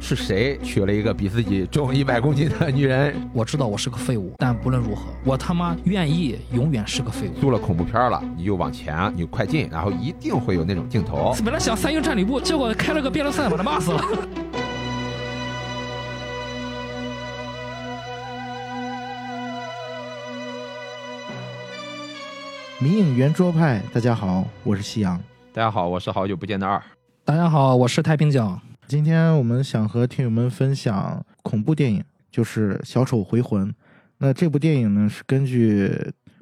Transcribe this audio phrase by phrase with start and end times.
[0.00, 3.14] 是谁娶了一个比自己重一百公斤的女人？
[3.32, 7.40] 我知道我是个废物，但不论如何，我他妈愿意永远是个废物。
[7.40, 11.34] 做了恐怖片了，你就往前，你快进，然后一定会有那种镜头。
[11.44, 14.02] 本来想三英战吕布，结果开了个辩论赛，把他骂死了。
[22.80, 25.20] 迷影圆桌派，大家好，我是夕阳。
[25.52, 26.80] 大家好，我是好久不见的二。
[27.24, 28.58] 大家好，我是太平酱。
[28.88, 33.68] 今天我们想和听友们分享恐怖电影，就是《小丑回魂》。
[34.16, 35.94] 那这部电影呢，是根据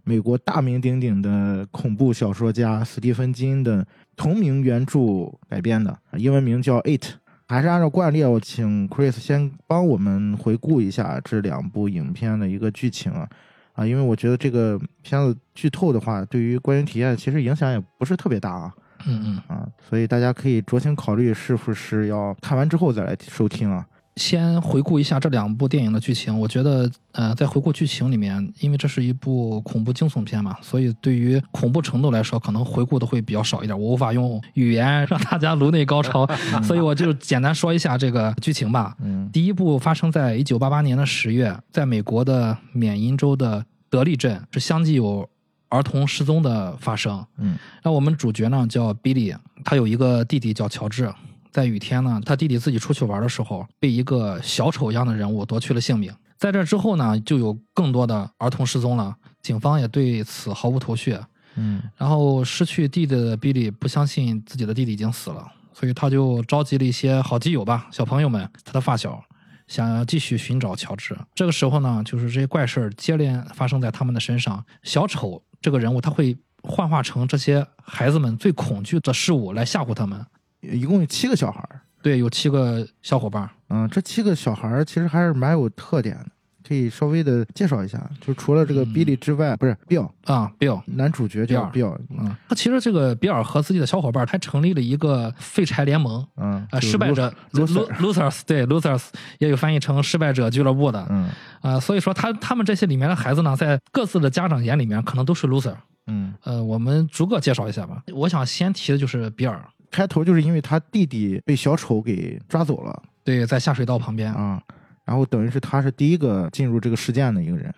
[0.04, 7.04] 美国大名鼎鼎的恐怖小说家斯蒂芬金的同名原著改编的，英文名叫《It》。
[7.48, 13.28] 还是按照惯例，我请 Chris 先帮我们回顾一下这两部影片的一个剧情啊。
[13.72, 18.72] 啊，因为我觉得这个片子剧透的话，对于观影体验其实影响也不是特别大啊。
[19.06, 23.86] 嗯嗯啊，所以大家可以酌情考虑是不是要看完之后再来收听啊。
[24.16, 33.78] 先回顾一下这两部电影的剧情，我觉得，呃，在回顾剧情里面，因为这是一部恐怖惊悚片嘛，所以对于恐怖程度来说，可能回顾的会比较少一点。
[33.78, 36.26] 我无法用语言让大家颅内高潮，
[36.64, 38.96] 所以我就简单说一下这个剧情吧。
[39.02, 45.28] 嗯第一部发生在一九八八年的十月，在美国的缅因州的德利镇，是相继有
[45.76, 47.24] 儿童失踪的发生。
[47.38, 51.12] 嗯那我们主角呢叫 Billy，他有一个弟弟叫乔治。
[51.52, 56.12] 在雨天呢，他弟弟自己出去玩的时候，被一个小丑一样的人物夺去了性命。
[56.38, 61.16] 在这之后呢，就有更多的儿童失踪了，警方也对此毫无头绪。
[61.56, 69.22] 嗯然后失去弟弟的比利不相信自己的弟弟已经死了，所以他就召集了一些好基友吧，小朋友们，他的发小，
[69.66, 71.16] 想要继续寻找乔治。
[71.34, 74.64] 这个时候呢，就是这些怪事儿接连发生在他们的身上。
[74.82, 80.24] 小丑这个人物，他会幻化成这些孩子们最恐惧的事物来吓唬他们。
[80.60, 81.80] 一共有七个小孩儿。
[82.02, 83.50] 对，有七个小伙伴。
[83.68, 86.26] 嗯，这七个小孩儿其实还是蛮有特点的，
[86.66, 88.02] 可以稍微的介绍一下。
[88.20, 88.92] 就除了这个嗯。
[88.92, 99.08] 比利之外，不是 Bill，啊，Bill，男主角叫 Bill，嗯，他其实这个比尔和自己的小伙伴儿还成立了一个废柴联盟，嗯，呃，失败者 loser losers，对 losers
[99.38, 101.28] 也有翻译成失败者俱乐部的，嗯。
[101.60, 105.74] 啊，所以说他他们这些里面的孩子呢，在各自的家长眼里面可能都是 loser。
[106.06, 108.02] 嗯，呃，我们逐个介绍一下吧。
[108.14, 113.02] 我想先提的就是比尔，开头就是因为他弟弟被小丑给抓走了。
[113.24, 114.62] 对，在下水道旁边，啊，
[115.06, 117.74] 然后等于是他是第一个进入这个事件的一个人。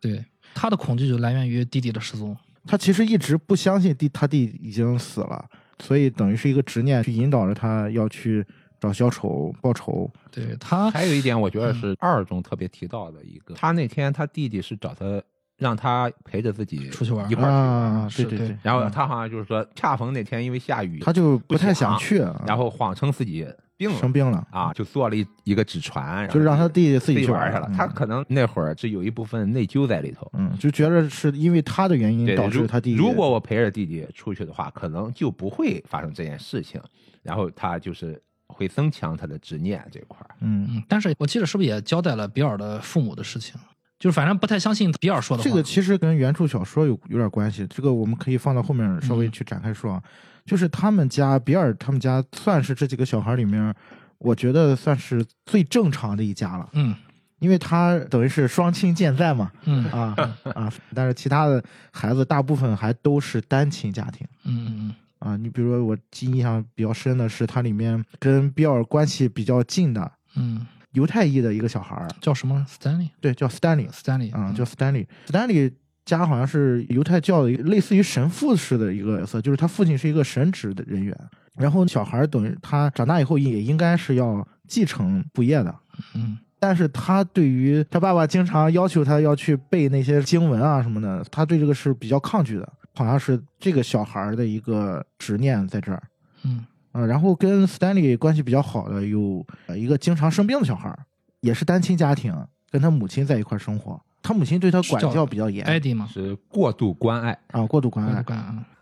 [0.00, 0.22] 对，
[0.54, 2.36] 他的恐惧就来源于弟弟的失踪。
[2.66, 5.44] 他其实一直不相信弟他弟已经死了，
[5.78, 8.44] 所以等于是一个执念去引导着他要去
[8.78, 10.10] 找小丑报仇。
[10.30, 15.22] 对他，还有一点，我觉得是二中特别提到的一个，他那天他弟弟是找他，
[15.58, 23.46] 让他陪着自己出去玩一块儿去啊，对对对，然后他好像就是说，恰逢那天因为下雨，他就不太想想去，啊然后谎称自己
[23.88, 27.66] 病了生病了，啊，就做了一一个纸船，就是让他弟弟自自己去玩去了。
[27.68, 30.30] 嗯他可能那会儿是有一部分内疚在里头。
[30.34, 32.96] 嗯，就觉得是因为他的原因，导致如他弟弟。
[32.96, 36.80] 如果我陪着弟弟出去的话，可能就不会发生这件事情。
[37.22, 40.36] 然后他就是会增强他的执念这块儿。
[40.40, 43.54] 嗯，嗯，但是我记得是不是也交代了比尔的父母的事情？
[44.02, 45.48] 就是反正不太相信比尔说的话。
[45.48, 50.02] 这个其实跟原著小说有有点关系，这个我们可以放到后面稍微嗯去展开说啊。
[50.44, 53.72] 就是他们家比尔他们家算是这几个小孩里面，
[54.18, 56.92] 我觉得算是最正常的一家了，嗯
[57.38, 60.16] 因为他等于是双亲健在嘛，嗯啊
[60.52, 64.26] 啊，但是其他的孩子大部分还都是单亲家庭。
[64.42, 73.08] 嗯嗯啊，你比如说我记印象比较深的是，它里面跟比尔关系比较近的嗯，犹太裔的一个小孩儿，叫什么？Stanley。
[73.20, 75.06] 对，叫 Stanley，Stanley 啊，叫 Stanley。
[75.26, 75.72] Stanley
[76.04, 81.16] 家好像是犹太教的一个类似于神父式的一个角色，就是他父亲是一个神职的人员，
[81.56, 85.74] 然后小孩儿等于他长大以后也应该是要继承父业的。
[86.14, 96.00] 嗯但是他对于他爸爸经常要求他要去背那些经文啊什么的，他对这个是比较抗拒的，好像是这个小孩儿的一个执念在这儿。
[96.44, 100.98] 嗯啊，然后跟 Stanley 关系比较好的有呃一个经常生病的小孩儿，
[101.40, 102.34] 也是单亲家庭，
[102.70, 104.00] 跟他母亲在一块儿生活。
[104.22, 108.24] 他母亲对他管教比较严，Eddie 嘛，是过度关爱，啊，过度关爱。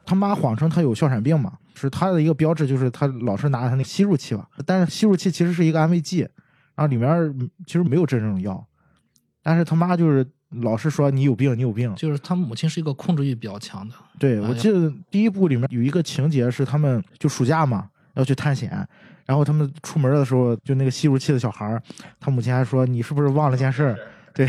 [0.05, 6.21] 他妈谎称他有哮喘病嘛，是他的一个标志，就是他老是拿他那个吸入器吧，但是吸入器其实是一个安慰剂，
[6.75, 8.67] 然后里面嗯其实没有真正的药，
[9.43, 11.95] 但是他妈就是老是说你有病，你有病。
[11.95, 13.95] 就是他母亲是一个控制欲比较强的。
[14.19, 18.71] 对，我记得第一部里面有一个情节是他们就暑假嘛要去探险，
[19.27, 21.83] 然后他们出门的时候，就那个吸入器的小孩儿，
[22.19, 23.99] 他母亲还说你是不是忘了件事儿？
[24.33, 24.47] 对，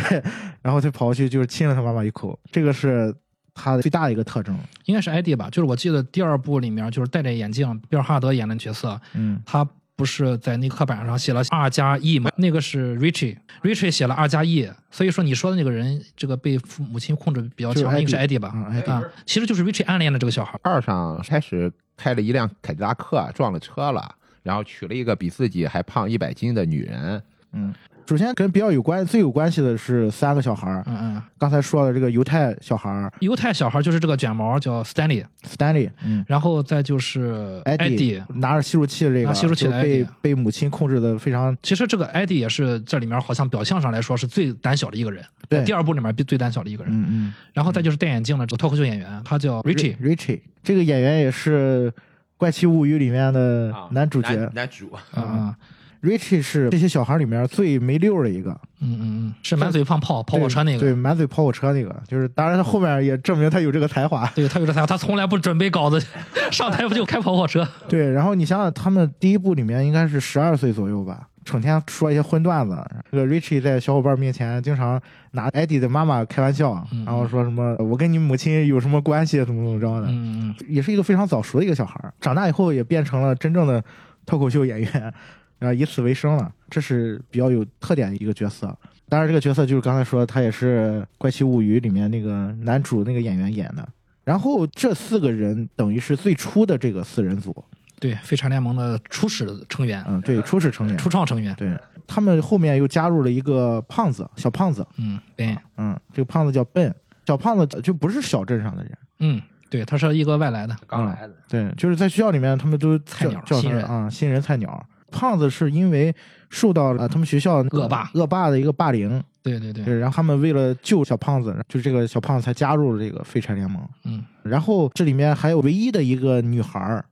[0.61, 3.13] 然后他跑过去就是亲了他妈妈一口，这个是
[3.53, 4.57] 他的最大的一个特征。
[4.85, 9.67] 应该是 ID 吧，就是我记得第二部里面就是戴着眼镜，比尔哈德演的角色，嗯他
[10.01, 12.31] 不是在那个刻板上写了二加 E 吗？
[12.37, 18.49] 那个是 Richie，Richie 写了二加 E，所以说你说的那个人，这个被父母亲控制比较就是强，应该是 Eddie 吧？
[18.87, 20.59] 啊，其实就是 Richie 暗恋的这个小孩。
[20.63, 27.21] 二上开始开了一辆凯迪拉克，撞了车了，然后娶了一个比自己还胖一百斤的女人。
[27.53, 27.71] 嗯，
[28.07, 36.25] 首先跟比较有关最有关系的是三个小孩儿，嗯嗯，刚才说的这个犹太小孩儿犹太小孩就是这个卷毛叫 Stanley，Stanley，嗯。
[36.27, 38.21] 然后再就是艾 Eddie。
[38.35, 45.59] 拿着吸入器的这个，拿吸入器的被 Eddie 被母亲控制的非常其实这个 Eddie 也是这里面好像表象上来说是最胆小的一个人，对。
[45.59, 46.93] 在第二部里面最胆小的一个人。
[46.93, 47.33] 嗯嗯。
[47.53, 51.91] 然后再就是戴眼镜的这个脱口秀演员，他叫 Richie，Richie 这个演员也是
[52.37, 54.35] 《怪奇物语》里面的啊男主角。
[54.35, 55.55] 男男主，嗯嗯
[56.01, 64.25] Richie 是这些小孩里面最没溜儿的一个，嗯嗯嗯，是满嘴放炮跑火车那个对，满嘴跑火车那个，就是当然他后面也证明他有这个才华。
[64.35, 66.03] 对他有这才华，他从来不准备稿子，
[66.51, 67.67] 上台不就开跑火车？
[67.87, 72.75] 对，然后你想想，他们第一部里面应该是十二岁左右吧，成天说一些荤段子。
[73.11, 74.99] 这个 Richie 在小伙伴面前经常
[75.33, 80.07] 拿 Eddie 的妈妈开玩笑，嗯然后说什么我跟你母亲有什么关系，怎么怎么着的。
[80.07, 83.83] 嗯嗯也是一个非常早熟的一个小孩儿，长大以后也变成了真正的
[84.25, 85.13] 脱口秀演员，
[85.61, 88.75] 然后以此为生了，这是比较有特点的一个角色。
[89.07, 93.87] 当然，这个角色就是刚才说，他也是《怪奇物语》里面那个男主那个演员演的。
[94.23, 97.63] 然后这四个人等于是最初的这个四人组，
[97.99, 101.53] 对，废柴联盟的初始成员，嗯，对，初始成员，初创成员。
[101.55, 106.93] 对他们后面又加入了一个胖子，小胖子，嗯，Ben，嗯，这个胖子叫笨，
[107.27, 110.75] 小胖子就不是小镇上的人，嗯，对，他是一个外来的。
[110.87, 114.87] 刚来的，对，就是在学校里面，他们都菜鸟叫叫新人他啊，新人菜鸟。
[115.11, 116.13] 胖子是因为
[116.49, 118.09] 受到了他们学校恶霸。
[118.13, 123.81] 恶霸的一个霸凌，对对对，然后他们为了救小胖子，就是这个小胖子才加入了这个废柴联盟。
[124.05, 124.23] 嗯。
[124.43, 127.05] 然后这里面还有唯一的一个女孩儿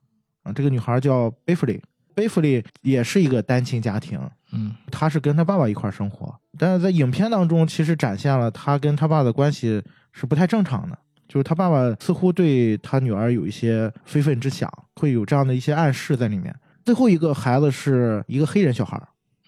[0.43, 1.79] 啊，这个女孩儿叫贝弗利，
[2.15, 4.19] 贝弗利也是一个单亲家庭，
[4.51, 4.73] 嗯。
[4.89, 9.81] 她是跟她爸爸一块儿生活，但是在影片当中其实展现了她跟她爸的关系
[10.11, 10.97] 是不太正常的。
[11.27, 16.51] 就是他爸爸似乎对他女儿有一些非分之想，会有这样的一些暗示在里面。
[16.85, 19.01] 最后一个孩子是一个黑人小孩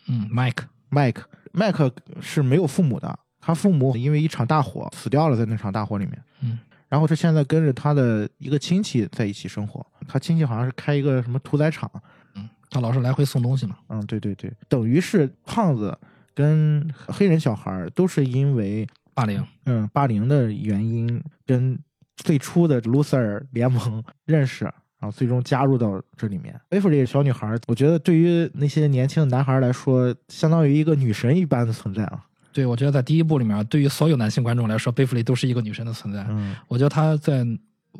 [0.07, 1.21] 嗯，Mike Mike
[1.53, 6.23] Mike 是没有父母的，他父母因为一场大火死掉了，在那场大火里面。
[6.41, 11.89] 嗯，然后他现在跟着他的一个亲戚在一起生活，他亲戚好像是开一个什么屠宰场。
[12.35, 13.77] 嗯，他老是来回送东西嘛。
[13.89, 15.97] 嗯，对对对，等于是胖子
[16.33, 21.77] 跟黑人小孩儿都是因为霸凌，嗯霸凌的原因跟
[22.17, 24.71] 最初的 loser 联盟认识。
[25.01, 26.57] 然后最终加入到这里面。
[26.69, 32.23] 贝弗利小女孩儿，我觉得对于那些年轻的男孩儿来说，相当于一个女神一般的存在啊。
[32.53, 36.23] 对我觉得在第一部里面，对于所有男性观众来说，贝弗利都是一个女神的存在。
[36.29, 37.43] 嗯我觉得她在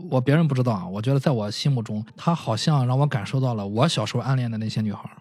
[0.10, 5.18] 我别人不知道啊，我觉得在我心目中，她好像让我感受到了我小时候暗恋的那些女孩儿，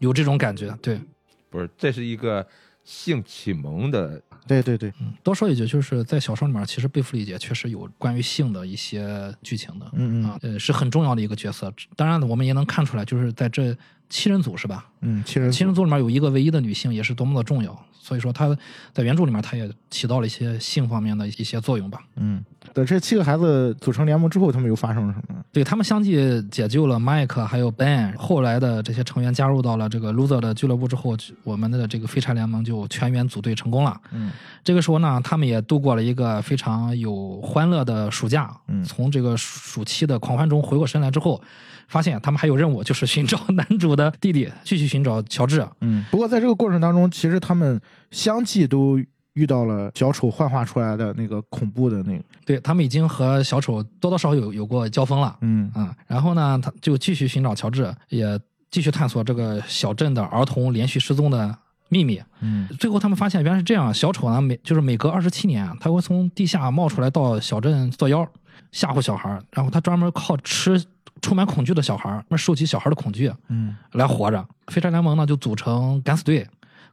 [0.00, 0.76] 有这种感觉。
[0.82, 1.00] 对，
[1.48, 2.44] 不是，这是一个
[2.82, 9.86] 性启蒙的，对对对，嗯，多说一句，就是在小说里面，其实贝弗利姐确实有关于性的一些剧情的。
[9.92, 11.72] 嗯啊，呃，是很重要的一个角色。
[11.96, 13.76] 当然，我们也能看出来，就是在这
[14.08, 14.88] 七人组是吧？
[15.00, 17.86] 嗯，七人七人组里面有一个唯一的女性，也是多么的重要。
[18.04, 18.48] 所以说，他
[18.92, 22.00] 在原著里面，他也起到了一些性方面的一些作用吧。
[22.16, 22.44] 嗯，
[22.74, 25.38] 等这七个孩子组成联盟之后，他们又发生了什么？
[25.52, 33.96] 对他们相继解救了 Mike 还有 Ben，后来的这些成员加入到了这个 Loser 的俱乐部之后，我们的这个废柴联盟就全员组队成功了。
[34.10, 34.32] 嗯
[34.64, 38.50] 这个时候呢，他们也度过了一个非常有欢乐的暑假。
[38.66, 41.40] 嗯从这个暑期的狂欢中回过神来之后，
[41.86, 45.64] 发现他们还有任务，就是寻找 男主的弟弟，继续寻找乔治。
[45.80, 46.04] 嗯。
[46.10, 47.78] 不过在这个过程当中，其实他们
[48.10, 48.98] 相继都
[49.34, 55.36] 遇到了小丑幻化出来的那个恐怖的那个，对他们已经和小丑多多少少有有过交锋了。
[55.40, 58.38] 嗯啊，然后呢，他就继续寻找乔治，也
[58.70, 61.56] 继续探索这个小镇的儿童连续失踪的
[61.88, 62.20] 秘密。
[62.40, 68.28] 嗯最后他们发现原来是这样，小丑呢每就是每隔二十七年啊，他会从地下冒出来到小镇作妖，
[68.70, 70.82] 吓唬小孩儿，然后他专门靠吃
[71.22, 74.46] 充满恐惧的小孩儿，收集小孩的恐惧嗯来活着。
[74.66, 76.46] 飞车联盟呢就组成敢死队，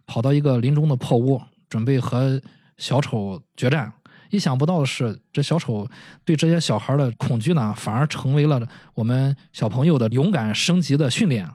[0.09, 1.39] 跑到一个林中的破屋，
[1.69, 2.41] 准备和
[2.77, 3.93] 小丑决战。
[4.31, 5.87] 意想不到的是，这小丑
[6.25, 8.59] 对这些小孩的恐惧呢，反而成为了
[8.95, 11.47] 我们小朋友的勇敢升级的训练。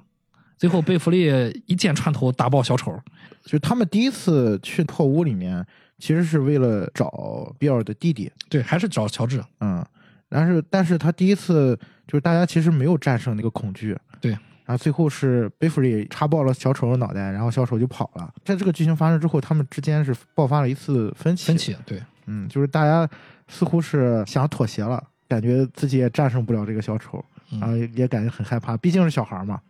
[0.56, 1.26] 最后，贝弗利
[1.66, 2.96] 一箭穿头打爆小丑。
[3.44, 5.66] 就他们第一次去破屋里面，
[5.98, 9.42] 其实是为了找比尔的弟弟，对，还是找乔治。
[9.58, 9.84] 嗯，
[10.28, 18.32] 但是但是他第一次就是大家其实没有战胜那个恐惧，对，然后最后是贝弗利插爆了小丑的脑袋，然后小丑就跑了。
[18.44, 23.08] 在这个剧情发生之后，他们之间是爆发了一次分歧，分歧，对，嗯，就是大家
[23.48, 29.60] 似乎是想妥协了，感觉自己也战胜不了这个小丑，嗯然后也也感觉很害怕，毕竟是小孩嘛。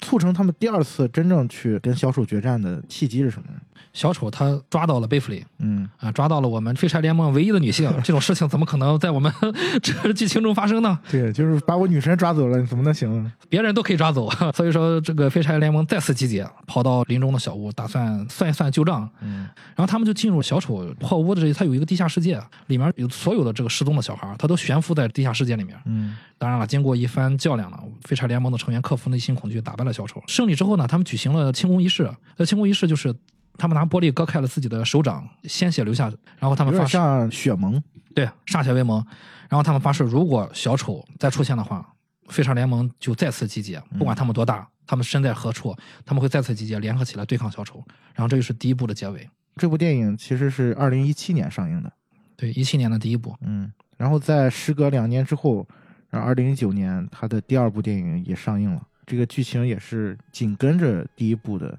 [0.00, 3.60] 促成他们第二次真正去跟小丑决战的契机是什么呢？
[3.92, 9.30] 小丑他抓到了贝弗利嗯，啊，抓到了我们废柴联盟唯一的女性，这种事情怎么可能在我们
[9.82, 10.98] 这剧情中发生呢？
[11.10, 13.32] 对，就是把我女神抓走了，你怎么能行呢？
[13.50, 19.08] 别人都可以抓走， 所以说这个废柴联盟再次集结，跑到林中的小屋，打算算一算旧账。
[19.20, 25.76] 嗯然后他们就进入小丑破屋的这，他有一个地下世界，里面有所有的这个失踪的小孩，他都悬浮在地下世界里面。
[25.86, 30.20] 嗯当然了，经过一番较量呢，废柴联盟的成员克服内心恐惧，打败了小丑。
[30.26, 32.12] 胜利之后呢，他们举行了庆功仪式。
[32.36, 33.14] 那庆功仪式就是
[33.56, 36.98] 他们拿玻璃割开了自己的手掌，鲜血流下，然后他们发誓，
[37.30, 37.80] 血盟。
[38.12, 39.06] 对，歃血为盟。
[39.48, 41.88] 然后他们发誓，如果小丑再出现的话，
[42.26, 45.72] 废柴联盟就再次集结，不管他们多大，他们身在何处，
[46.04, 47.80] 他们会再次集结，联合起来对抗小丑。
[48.14, 49.30] 然后这就是第一部的结尾。
[49.54, 51.92] 这部电影其实是二零一七年上映的。
[52.36, 53.32] 对，一七年的第一部。
[53.42, 55.64] 嗯，然后在时隔两年之后，
[56.12, 61.76] 然后二零一九年他的第二部电影也上映了，这个剧情也是紧跟着第一部的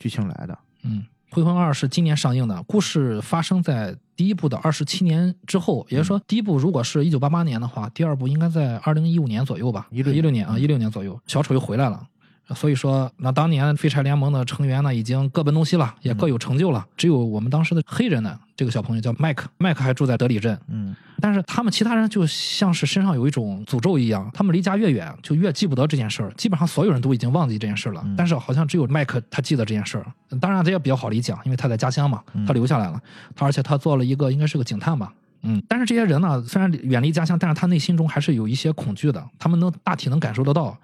[0.00, 0.58] 剧情来的。
[0.82, 12.04] 嗯，《回魂二》是今年上映的，故事发生在第一部的二十七年之后，也就是说，第一部如果是一九八八年的话，第二部应该在二零一五年左右吧，一六一六年啊，一六年左右，小丑又回来了。
[12.54, 16.86] 所以说，那当年废柴联盟的成员呢，已经各奔东西了，也各有成就了。
[16.96, 20.58] 只有我们当时的黑人呢，这个小朋友叫麦克，麦克还住在德里镇。
[20.68, 26.30] 嗯但是他们其他人就像是身上有一种诅咒一样，他们离家越远就越记不得这件事儿。
[26.36, 30.06] 基本上所有人都已经忘记这件事儿了，嗯但是好像只有麦克他记得这件事儿。
[30.38, 33.00] 当然这也比较好理解，因为他在家乡嘛，他留下来了，
[33.34, 35.10] 他而且他做了一个应该是个警探吧。
[35.40, 39.24] 嗯，但是这些人呢，虽然远离家乡，但是他内心中还是有一些恐惧的。
[39.38, 40.76] 他们能大体能感受得到，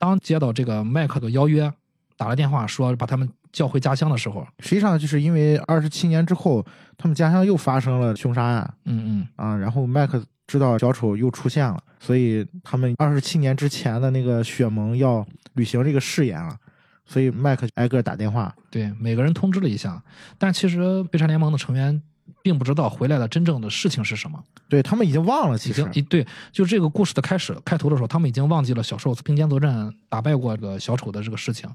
[0.00, 1.70] 当接到这个麦克的邀约，
[2.16, 6.64] 打了电话说把他们叫回家乡的时候，实际上就是因为二十七年之后，
[6.96, 16.56] 他们家乡又发生了凶杀案嗯嗯，啊，然后麦克知道小丑又出现了，所以他们二十七年之前的那个血盟要履行这个誓言了，
[17.04, 18.54] 所以麦克挨个打电话。
[18.70, 20.02] 对，每个人通知了一下，
[20.38, 22.00] 但其实废柴联盟的成员
[22.42, 31.68] 并不知道回来的真正的事情是什么，对他们已经忘了，已其实经一对，就这个故事的开始开头的时候，他们已经忘记了小兽并肩作战打败过这个小丑的这个事情，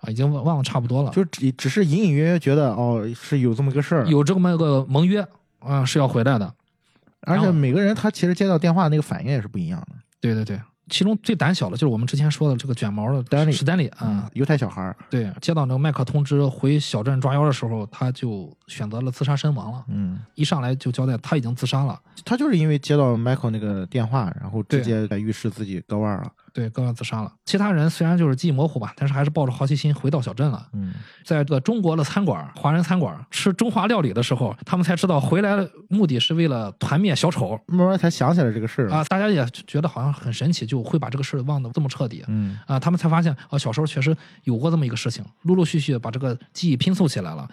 [0.00, 1.10] 啊，已经忘忘了差不多了。
[1.10, 5.26] 就只只是隐隐约约觉得哦是有这么个事儿，有这么个盟约，
[5.60, 6.52] 啊、是要回来的。
[7.22, 9.96] 而且每个人他其实接到电话那个反应也是不一样的。
[10.20, 19.84] 对对对，其中最胆小的就是我们之前说的这个卷毛的丹尼史丹利啊、犹太小孩儿，对，接到那个麦克通知回小镇抓妖的时候，他就选择了自杀身亡了。
[19.88, 26.30] 嗯，一上来就交代他已经自杀了，他就是因为接到 Michael 那个电话，然后直接在浴室自己割腕了。
[26.54, 27.32] 对，割腕自杀了。
[27.44, 30.66] 其他人虽然就是记忆模糊吧，但是还是抱着好奇心回到小镇了。
[30.72, 30.94] 嗯，
[31.24, 38.90] 在这个中国的餐馆、华人餐馆吃中华料理的时候，他们才知道回来的目的是为了团灭小丑慢慢才想起来这个事儿。
[38.90, 39.04] 啊！
[39.08, 42.78] 大家也觉得好像很神奇，就会把这个事儿忘得这么彻底嗯啊！
[42.78, 47.48] 他们才发现，啊，小时候确实有过这么一个事情，陆陆续续把这个记忆拼凑起来了。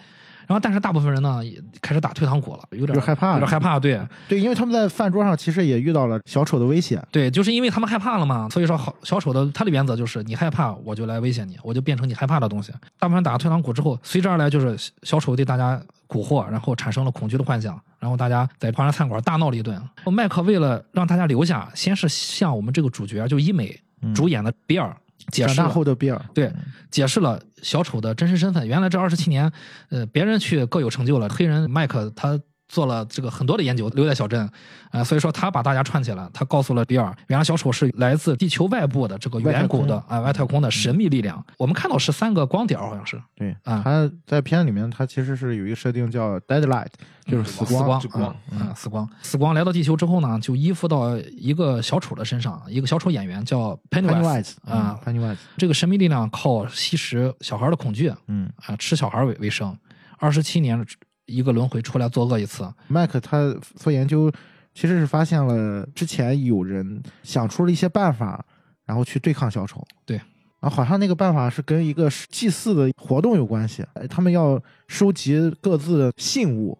[0.47, 3.79] 然后，但是大部分人呢，也开始打退堂鼓了，有点害怕有点害怕。
[3.79, 7.01] 对对，因为他们在饭桌上其实也遇到了小丑的威胁。
[7.11, 12.71] 对，就是因为他们害怕了嘛，所以说好小丑的他的原则就是你害怕，我就来威胁你，我就变成你害怕的东西。
[12.99, 19.79] 大部分人打了退堂鼓之后，随之而来就是小小丑对大家蛊惑，然后产生了恐惧的幻想，然后大家在华人餐馆大闹了一顿。
[20.11, 23.79] 麦克为了让大家留下，先是向我们这个主角就伊美
[24.15, 24.95] 主演的比尔
[25.31, 26.51] 解长大后的比尔，对，
[26.89, 28.67] 解释了小丑的真实身份。
[28.67, 29.51] 原来这二十七年，
[29.89, 32.39] 呃，别人去各有成就了，黑人麦克他
[32.71, 34.49] 做了这个很多的研究，留在小镇，
[34.91, 41.45] 啊、所以说他把大家串起来，他告诉了比尔，原来小丑是来自地球外部的这个远古的啊、外太空的神秘力量。
[41.57, 43.21] 我们看到是三个光点儿，好像是。
[43.35, 43.81] 对，啊。
[43.83, 46.87] 他在片里面他其实是有一个设定叫 deadlight，
[47.25, 47.81] 就是死光。
[47.81, 48.23] 死光之光。
[48.23, 59.77] 啊、嗯死光，死光来到地球之后呢，就依附到一个小丑的身上，一个小丑演员叫 Pennywise 啊、嗯，Pennywise，这个神秘力量靠吸食小孩的恐惧，嗯，啊，吃小孩为为生，
[60.19, 60.85] 二十七年
[61.25, 64.31] 一个轮回出来作恶一次，麦克他做研究，
[64.73, 68.43] 其实是发现了之前有人想出了一些办法，
[68.85, 69.85] 然后去对抗小丑。
[70.05, 70.19] 对，
[70.59, 76.77] 啊，好像那个办法是跟一个祭祀的活动有关系，呃他们要收集各自的信物，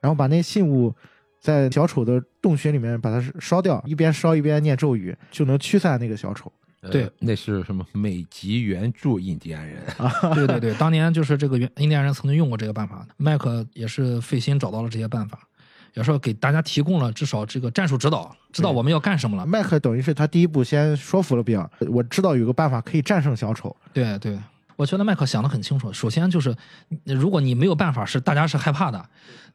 [0.00, 0.94] 然后把那信物
[1.40, 6.50] 在小丑的洞穴里面把它烧掉，一边烧一边念咒语，就能驱散那个小丑。
[6.82, 9.80] 呃对那是什么美籍原住印第安人？
[10.34, 15.38] 对对对，当年就是这个原印第安人曾经用过这个办法，麦克也是费心找到了这些办法，
[15.94, 19.46] 也是给大家提供了至少这个战术指导，知道我们要干什么了。
[19.46, 23.74] 麦克等于是他第一步先说服了比尔，我知道有个办法可以战胜小丑。
[23.92, 24.36] 对对，
[24.76, 25.92] 我觉得麦克想得很清楚。
[25.92, 26.54] 首先就是，
[27.04, 29.04] 如果你没有办法是大家是害怕的，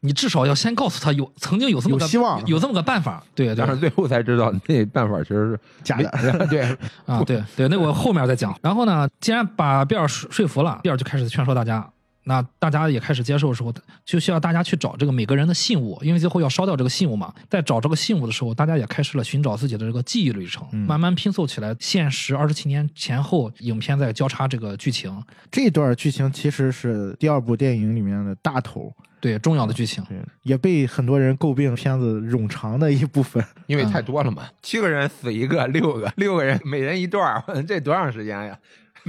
[0.00, 3.22] 你至少要先告诉他有曾经有这么个有希望有这么个办法。
[3.34, 8.56] 对对但是最后才知道那办法其实是假的 对，啊，对对，那我后面再讲。
[8.62, 11.88] 然后呢，既然把比尔说说服了，比尔就开始劝说大家。
[12.28, 13.72] 那大家也开始接受的时候，
[14.04, 17.34] 就需要大家去找这个每个人的信物，因为最后要烧掉这个信物嘛。
[17.48, 30.04] 在找这个信物的时候，大家也开始了寻找自己的这个记忆旅程，嗯慢慢拼凑起来现实二十七年前后影片在交叉这个剧情，这段剧情其实是第二部电影里面的大头，对重要的剧情。
[30.04, 33.42] 对，也被很多人诟病片子冗长的一部分。
[33.66, 38.58] 因为太多了嘛，七个人死一个，六个，六个人每人一段， 这多长时间呀？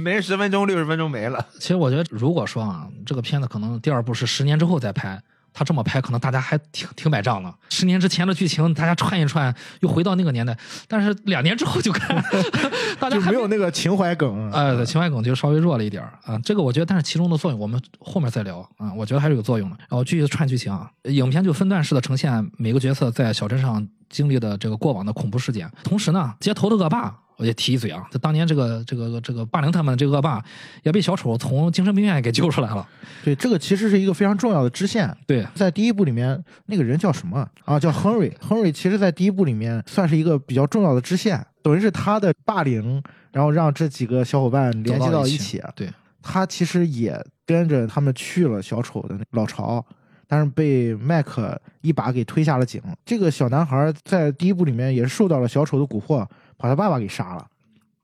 [0.02, 1.46] 每人十分钟，六十分钟没了。
[1.60, 5.20] 其实我觉得，如果说啊，这个片子可能第二部是十年之后再拍，
[5.52, 7.52] 他这么拍，可能大家还挺挺买账的。
[7.68, 10.56] 十年之前的剧情，大家串一串，又回到那个年代。
[10.88, 12.16] 但是两年之后就看，
[12.98, 14.50] 大家就没有那个情怀梗。
[14.52, 16.38] 呃，对情怀梗就稍微弱了一点儿啊。
[16.44, 18.92] 这个我觉得，但是其中的作用我们后面再聊啊。
[18.94, 19.76] 我觉得还是有作用的。
[19.80, 27.14] 然后继续串剧情啊，影片就分段式的呈现每个角色在小镇上经历的这个过往的恐怖事件，同时呢，街头的恶霸。
[27.40, 30.44] 我就提一嘴啊，就当年这个这个这个霸凌他们的这个恶霸，
[30.82, 32.86] 也被小丑从精神病院给救出来了。
[33.24, 35.16] 对，这个其实是一个非常重要的支线。
[35.26, 37.80] 对，在第一部里面，那个人叫什么啊？
[37.80, 38.30] 叫亨瑞。
[38.42, 45.62] 亨瑞其实，在第一部里面算是一个比较重要的支线，等于是他的霸凌，然后让这几个小伙伴联系到一起。
[45.74, 45.88] 对，
[46.22, 49.82] 他其实也跟着他们去了小丑的老巢，
[50.28, 52.80] 但是被麦克一把给推下了井。
[53.04, 56.26] 这个小男孩在第一部里面也是受到了小丑的蛊惑，
[56.60, 57.46] 把他爸爸给杀了。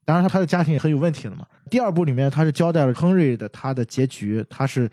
[0.04, 1.44] 当然，他他的家庭也很有问题的嘛。
[1.68, 4.88] 第二部里面，他是交代了亨瑞的他的结局，他是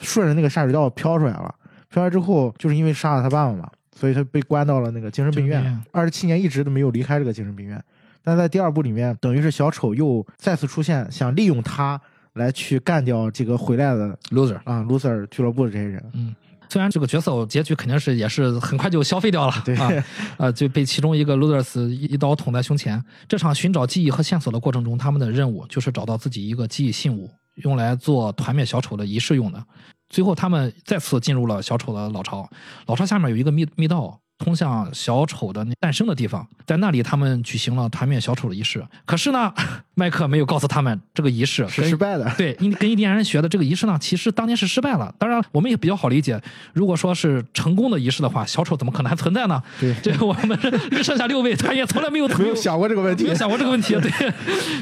[0.00, 1.54] 顺着那个下水道飘出来了。
[1.88, 5.90] 飘出来之后，就是因为杀了他爸爸嘛，所以他被关到了那个精神病院精神病院。
[5.92, 7.82] 二十七年一直都没有离开这个精神病院。
[8.22, 12.00] 但在第二部里面，等于是小丑又再次出现，想利用他
[12.34, 14.58] 来去干掉这个回来的 loser。
[14.64, 16.04] 啊 loser 俱乐部的这些人。
[16.12, 16.34] 嗯，
[16.68, 19.90] 虽然这个角色结局肯定是也是很快就消费掉了，对啊，
[20.38, 23.02] 呃，就被其中一个 losers 一一刀捅在胸前。
[23.28, 29.64] 这场寻找记忆和线索的过程中，他们的任务就是找到自己一个记忆信物，用来做团灭小丑的仪式用的。
[30.08, 32.48] 最后，他们再次进入了小丑的老巢，
[32.86, 34.20] 老巢下面有一个密密道。
[34.38, 38.84] 通向小丑的那诞生的地方，在那里他们举行了团灭小丑的仪式。
[39.06, 39.52] 可是呢，
[39.94, 45.14] 麦克没有告诉他们这个仪式是失败的，对，跟跟印第安人学的这个仪式呢，其实当年是失败了。
[45.18, 46.40] 当然，我们也比较好理解，
[46.72, 49.62] 如果说是成功的仪式的话，小丑怎么可能还存在呢？
[49.80, 50.58] 对这个我们
[51.02, 53.34] 剩下六位，他也从来 没有没有想过这个问题没有。
[53.36, 54.32] 想过这个问题，对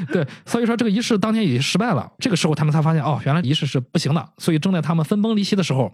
[0.06, 2.10] 对，所以说这个仪式当年已经失败了。
[2.18, 4.28] 这个时候他们才发现，哦，原来仪式是不行的。
[4.38, 5.92] 所以正在他们分崩离析的时候，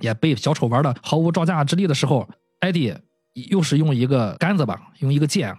[0.00, 2.28] 也被小丑玩的毫无招架之力的时候，
[2.60, 2.94] 艾迪
[3.50, 5.56] 又是用一个杆子吧，用一个剑，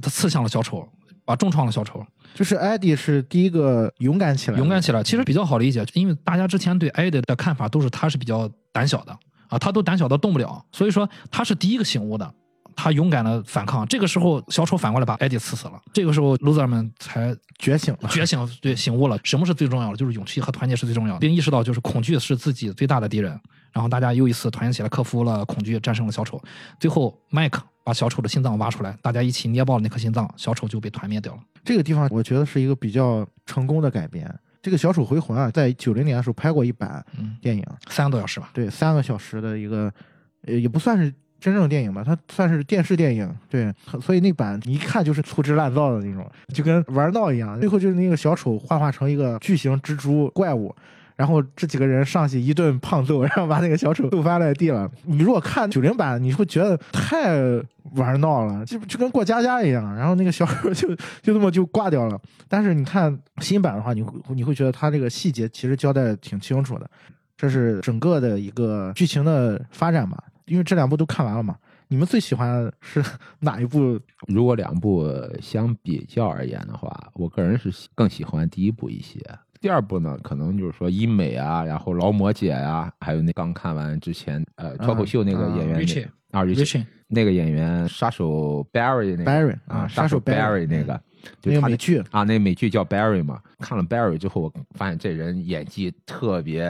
[0.00, 0.86] 他刺向了小丑，
[1.24, 2.04] 把重创了小丑。
[2.34, 9.12] 就是艾迪是第一个勇敢起来，勇敢起来，其实比较好理解，因为大家之前对艾迪的看法都是他是比较胆小的
[9.48, 12.34] 啊，他都胆小到动不了，所以说他是第一个醒悟的，
[12.76, 13.86] 他勇敢的反抗。
[13.86, 18.08] 这个时候，小丑反过来把艾迪刺死了，这个时候 loser 们才觉醒了。
[18.08, 19.96] 觉醒，对，醒悟了，什么是最重要的？
[19.96, 23.38] 就是勇气和团结是最重要的，并意识到就是恐惧是自己最大的敌人。
[23.72, 26.40] 然后大家又一次团结起来，克服了恐惧，战胜了小丑。
[26.78, 31.40] 最后，麦克把小丑的心脏挖出来，大家一起捏爆了那颗心脏，小丑就被团灭掉了。
[31.64, 34.30] 这个地方我觉得是一个比较成功的改编。
[34.60, 38.50] 这个《小丑回魂》啊，在九零年的时候拍过一版嗯，电影，三个多小时吧。
[38.52, 39.92] 对，三个小时的一个，
[40.46, 46.24] 呃，也不算是真正电影吧，它算是电视电影，对，所以那版一看就是粗制滥造的那种，
[46.54, 47.58] 就跟玩闹一样。
[47.58, 50.72] 最后就是那个小丑幻化成一个巨型蜘蛛怪物。
[51.14, 54.90] 然后这几个人上去一顿胖揍，然后把那个小丑 揍翻在地了。
[55.04, 57.36] 你如果看九零版，你会觉得太
[57.94, 59.94] 玩闹了，就就跟过家家一样。
[59.94, 60.88] 然后那个小丑 就
[61.20, 62.18] 就这么就挂掉了。
[62.48, 66.90] 但是你看新版的话，你会你会觉得他这个细节其实交代的挺清楚的。
[67.36, 71.56] 这是整个的一个剧情的发展吧，因为这两部都看完了嘛。
[71.88, 73.04] 你们最喜欢是
[73.40, 74.00] 哪一部？
[74.26, 75.06] 如果两部
[75.42, 79.20] 相比较而言的话，我个人是更喜欢第一部一些。
[79.60, 85.76] 第二部呢，可能就是说医美啊，然后劳模姐呀、还有那刚看完之前呃脱口秀那个演员、
[86.30, 90.98] 啊 Richie Richie 那个演员杀手 Barry 那个 Barry 啊啊杀手 Barry 那个，
[91.42, 93.40] 就他那个美剧啊，那美剧叫 Barry 嘛。
[93.58, 96.64] 看了 Barry 之后，我发现这人演技特别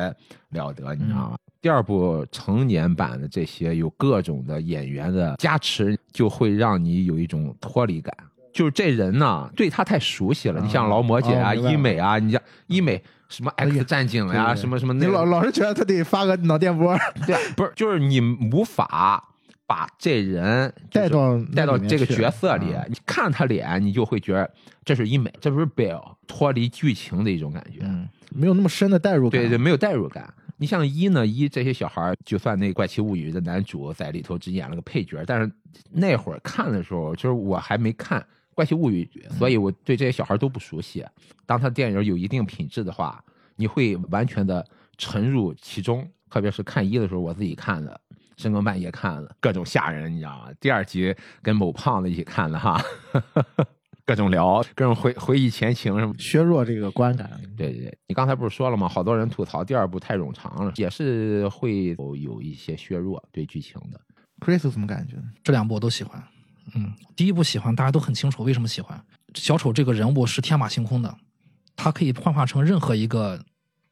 [0.51, 1.37] 了得，你知道吗？
[1.63, 8.13] 第二部成年版的这些有各种的演员的加持，就会让你有一种脱离感。
[8.53, 10.61] 就是这人呢，对他太熟悉了。
[10.61, 16.95] 啊你像劳模姐啊、医美啊，你像医美什么 X 战警呀、什么什么那你老老是觉得他得发个脑电波，
[17.27, 19.23] 对啊，不是，就是你无法
[19.67, 24.51] 把这人带到带到这个角色里啊，你看他脸，你就会觉得
[24.85, 27.79] 这是医美，这不是 Bill，脱离剧情的一种感觉。
[27.83, 29.41] 嗯，没有那么深的代入感。
[29.41, 30.29] 对对，没有代入感。
[30.57, 35.51] 你像一呢，一这些小孩儿，就算那《怪奇物语》的男主在里头只演了个配角，但是
[35.91, 38.21] 那会儿看的时候，就是我还没看
[38.55, 41.05] 《怪奇物语》，所以我对这些小孩都不熟悉。
[41.47, 43.23] 当他电影有一定品质的话，
[43.57, 44.65] 你会完全的
[44.97, 46.09] 沉入其中。
[46.31, 48.01] 特别是看一的时候，我自己看的，
[48.39, 50.51] 深更半夜看了，各种吓人，你知道吗？
[50.59, 52.83] 第二集跟某胖子一起看的哈，
[54.05, 56.15] 各种聊，各种回回忆前情什么。
[56.19, 57.31] 削弱这个观感。
[57.57, 58.89] 对对对，你刚才不是说了吗？
[58.89, 64.01] 好多人吐槽第二部太冗长了，也是会有有一些削弱对剧情的。
[64.41, 65.17] Chris 怎么感觉？
[65.45, 66.23] 这两部我都喜欢。
[66.75, 69.01] 嗯，第一部喜欢，大家都很清楚为什么喜欢。
[69.35, 71.17] 小丑这个人物是天马行空的，
[71.77, 73.41] 他可以幻化成任何一个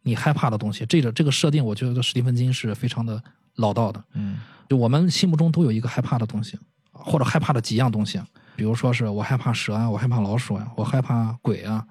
[0.02, 0.84] 你害怕的东西。
[0.86, 3.22] 这个这个设定，我觉得史蒂芬金是非常的
[3.56, 4.02] 老道的。
[4.14, 6.56] 嗯就我们心目中都有一个害怕的东西，
[6.92, 8.20] 或者害怕的几样东西，
[8.56, 11.84] 比如说是我害怕蛇啊，我害怕老鼠啊，我害怕鬼啊，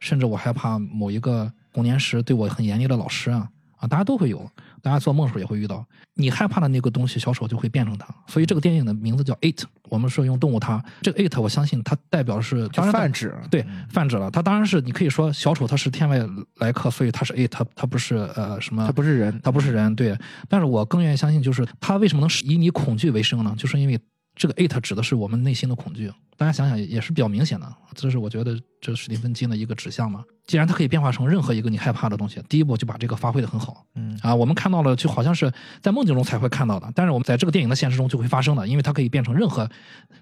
[0.00, 4.50] 甚至我害怕某一个童年时对我很严厉的老师啊啊，大家都会有，
[4.82, 5.84] 大家做梦时候也会遇到。
[6.18, 8.06] 你害怕的那个东西，小丑就会变成它。
[8.26, 10.82] 所以这个电影的名字叫 It，我们是用动物它。
[11.02, 13.34] 这个 It，我相信它代表的是当然泛指。
[13.50, 14.30] 对，泛指了。
[14.30, 16.18] 它当然是你可以说小丑他是天外
[16.54, 20.18] 来客，所以他是 it，他他不是呃什么，他不是人，他不是人，对。
[20.48, 23.54] 但是我更愿意相信，就是他为什么能以你恐惧为生呢？
[23.58, 24.00] 就是因为
[24.36, 26.12] 这个 it 指的是我们内心的恐惧。
[26.36, 30.24] 大家想想也是比较明显的，这是我觉得这是史蒂芬金的一个指向嘛。
[30.46, 33.84] 既然它可以变化成任何一个你害怕的东西，第一步就把这个发挥的很好。
[33.96, 39.68] 嗯啊，我们看到了，就好像是在梦境中才会看到的，但是我们在这个电影的现实中就会发生的，因为它可以变成任何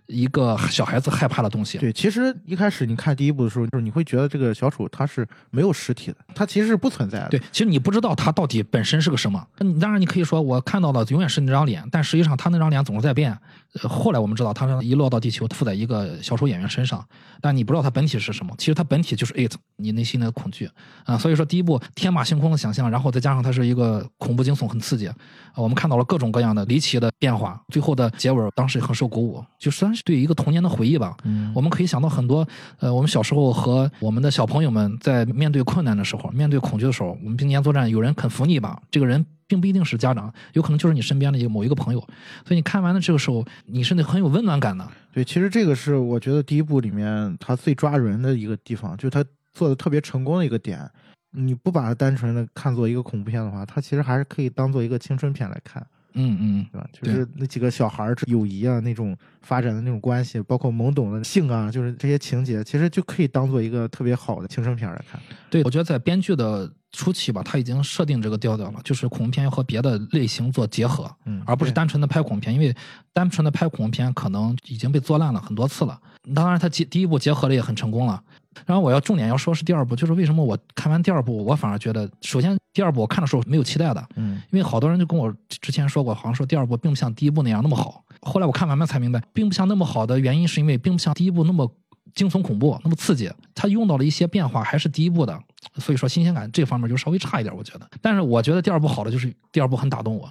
[0.06, 1.76] 一个小孩子害怕的东西。
[1.76, 7.28] 对，其实一开始你看第一部的时候，就是你会觉得这个小丑他是没有实体的，他其实是不存在的。
[7.28, 9.46] 对，其实你不知道他到底本身是个什么。
[9.58, 13.36] 你当然你可以说我看到的永远是那张脸，但实际上他那张脸总是在变。
[13.82, 17.04] 呃后来我们知道，他一落到地球附在一个小丑演员身上，
[17.40, 18.54] 但你不知道它本体是什么。
[18.58, 20.68] 其实它本体就是 it，你内心的恐惧
[21.04, 21.18] 啊。
[21.18, 25.06] 所以说第一部天马行空的想象，然后再加上它是一个恐怖惊悚，很刺激。
[25.06, 25.14] 啊
[25.56, 31.16] 我们看到了各种各样的离奇的变化，最后的结尾当时也很受鼓舞，就算是对一个童年的回忆吧。
[31.24, 32.46] 嗯我们可以想到很多，
[32.80, 42.00] 呃，我们小时候和我们的小朋友们在面对困难的时候，面对恐惧的时候，我们并肩作战，有人肯扶你一把，这个人并不一定是家长，有可能就是你身边的一个某一个朋友。
[42.44, 44.88] 所以你看完了这个时候，你是那很有温暖感的。
[45.12, 50.90] 对，其实这个是我觉得第一部里面他最抓人的一个地方，就他做的特别成功的一个点。
[51.36, 56.88] 你不把它单纯的看作一个恐怖片的话，它其实还是可以当做一个青春片来看，嗯嗯，对吧？
[56.92, 65.20] 就是那几个小孩儿友谊啊，那种发展的那种关系，包括懵懂的性啊，就是这些情节，其实就可以当做一个特别好的青春片来看。
[65.50, 72.74] 对，我觉得在编剧的初期吧，他已经设定这个调调了，就是恐怖片要和别的类型做结合，嗯而不是单纯的拍恐怖片，因为
[73.12, 76.00] 单纯的拍恐怖片可能已经被做烂了很多次了。
[76.34, 78.22] 当然，他结第一部结合的也很成功了。
[78.66, 88.04] 然后我要重点要说是第二部，就是为什么我看完第二部，我反而觉得，首先第二部我看的时候没有期待的，嗯因为好多人就跟我之前说过，好像说第二部并不像第一部那样那么好。
[88.22, 91.70] 后来我看完了才明白，并不像那么好的原因是因为并不像第一部那么
[92.14, 93.30] 惊悚恐怖，那么刺激。
[93.54, 95.38] 它用到了一些变化，还是第一部的，
[95.76, 97.86] 所以说新鲜感这方面就稍微差一点，我觉得。
[98.00, 100.30] 但是我觉得第二部好的就是第二部很打动我，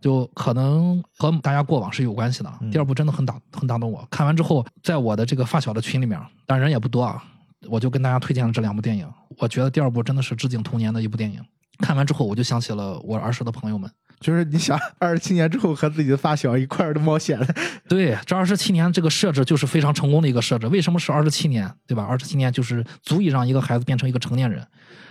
[0.00, 2.52] 就可能和大家过往是有关系的。
[2.60, 7.22] 嗯第二部真的很打很打动我，看完之后，在我的这个发小的群里面，当然人也不多啊，
[7.68, 9.08] 我就跟大家推荐了这两部电影。
[9.38, 11.40] 我觉得第二部真的是致敬童年的一部电影。
[11.78, 13.90] 看完之后，我就想起了我儿时的朋友们。
[14.20, 17.38] 就是你想二十七年之后和自己的发小一块儿的冒险，
[17.88, 20.66] 对，这二十七年这个设置就是非常成功的一个设置。
[20.68, 21.70] 为什么是二十七年？
[21.86, 22.04] 对吧？
[22.04, 24.66] 二十七年就是足以让一个孩子变成一个成年人，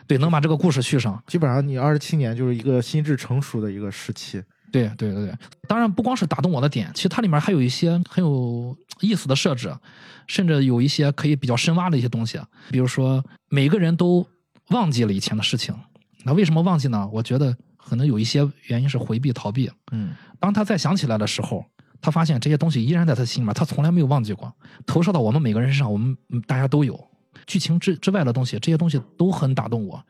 [0.08, 1.22] 对，能把这个故事续上。
[1.28, 4.42] 基本上你二十七年就是一个心智成熟的一个时期。
[4.74, 5.34] 对对对对，
[5.68, 9.74] 当然不光是打动我的点，其实它里面还有一些很有意思的设置，
[10.28, 12.40] 甚至有一些可以比较深挖的一些东西。
[12.72, 14.28] 比如说，每个人都
[14.70, 15.76] 忘记了以前的事情，
[16.26, 17.08] 那为什么忘记呢？
[17.14, 19.70] 我觉得可能有一些原因是回避、逃避。
[19.92, 21.64] 嗯当他再想起来的时候，
[22.02, 24.52] 他发现这些东西依然在他心里面，他从来没有忘记过，
[24.86, 27.00] 投射到我们每个人身上，我们嗯大家都有。
[27.46, 30.02] 剧情之之外的东西，这些东西都很打动我。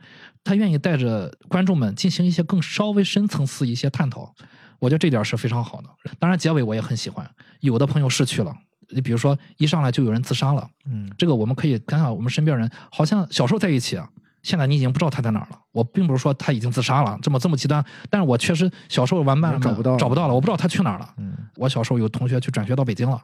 [0.43, 4.33] 他愿意带着观众们进行一些更稍微深层次一些探讨，
[4.79, 5.89] 我觉得这点是非常好的。
[6.19, 7.29] 当然，结尾我也很喜欢。
[7.61, 8.53] 有的朋友逝去了，
[8.89, 14.09] 你比如说一上来就有人自杀了，嗯这个我们可以看看我们身边人，好像小时候在一起啊，
[14.41, 15.59] 现在你已经不知道他在哪儿了。
[15.71, 21.13] 我并不是说他已经自杀了，这么这么极端，但是我确实小时候玩伴们找不到找不到了，我不知道他去哪儿了。
[21.17, 23.21] 嗯我小时候有同学去转学到北京了，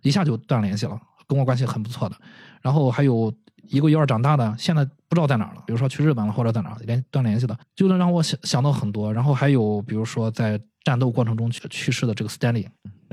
[0.00, 2.16] 一下就断联系了，跟我关系很不错的。
[2.62, 3.32] 然后还有
[3.68, 9.12] 一个一儿长大的，现在不知道在哪儿了，比如说去日本了或者在哪儿连断联系的，就能让我想想到很多。
[9.12, 12.66] 然后还有比如说在战斗过程中去去世的这个 Stanley，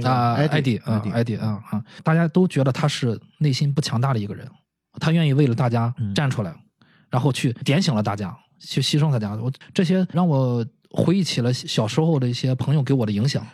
[0.04, 4.50] 啊，艾艾迪啊，艾迪啊啊，大家都觉得他是内心不强大的一个人，
[5.00, 6.54] 他愿意为了大家站出来，
[7.10, 9.36] 然后去点醒了大家，去牺牲大家。
[9.36, 13.46] 我这些让我回忆起了小时候的一些朋友给我的影响。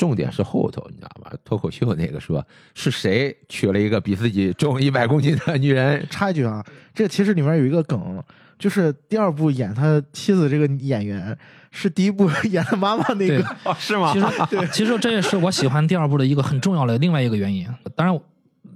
[0.00, 1.30] 重点是后头，你知道吧？
[1.44, 2.42] 脱口秀那个说
[2.74, 6.02] 是谁娶了一个比自己重一百公斤的女人？
[6.08, 8.24] 插一句啊，这个其实里面有一个梗，
[8.58, 11.36] 就是第二部演他妻子这个演员
[11.70, 14.14] 是第一部 演他妈妈那个，哦，是吗？
[14.14, 14.20] 其
[14.56, 17.68] 实， 其实这也是我喜欢第二部的一个很重要的另外一个原因。
[17.94, 18.18] 当然，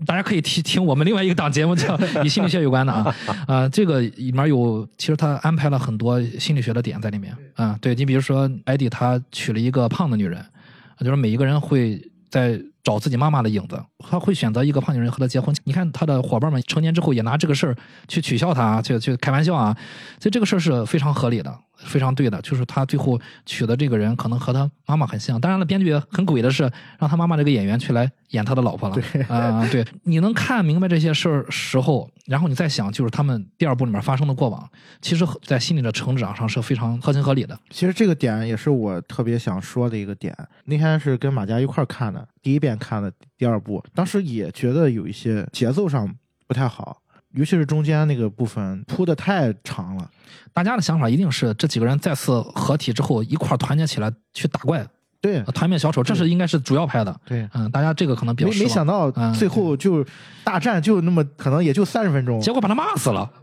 [0.05, 7.79] 大家可以听听我们另外一个档节目，叫与心理学有关的啊啊，这个里面有其实他安排了很多心理学的点在里面啊。
[7.81, 10.45] 对你比如说，艾迪他娶了一个胖的女人。
[11.01, 15.53] 就是每一个人会在找自己妈妈的影子，他会选择一个胖女人和他结婚。
[15.65, 17.75] 你看他的伙伴们成年之后也拿这个事儿
[18.07, 19.77] 去取笑他，去去开玩笑啊，
[20.21, 21.59] 所以这个事儿是非常合理的。
[21.77, 25.41] 非常对的，就是他最后娶的这个人可能和他妈妈很像。
[25.41, 26.63] 当然了，编剧很鬼的是
[27.01, 28.95] 让他妈妈这个演员去来演他的老婆了。
[28.95, 34.71] 对 啊，对，你能看明白这些事儿时候，然后你再想，就是他们第二部里面发生的过往，
[35.03, 37.59] 其实，在心理的成长上是非常合情合理的。
[37.71, 40.35] 其实这个点也是我特别想说的一个点。
[40.67, 46.15] 那天是跟马佳一块儿看的，第一遍看的第二部，当时也觉得有一些节奏上
[46.47, 47.01] 不太好。
[47.31, 50.09] 尤其是中间那个部分铺的太长了，
[50.53, 54.87] 大家的想法一定是这几个人再次合体之后一块团结起来去打怪，
[55.25, 57.19] 对，团灭小丑，这是应该是主要拍的。
[57.25, 60.05] 对，嗯，大家这个可能比较没没想到最后就
[60.45, 63.27] 大战就那么可能也就三十分钟，结果把他骂死了。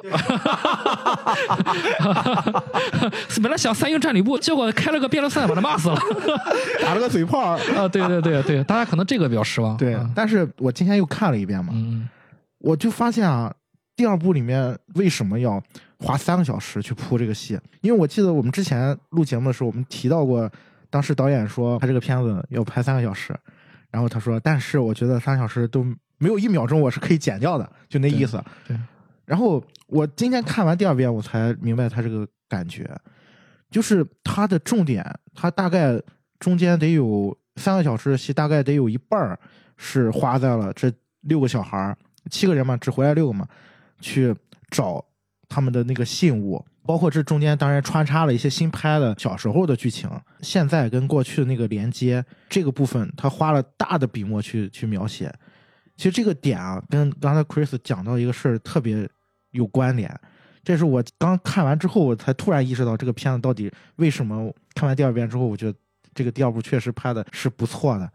[3.41, 6.00] 本来想三英战吕布，结果开了个辩论赛把他骂死了，
[6.84, 7.58] 打了个嘴炮啊！
[7.91, 9.76] 对对对对，大家可能这个比较失望。
[9.76, 11.74] 对，但是我今天又看了一遍嘛，
[12.60, 13.52] 我就发现啊。
[13.94, 15.62] 第二部里面为什么要
[16.00, 17.60] 花三个小时去铺这个戏？
[17.82, 20.50] 因为我记得我们之前录节目的时候，我们提到过，
[20.91, 23.36] 当时导演说他这个片子要拍三个小时，
[23.89, 25.84] 然后他说，但是我觉得三个小时都
[26.19, 28.39] 没有一秒钟我是可以剪掉的，就那意思。
[28.67, 28.77] 对。
[29.25, 32.88] 然后我今天看完第二遍，我才明白他这个感觉，
[33.71, 35.99] 就是他的重点，他大概
[36.38, 39.39] 中间得有三个小时的戏，大概得有一半
[39.77, 41.97] 是花在了这六个小孩
[42.30, 43.47] 七个人嘛，只回来六个嘛。
[44.04, 44.36] 去
[44.71, 45.06] 找
[45.47, 50.10] 他们的那个信物，包括这中间当然穿插了一些新拍的小时候的剧情，
[50.41, 55.34] 现在跟过去的那个连接这个部分，他花了大的笔墨去去描写。
[55.96, 59.08] 其实这个点啊，跟刚才 Chris 讲到一个事儿特别
[59.52, 60.12] 有关联。
[60.63, 64.54] 这是我刚看完之后，我才突然意识到这个片子到底为什么。
[64.74, 65.78] 看完第二遍之后，我觉得
[66.13, 68.10] 这个第二部确实拍的是不错的。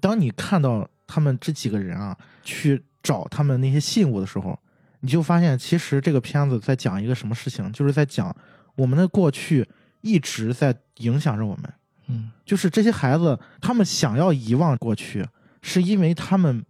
[0.00, 4.58] 当你看到他们这几个人啊去找他们那些信物的时候，
[5.00, 8.34] 你就发现，其实这个片子在讲一个什么事情，就是在讲
[8.76, 9.66] 我们的过去
[10.02, 11.72] 一直在影响着我们。
[12.08, 15.26] 嗯，就是这些孩子，他们想要遗忘过去，
[15.62, 16.64] 是因为他们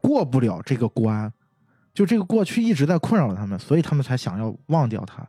[0.00, 1.32] 过不了这个关，
[1.94, 5.24] 就这个过去一直在困扰他们，所以他们才想要忘掉它。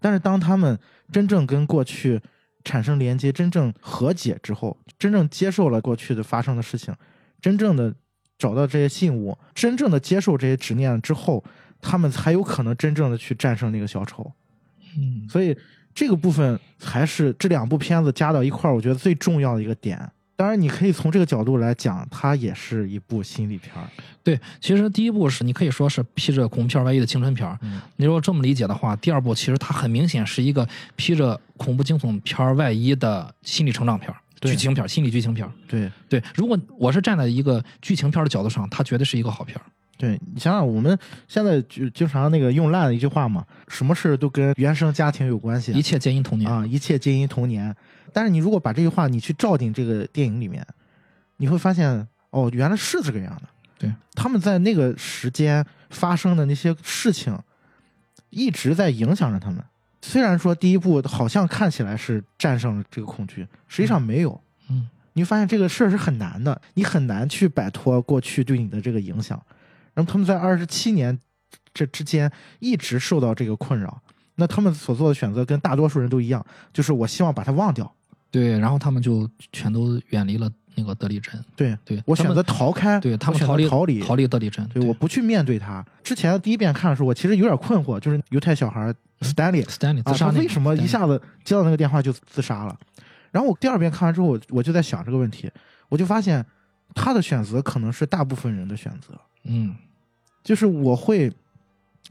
[0.00, 0.76] 但是当他们
[1.12, 2.20] 真正跟过去
[2.64, 6.92] 产生连接，真正和解之后，真正接受了过去的发生的事情，
[7.40, 7.94] 真正的
[8.38, 11.44] 找到这些信物，真正的接受这些执念之后。
[11.82, 14.32] 他们才有可能真正的去战胜那个小丑，
[14.96, 15.54] 嗯，所以
[15.94, 20.10] 这个部分才是这两部片子加到一块儿，我觉得最重要的一个点。
[20.34, 23.86] 当然，你可以从这个角度来讲，它也是一部心理片儿。
[24.24, 27.56] 对，其实第一部是你可以说是披着恐怖片外衣的青春片儿。
[27.96, 30.66] 你如果这么理解的话，第二部其实它很明显是一个
[30.96, 35.52] 披着恐怖惊悚片外衣的心理成长片儿、剧情片儿、心理剧情片儿。
[35.68, 39.62] 对对，如果我是站在一个剧情片的角度上，它绝对是一个好片儿。
[40.02, 47.72] 对你想想，我们现在就经常那个用烂的一句话嘛，什么事都跟原生家庭有关系，一切皆因童年啊，一切皆因童年。
[48.12, 50.66] 但是你如果把这句话你去照进这个电影里面，
[51.36, 53.42] 你会发现哦，原来是这个样的。
[53.78, 57.38] 对，他们在那个时间发生的那些事情，
[58.30, 59.64] 一直在影响着他们。
[60.00, 64.40] 虽然说第一部好像看起来是战胜了这个恐惧，实际上没有。
[64.68, 69.40] 嗯，你发现这个事儿是很难的，你很难去摆脱过去对你的这个影响。
[69.94, 71.18] 那么他们在二十七年
[71.74, 74.00] 这之间一直受到这个困扰，
[74.36, 77.90] 那他们所做的选择跟大多数人都一样，就是我希望把它忘掉。
[78.30, 81.38] 对，然后他们就全都远离了那个德里镇。
[81.54, 82.98] 对对，我选择逃开。
[82.98, 84.66] 对他们逃离逃离逃离德里镇。
[84.72, 85.84] 对，我不去面对他。
[86.02, 92.74] 之前第一遍看的时候，我其实有点困惑，就是犹太小孩 Stanley Stanley 自杀，为什么一下子接到那个电话就自杀了？
[93.30, 95.50] 然后我第二遍看完之后，我我就在想这个问题，
[95.90, 96.42] 我就发现
[96.94, 99.20] 他的选择可能是大部分人的选择。
[99.44, 99.74] 嗯。
[100.44, 101.32] 就是我会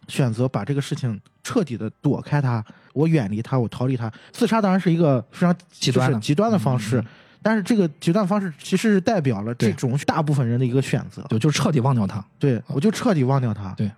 [0.07, 2.63] 选择把这个事情彻底的躲开它，
[2.93, 4.09] 我远离它，我逃离它。
[4.31, 7.03] 自杀当然是一个非常极端极端的方式，
[7.41, 11.21] 但是这个极端方式其实是代表了这种大部分人的一个选择。
[11.29, 12.23] 就就彻底忘掉他。
[12.39, 13.73] 对，我就彻底忘掉他。
[13.73, 13.91] 对，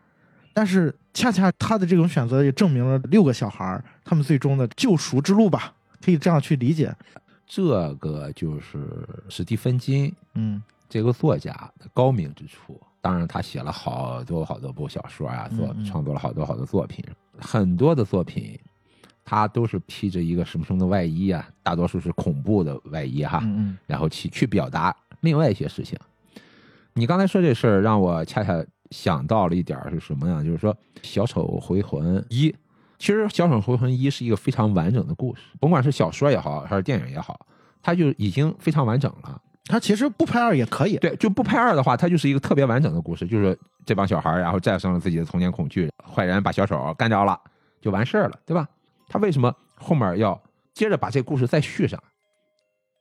[0.52, 5.72] 但是恰恰他的这种选择也证明了六个小孩儿他们最终的救赎之路吧，
[6.04, 6.92] 可以这样去理解。
[7.46, 8.84] 这个就是
[9.30, 12.82] 史蒂芬金嗯这个作家的高明之处。
[13.04, 17.04] 当然，他写了好多好多部小说啊，作创作了好多好多作品，
[17.38, 18.58] 很多的作品，
[19.26, 26.00] 他都是披着一个什么什么的外衣啊，大多数是恐怖的外衣哈，嗯然后去去表达另外一些事情。
[26.94, 30.42] 你刚才说这事儿，让我恰恰想到了一点儿是什么呀？
[30.42, 32.50] 就是说《小丑回魂一》，
[32.98, 37.46] 其实《小丑回魂一》是一个非常完整的故事，甭管是小说也好，还是电影也好，
[37.82, 39.42] 它就已经非常完整了。
[39.66, 40.98] 他其实不拍二也可以。
[40.98, 47.40] 对，就不拍二的话，它就是一个特别完整的故事，就是这帮小孩儿然后战胜了自己的童年恐惧，坏人把小丑干掉了，
[47.82, 48.68] 就完事儿了，对吧？
[49.08, 50.42] 他为什么后面要
[50.74, 52.02] 接着把这故事再续上？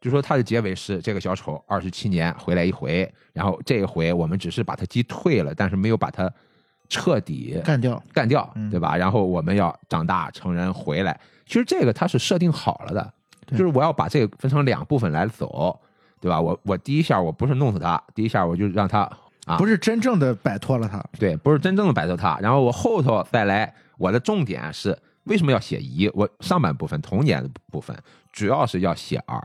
[0.00, 6.28] 就说他的结尾是这个小丑二十七年回来一回，然后这一回我们只是把他击退了，但是没有把他
[6.88, 8.02] 彻底干掉。
[8.12, 8.96] 干掉嗯，对吧？
[8.96, 11.18] 然后我们要长大成人回来。
[11.46, 13.14] 其实这个它是设定好了的，
[13.46, 15.78] 就是我要把这个分成两部分来走，
[16.22, 16.40] 对吧？
[16.40, 19.00] 我我第一下我不是弄死他，第一下我就让他
[19.44, 21.04] 啊，不是真正的摆脱了他。
[21.18, 22.38] 对，不是真正的摆脱他。
[22.40, 26.08] 然后我后头再来，我的重点是为什么要写一？
[26.14, 27.96] 我上半部分童年的部分
[28.30, 29.44] 主要是要写二，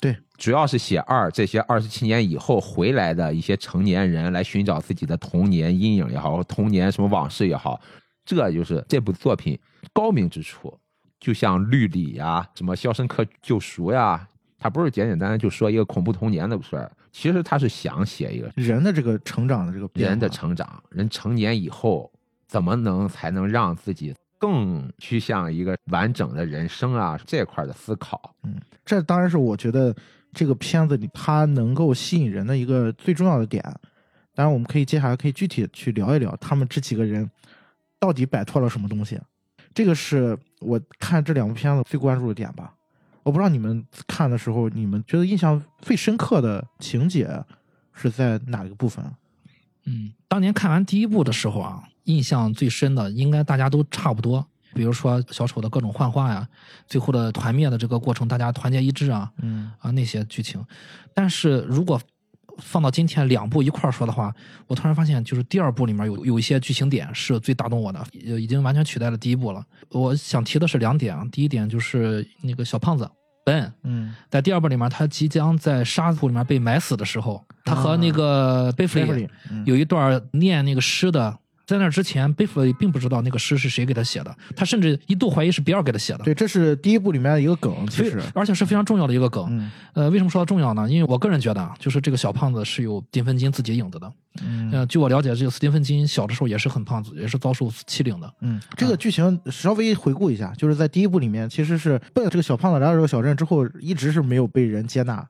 [0.00, 7.80] 对，主要是写二这些二十七年以后回来的一些成年人来寻找自己的童年阴影也好，童年什么往事也好，
[8.24, 9.56] 这就是这部作品
[9.92, 10.76] 高明之处。
[11.20, 14.28] 就像绿里呀、什么《肖申克救赎》呀，
[14.64, 22.10] 他不是简简单单就说一个恐怖童年的事儿，其实他是想写一个人的这个成长的这个人的成长，人成年以后
[22.48, 28.34] 怎么能才能让自己更趋向一个完整的人生啊这块的思考。
[28.42, 28.54] 嗯
[28.86, 29.94] 这当然是我觉得
[30.32, 33.62] 这个片子里它能够吸引人的一个最重要的点。
[34.34, 37.30] 当然，我们可以接下来可以具体去聊一聊他们这几个人
[38.00, 39.20] 到底摆脱了什么东西。
[39.74, 42.72] 这个是我看这两部片子最关注的点吧。
[43.24, 47.28] 我不知道你们看的时候，你们觉得印象最深刻的情节
[47.92, 49.04] 是在哪个部分？
[49.86, 54.46] 嗯，当年看完第一部的时候啊，印象最深的应该大家都差不多。
[54.74, 56.48] 比如说小丑的各种幻化呀，
[56.86, 60.64] 最后的团灭的这个过程，大家团结一致啊，嗯啊那些剧情。
[61.12, 62.00] 但是如果
[62.58, 64.34] 放到今天两部一块儿说的话，
[64.66, 69.64] 我突然发现，就是第二部里面有有一些剧情点是最打动我的，呃已经完全取代了第一部了。
[69.90, 73.10] 我想提的是两点啊，第一点就是那个小胖子
[73.44, 79.28] Ben，嗯，在第二部里面，他即将在沙土里面被埋死的时候，他和那个贝弗利
[79.64, 81.38] 有一段念那个诗的。
[81.66, 86.24] 在那之前，贝弗利并不知道那个诗是谁给他写的，他甚至一度怀疑是比尔给他写的。
[86.24, 89.46] 对，这是第一部里面的一个梗，其实，而且是非常重要的一个梗。
[89.50, 90.90] 嗯呃，为什么说它重要呢？
[90.90, 94.12] 因为我个人觉得啊，就是这个小胖子是有斯蒂芬金自己影子的。
[94.42, 98.32] 嗯呃，据我了解，这个斯蒂芬金小的时候也是很胖子，也是遭受欺凌的。
[98.40, 105.24] 嗯，这个剧情稍微回顾一下，就是在第一部里面，其实是奔这个小胖子来到这个小镇之后，一直是没有被人接纳。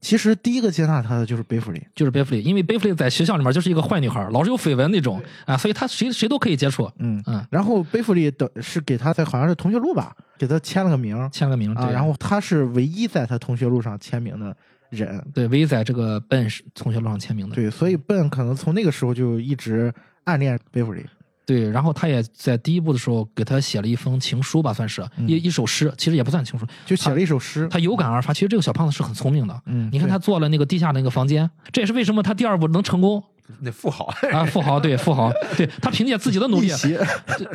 [0.00, 6.90] 其实第一个接纳他的就是贝弗利，就是贝弗利，因为贝弗利在学校里面就是一个坏女孩，老是有绯闻那种啊，所以他谁谁都可以接触。
[6.98, 14.56] 嗯嗯，然后贝弗利的是给他在好像是同学录吧，给他签了个名签了个名，啊，对然后他是唯一在他同学录上签名的
[14.88, 17.54] 人，对，唯一在这个笨是同学录上签名的。
[17.54, 19.92] 对，所以笨可能从那个时候就一直
[20.24, 21.04] 暗恋贝弗利，
[21.50, 27.66] 对，然后他也在第一部的时候给他写了一封情书吧，算是嗯一一首诗，其实也不算情书，就写了一首诗。
[27.68, 28.32] 他有感而发。
[28.32, 33.20] 其实这个小胖子是很聪明的，嗯，你看他做了那个地下那个房间，这也是为什么他第二部能成功
[33.58, 34.44] 那富豪，啊！
[34.44, 36.98] 富豪对富豪，对他凭借自己的努力逆袭，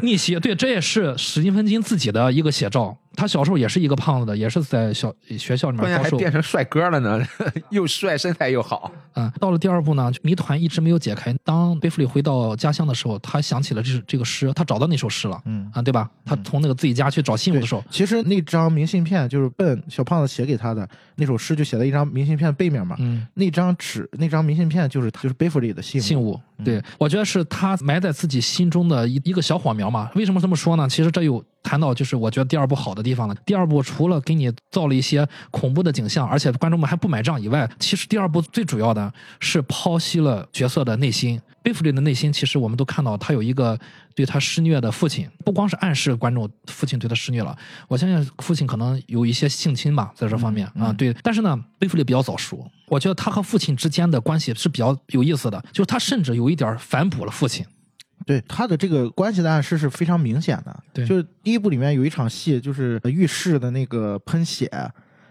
[0.01, 2.97] 逆袭，对，这也是史蒂芬金自己的一个写照。
[3.15, 6.17] 他小时候也是一个胖子的，也是在小学校里面遭受。
[6.17, 7.19] 变成帅哥了呢，
[7.69, 8.91] 又帅身材又好。
[9.13, 11.33] 嗯，到了第二部呢，谜团一直没有解开。
[11.43, 16.09] 当贝弗利回到家乡的时候，他想起了这这个诗，他找到那首诗了，嗯啊，对吧？
[16.25, 22.95] 他从那个自己家去找信物的时候，其实那张明信片就是笨小胖子写给他的那首诗，就写在一张明信片背面嘛。
[22.99, 30.09] 嗯，那张纸，那张明信片就是就是贝弗利的信信物，对我觉得是他埋在自己心中的一一个小火苗嘛。
[30.15, 30.89] 为什么这么说呢？
[30.89, 33.35] 其实这有谈到就是我觉得第二部好的地方了。
[33.45, 41.41] 第二部除了给你造了一些恐怖的景象，而且观众们还不买账以外，其实第二部最主要的是剖析了角色的内心。
[41.63, 43.75] 贝弗利的内心，其实我们都看到他有一个
[44.13, 47.57] 对他施虐的父亲，不光是暗示观众父亲对他施虐了，
[47.87, 51.11] 我相信父亲可能有一些性侵吧，在这方面、啊，对。
[51.23, 57.65] 但是呢，贝弗利比较早熟，我觉得他和父亲之间的关系是比较有意思的，就是他甚至有一点反哺了父亲。
[58.25, 60.83] 对他的这个关系的暗示是非常明显的。
[60.91, 64.69] 对就是第一部里面有一场戏，就是浴室的那个喷血，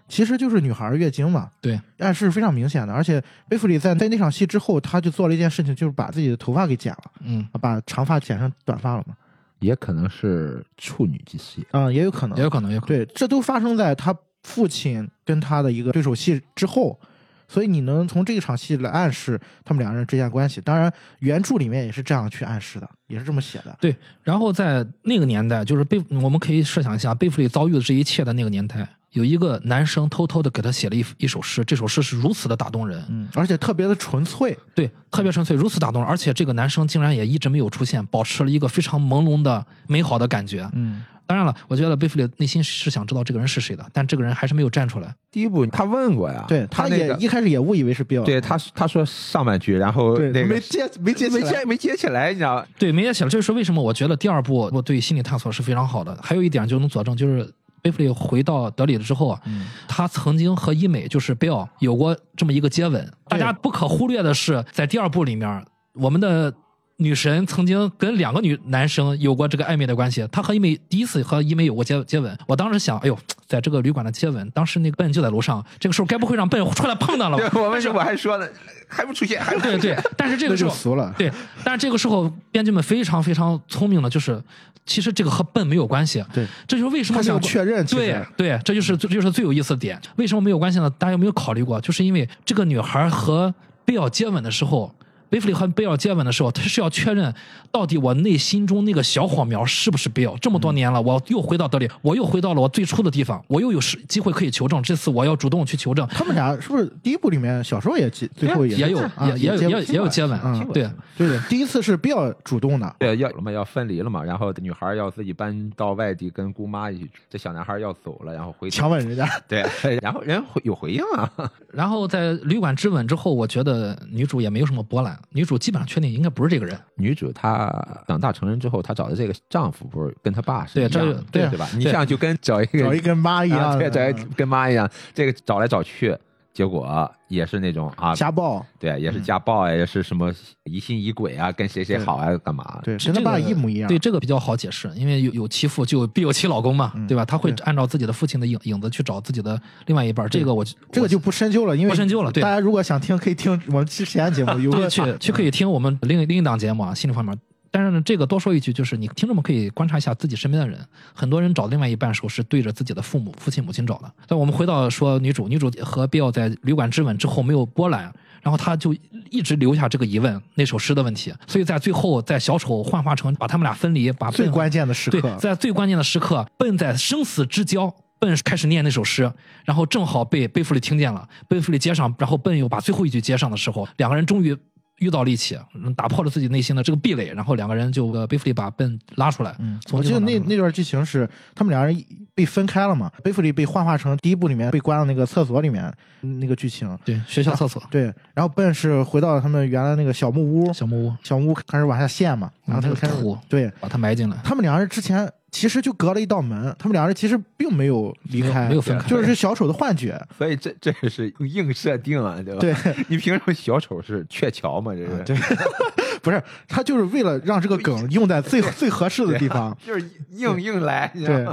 [0.09, 2.93] 其实就是女孩儿月经嘛，对，暗示非常明显的。
[2.93, 9.15] 而且贝弗利在在那场戏之后，他就做了一件事情，就是把自己的头发给剪了，嗯，把长发剪成短发了嘛。
[9.61, 11.67] 也可能是处女之戏。
[11.71, 12.99] 啊、也有可能也，有可能，也有可能。
[12.99, 17.01] 对，这都发生在他父亲跟他的一个对手戏之后，
[17.49, 20.61] 所以你能从这一场戏来暗示他们两个人之间的关系。
[20.61, 23.77] 当然，原著里面也是这样去暗示的，也是这么写的。
[23.81, 34.57] 对，然后在那个年代，就是贝，我们可以设想一下，贝弗利遭遇的这一切的那个年代，有一个男生偷偷的给他写了一一首诗，这首诗是如此的打动人，嗯，而且特别的纯粹。
[34.75, 40.69] 对，特别纯粹，如此打动人，而且这个男生竟然也一直没有出现，保持了一个非常朦胧的美好的感觉。
[40.73, 45.15] 嗯，当然了，我觉得贝弗利内心是想知道这个人是谁的，但这个人还是没有站出来。
[45.31, 48.25] 第一步他问过呀，对，他也他那个一开始也误以为是比尔。
[48.25, 52.67] 对他他说上半句，然后对，那个没接没接没接没接起来，你知道吗？
[52.79, 56.17] 对，没接起来，这就是为什么我觉得第二部我对心理探索是非常好的。
[56.23, 57.51] 还有一点就能佐证，就是
[57.83, 63.13] 贝弗利回到德里了之后啊，嗯他曾经和伊美就是贝尔有过这么一个接吻。
[63.29, 65.65] 大家不可忽略的是，在第二部里面，
[65.95, 66.55] 我们的
[66.99, 70.27] 女神曾经跟两个女男生有过这个暧昧的关系。
[70.31, 73.19] 她和一美第一次和一美有过接接吻，我当时想，哎呦，
[73.49, 77.61] 在这个旅馆的接吻，当时那个笨就在楼上，这个时候该不会让笨 出来碰到了吧？
[77.61, 78.49] 我们是我还说呢，
[78.87, 81.13] 还不出现，还不对对，但是这个时候俗了。
[81.19, 81.33] 对，
[81.65, 84.41] 但是这个时候编剧们非常非常聪明的，就是
[84.87, 86.25] 其实这个和笨没有关系。
[86.33, 90.01] 对，这就是为什么他想确认对对，这就是这就是最有意思的点。
[90.15, 90.89] 为什么没有关系呢？
[90.91, 91.81] 大家有没有考虑过？
[91.81, 93.53] 就是因为这个女孩和
[93.85, 94.95] 贝尔接吻的时候。
[95.35, 97.35] 贝弗利和贝尔接吻的时候，他是要确认
[97.73, 100.33] 到底我内心中那个小火苗是不是贝尔。
[100.41, 104.81] 这么多年了，我又回到德里，我又回到了我最初的地方，我又有时机会可以求证。
[104.81, 106.07] 这次我要主动去求证。
[106.07, 119.29] 他们俩是不是第一部里面小时候也接最后也也有啊也也有接也有也有接吻嗯，对，对对，第一次是比尔主动的，对，要了嘛，要分离了嘛，然后女孩要自己搬到外地跟姑妈一起住，这小男孩要走了，然后回强吻人家。
[119.49, 119.65] 对，
[120.01, 121.29] 然后人回有回应啊，
[121.75, 126.79] 然后在旅馆之吻之后，我觉得女主也没有什么波澜，女主基本上确定应该不是这个人。
[126.97, 127.69] 女主她
[128.07, 131.69] 长大成人之后，她找的这个丈夫不是跟她爸是这一样的，对对吧？
[131.75, 136.17] 你这样就跟找一个找一跟妈一样啊，对，找一跟妈一样，这个找来找去，
[136.55, 140.33] 结果也是那种啊，家暴，对，也是家暴啊，也是什么
[140.63, 142.81] 疑心疑鬼啊，跟谁谁好啊，干嘛？
[142.85, 143.89] 对，跟他爸一模一样。
[143.89, 147.25] 对，这个比较好解释，因为有有其父就 必有其老公嘛，嗯对吧？
[147.25, 150.29] 他会按照自己的父亲的影影子去找自己的另外一半。
[150.31, 157.37] 这个我我这个就不深究了，因为不深究了对大家如果想听，可以听我们之前节目 有个对去去可以听我们另另一档节目啊，心理方面。
[157.75, 160.79] 但是呢，这个多说一句，就是你听众们可以观察一下自己身边的人，
[161.13, 164.09] 很多人找另外一半的时候是对着自己的父母、父亲、母亲找的。
[164.29, 168.03] 但我们回到说女主，女主和比奥在旅馆之吻之后没有波澜，
[168.43, 168.95] 然后她就
[169.29, 171.35] 一直留下这个疑问，那首诗的问题。
[171.49, 179.29] 所以在最后，在小丑幻化成把他们俩分离，把最关键的时刻，，在最关键的时刻，笨在生死之交，笨开始念那首诗，
[179.65, 184.57] 然后正好被贝弗利听见了，贝弗利接上，然后笨又把最后一句接上的时候，两个人终于
[184.99, 197.83] 遇到了一起，嗯打破了自己内心的这个壁垒，然后两个人就呃贝弗利把笨拉出来，嗯，我记得那那段剧情是他们两人被分开了嘛，贝弗利被幻化成第一部里面被关到那个厕所里面那个剧情，对学校厕所。
[197.91, 204.37] 对，然后笨是回到了他们原来那个小木屋，小木屋，小木屋开始往下陷嘛，然后他就开始土对把他埋进来。
[204.45, 209.09] 他们两人之前其实就隔了一道门，他们两人其实并没有离没有开，没有分开。
[209.09, 212.59] 就是小丑的幻觉，所以这这也是硬设定啊，对吧？
[212.61, 212.75] 对，
[213.07, 214.93] 你凭什么小丑是鹊桥嘛？
[215.25, 215.65] 这是，对，
[216.21, 221.47] 不是他就是为了让这个梗用在最最合适的地方， 就是硬硬来，对？，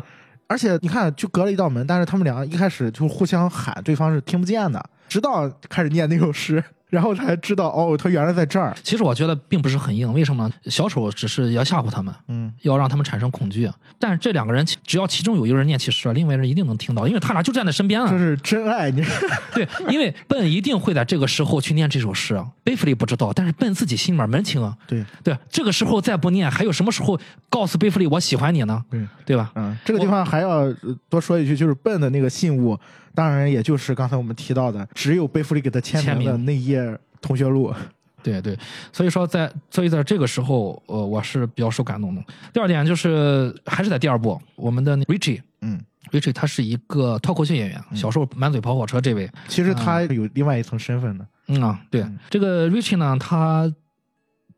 [0.48, 8.76] 而且你看，就隔了一道门，但是他们两个一开始就互相喊，对方是听不见的，直到开始念那首诗，然后才知道哦，他原来在这儿。
[8.84, 10.52] 其实我觉得并不是很硬，为什么？
[10.66, 13.72] 小丑只是要吓唬他们，嗯，要让他们产生恐惧。
[13.98, 18.18] 但是这两个人，只要其中有一个人念起诗，另外一个人一定能听到，因为他俩就站在身边啊这。
[18.18, 19.02] 是真爱，你
[19.56, 24.76] 对，因为笨一定会在这个时候去念这首诗，贝弗利不知道，但是笨自己心里面门清啊。
[24.86, 27.18] 对对，这个时候再不念，还有什么时候
[27.50, 28.84] 告诉贝弗利我喜欢你呢？
[28.90, 29.52] 对，对吧？
[29.56, 30.76] 嗯，这个地方还要呃
[31.08, 32.78] 多说一句，就是笨的那个信物，
[33.14, 37.74] 当然也就是刚才我们提到的，只有贝弗利给他签签名的那一页同学录。
[38.24, 38.56] 对对，
[38.94, 42.24] 所以说在所以在这个时候，呃，我是比较受感动的。
[42.54, 45.42] 第二点就是还是在第二部，我们的 Richie。
[45.62, 45.82] 嗯
[46.12, 51.26] ，Richie 他是一个脱口秀演员，小时候满嘴跑火车这位，其实他有另外一层身份的。
[51.48, 53.74] 嗯啊，对，嗯这个 Richie 呢，他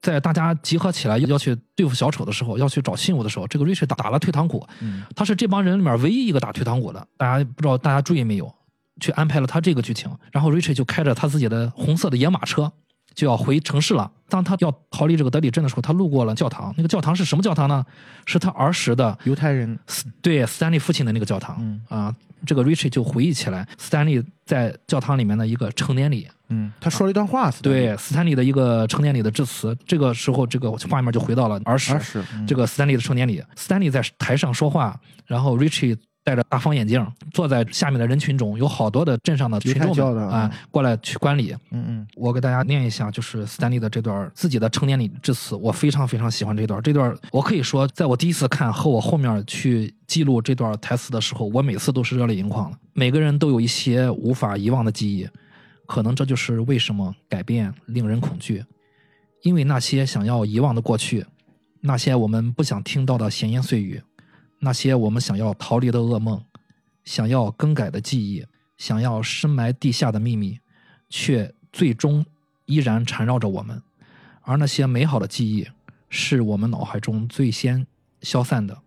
[0.03, 7.07] 在大家集合起来要去对付小丑的时候，要去找信物的时候，这个 Richie 打打了退堂鼓，嗯他是这帮人里面唯一一个打退堂鼓的。
[7.17, 8.53] 大家不知道大家注意没有？
[8.99, 12.71] 去安排了他这个剧情，然后 Richie 就开着他自己的红色的野马车，
[13.13, 14.09] 就要回城市了。
[14.29, 16.73] 当他要逃离这个德里镇的时候，他路过了教堂。
[16.75, 17.85] 那个教堂是什么教堂呢？
[18.25, 21.57] 是他儿时的犹太人，斯对斯坦利父亲的那个教堂。
[21.59, 26.27] 嗯啊，这个 Richie 就回忆起来斯坦利在教堂里面的一个成年礼。
[26.49, 29.77] 嗯，他说了一段话，对斯坦利的一个成年礼的致辞。
[29.85, 31.93] 这个时候，这个画面就回到了儿时。
[31.93, 41.53] 儿时，嗯这个斯坦利的成年礼，斯坦利在台上说话，然后 Richie 戴着大方眼镜，坐在下面的人群中，有好多的镇上的群众们啊嗯过来去观礼。
[41.71, 46.81] 嗯嗯我给大家念一下，就是斯坦利的这段自己的成年礼致辞，我非常非常喜欢这段。
[46.81, 52.77] 这段我可以说，在我第一次看和我后面去记录这段台词的时候，我每次都是热泪盈眶的。
[52.93, 55.27] 每个人都有一些无法遗忘的记忆，
[55.87, 58.63] 可能这就是为什么改变令人恐惧，
[59.41, 61.25] 因为那些想要遗忘的过去，
[61.81, 64.01] 那些我们不想听到的闲言碎语，
[64.63, 66.41] 那些我们想要逃离的噩梦，
[67.03, 68.45] 想要更改的记忆，
[68.77, 70.57] 想要深埋地下的秘密，
[71.09, 72.25] 却最终
[72.65, 73.83] 依然缠绕着我们。
[74.41, 75.67] 而那些美好的记忆，
[76.09, 77.85] 是我们脑海中最先
[78.21, 78.81] 消散的，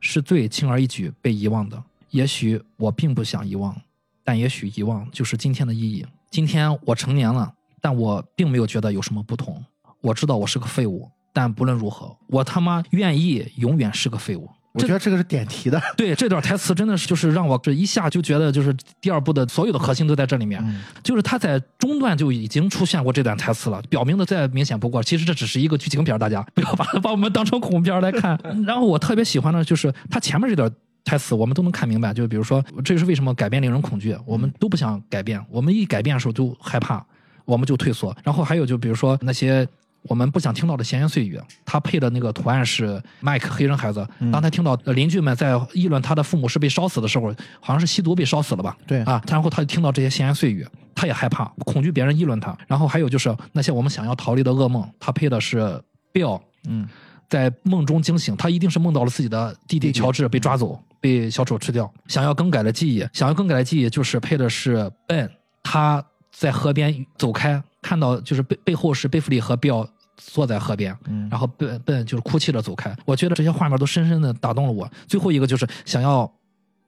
[0.00, 1.84] 是最轻而易举被遗忘的。
[2.08, 3.78] 也许我并不想遗忘，
[4.24, 6.06] 但也许遗忘就是今天的意义。
[6.30, 7.52] 今天我成年了，
[7.82, 9.62] 但我并没有觉得有什么不同。
[10.00, 14.48] 我知道我是个废物，但不论如何，我他妈愿意永远是个废物。
[14.72, 25.02] 我觉得这个是点题的，对这段台词真的是就是让我这一下就觉得就是第二部的所有的核心都在这里面，嗯就是他在中段就已经出现过这段台词了，表明的再明显不过。
[25.02, 28.38] 其实这只是一个剧情片，大家不要把它把我们当成恐怖片来看。
[28.66, 30.70] 然后我特别喜欢的就是他前面这段。
[31.04, 37.02] 台词我们都能看明白，就比如说，这就是为什么改变令人恐惧，我们都不想改变，我们一改变的时候就害怕，
[37.46, 38.14] 我们就退缩。
[38.22, 39.66] 然后还有就比如说那些
[40.08, 48.76] 我们不想听到的闲言碎语，他配的那个图案是麦克黑人孩子，当他听到呃邻居们在议论他的父母是被烧死的时候，好像是吸毒被烧死了吧？
[48.86, 52.56] 对啊，然后他就听到这些闲言碎语，他也害怕，恐惧别人议论他。
[52.66, 55.80] 然后还有就是那些我们想要逃离的噩梦，他配的是
[56.12, 56.88] Bill，嗯
[57.28, 61.92] 在梦中惊醒，他一定是梦到了自己的弟弟乔治被抓走，被小丑吃掉。
[62.06, 65.28] 想要更改的记忆，想要更改的记忆就是配的是 Ben，
[65.62, 66.02] 他
[66.32, 69.86] 在河边走开，看到就是背背后是贝弗利和 Bill
[70.18, 72.94] 坐在河边，嗯然后 Ben Ben 就是哭泣着走开。
[73.06, 74.86] 我觉得这些画面都深深的打动了我。
[75.06, 76.30] 最后一个就是想要。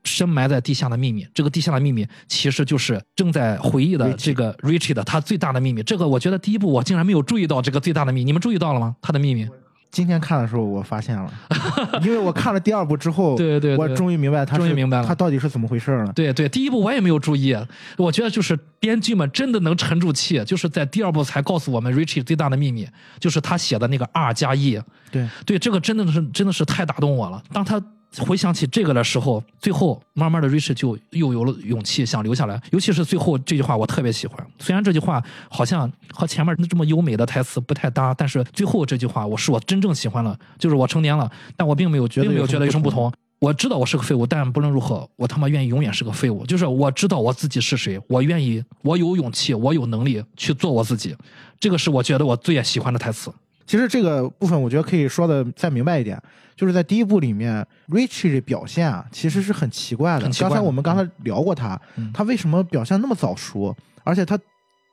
[0.03, 5.83] 深埋在地下的秘密，这个地下的秘密其实就是正在回忆的这个 Richie 的他最大的秘密。
[5.83, 8.97] 这个我觉得第一部我竟然没有注意到这个最大的秘密，你们注意到了吗？
[9.03, 9.47] 他的秘密。
[9.91, 11.33] 今天看的时候我发现了，
[12.03, 16.13] 因为我看了第二部之后， 对对对我终于明白他终于明白了他到底是怎么回事了。
[16.13, 17.57] 对对，第一部我也没有注意，
[17.97, 22.89] 我觉得就是编剧们真的能沉住气，就是在第二部才告诉我们 Richie 最大的秘密，
[23.19, 24.81] 就是他写的那个 R 加 E。
[25.11, 27.43] 对，对，这个真的是真的是太打动我了。
[27.53, 27.83] 当他
[28.19, 34.45] 回想起这个的时候，最后慢慢的 Richie 就又有了勇气想留下来，尤其是最后这句话我特别喜欢。
[34.59, 43.13] 虽然这句话好像和前面这么优美的台词不太搭，但是最后这句话我是我真正喜欢了，就是我成年了，但我并没有觉得有什么并没有觉得有什么不不同。
[43.39, 46.45] 我知道我是个废物，但不论如何，我他妈愿意永远是个废物。
[46.45, 51.17] 就是我知道我自己是谁，我愿意，我有勇气，我有能力去做我自己。
[51.59, 53.33] 这个是我觉得我最喜欢的台词。
[53.67, 56.21] 其实这个部分我觉得可以说的再明白一点，
[56.61, 60.29] 就是在第一部里面，Richie 的表现啊，其实是很奇怪的。
[60.29, 64.39] 怪刚才我们刚才聊过他，嗯他为什么表现那么早熟，而且他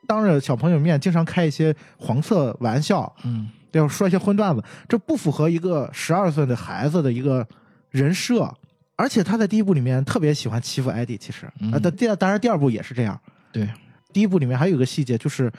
[0.07, 7.45] 当着小朋友面经常开一些黄色玩笑，嗯要说一些荤段子，这不符合一个十二岁的孩子的一个
[7.89, 8.49] 人设。
[8.95, 13.19] 而且他在第一部里面特别喜欢欺负艾迪，其实嗯啊，但第二当然第二部也是这样。
[13.51, 13.67] 对，
[14.13, 15.51] 第一部里面还有一个细节，就是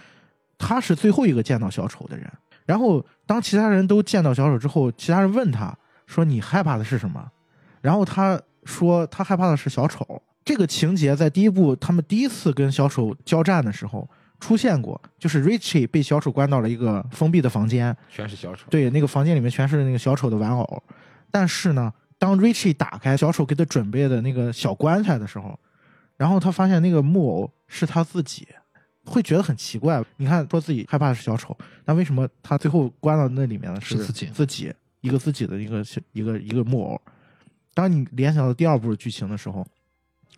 [0.57, 2.27] 他是最后一个见到小丑的人。
[2.65, 5.75] 然后当其他人都见到小丑之后，其他人问他
[6.09, 7.31] 说：“你害怕的是什么？”
[7.81, 14.09] 然后他说：“他害怕的是小丑。”这个情节在第一部他们第一次跟小丑交战的时候
[14.41, 18.67] 出现过，就是 Richie 被小丑关到了一个封闭的房间，全是小丑。
[18.71, 20.83] 对，那个房间里面全是那个小丑的玩偶。
[21.31, 25.59] 但是呢，当 Richie 打开小丑给他准备的那个小棺材的时候，
[26.17, 28.49] 然后他发现那个木偶是他自己，
[29.05, 30.03] 会觉得很奇怪。
[30.17, 31.55] 你看，说自己害怕的是小丑，
[31.85, 37.01] 那为什么他最后关到那里面的是自己自己一个自己的一个一个一个木偶？
[37.75, 39.67] 当你联想到第二部的剧情的时候，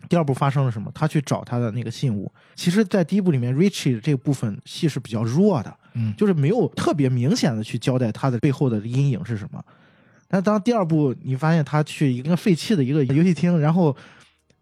[0.09, 0.91] 第二部发生了什么？
[0.93, 2.31] 他去找他的那个信物。
[2.55, 9.63] 其实，在第一部里面，Richie 这部分戏是比较弱的，嗯，就是没有特别明显的去交代他的背后的阴影是什么。
[10.27, 13.95] 但当第二部你发现他去一个废弃的一个游戏厅，然后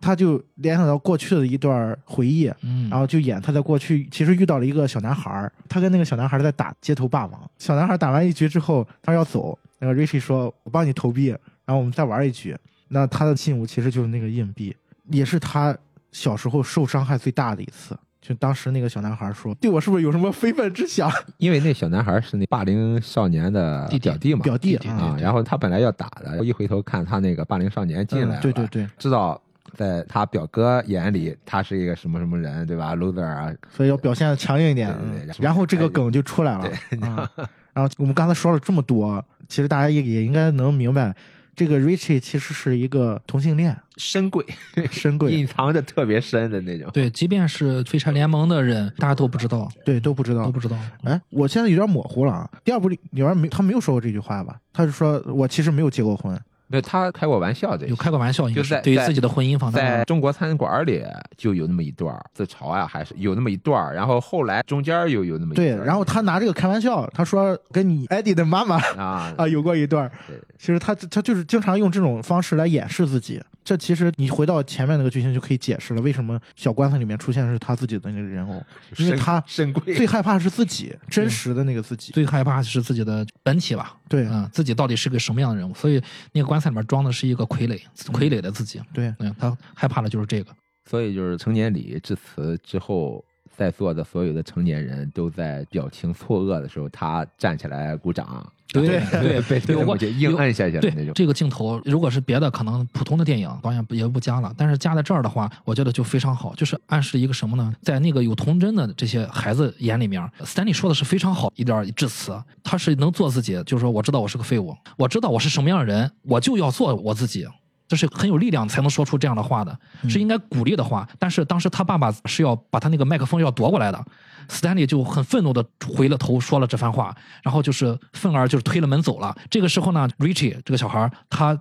[0.02, 7.52] 他就联想到过去的一段回忆，嗯，然后就演他在过去其实遇到了一个小男孩儿，他跟那个小男孩在打街头霸王。
[7.58, 11.28] 小男孩打完一局之后，他要走，那个 Richie 说：“我帮你投币，
[11.66, 12.56] 然后我们再玩一局。”
[12.90, 14.76] 那他的信物其实就是那个硬币，
[15.10, 15.78] 也是他
[16.12, 17.98] 小时候受伤害最大的一次。
[18.22, 29.42] 就当时那个小男孩说：“对我是不是有什么非分之想 因为那小男孩是那霸凌少年的表弟嘛，表弟弟啊，然后他本来要打的，一回头看他那个霸凌少年？”进来了，嗯对对对，知道
[29.76, 34.92] 在他表哥眼里他是一个什么什么人，对吧？loser 啊，所以要表现的强硬一点。
[34.94, 36.66] 对对对嗯然后这个梗就出来了。
[37.08, 37.30] 啊
[37.72, 41.16] 然后我们刚才说了这么多，其实大家也也应该能明白，
[41.56, 44.44] 这个 Richie 其实是一个同性恋，深贵，
[44.92, 46.90] 深贵，隐藏的特别深的那种。
[46.92, 50.52] 对，即便是废柴联盟的人，大家都不知道，对都不知道都。
[50.52, 50.76] 不知道。
[51.04, 52.50] 哎，我现在有点模糊了啊。
[52.66, 54.60] 第二部里里边没他没有说过这句话吧？
[54.74, 56.38] 他是说我其实没有结过婚。
[56.70, 61.04] 没有，他开过玩笑的有开过玩笑，就是对于自己的婚姻方在，中国餐馆里
[61.36, 70.38] 就有那么一段自嘲啊、还是有那么一段儿然后后来中间又有那么一对，段对然后他拿这个开玩笑，他说跟你艾迪的妈妈啊啊有过一段对。
[70.58, 73.42] 其实他他就是经常用这种方式来掩饰自己。
[73.64, 78.64] 这其实你回到前面那个剧情就可以解释了，为什么小棺材里面出现的是他自己的那个人偶，
[78.98, 82.12] 因为他最害怕的是自己真实的那个自己。
[82.12, 85.74] 最害怕是自己的本体吧，对嗯，自己到底是个什么样的人物？
[85.76, 86.02] 所以
[86.32, 87.80] 那个棺材里面装的是一个傀儡，
[88.12, 90.52] 傀儡的自己，对，嗯，他害怕的就是这个。
[90.90, 93.24] 所以就是成年礼致辞之后，
[93.56, 101.14] 在座的所有的成年人都在表情错愕的时候，他站起来鼓掌，对对被对， 硬按下去了对那种。
[101.16, 107.74] 这个镜头，如果是别的，可能普通的电影导演也不加了，但是加在这儿的话，我觉得就非常好，就是暗示一个什么呢？
[107.82, 117.48] 在那个有童真的这些孩子眼里面，斯坦利说的是非常好一点儿致辞，他是能做自己，就是说我知道我是个废物，我知道我是什么样的人，我就要做我自己。
[117.88, 119.76] 这是很有力量才能说出这样的话的，
[120.08, 121.10] 是应该鼓励的话。
[121.18, 124.06] 但是当时他爸爸是要把他那个麦克风要夺过来的，
[124.50, 129.34] 斯坦利就很愤怒的回了头说了这番话，然后就是愤而就是推了门走了。
[129.50, 131.58] 这个时候呢，Richie 这个小孩儿他。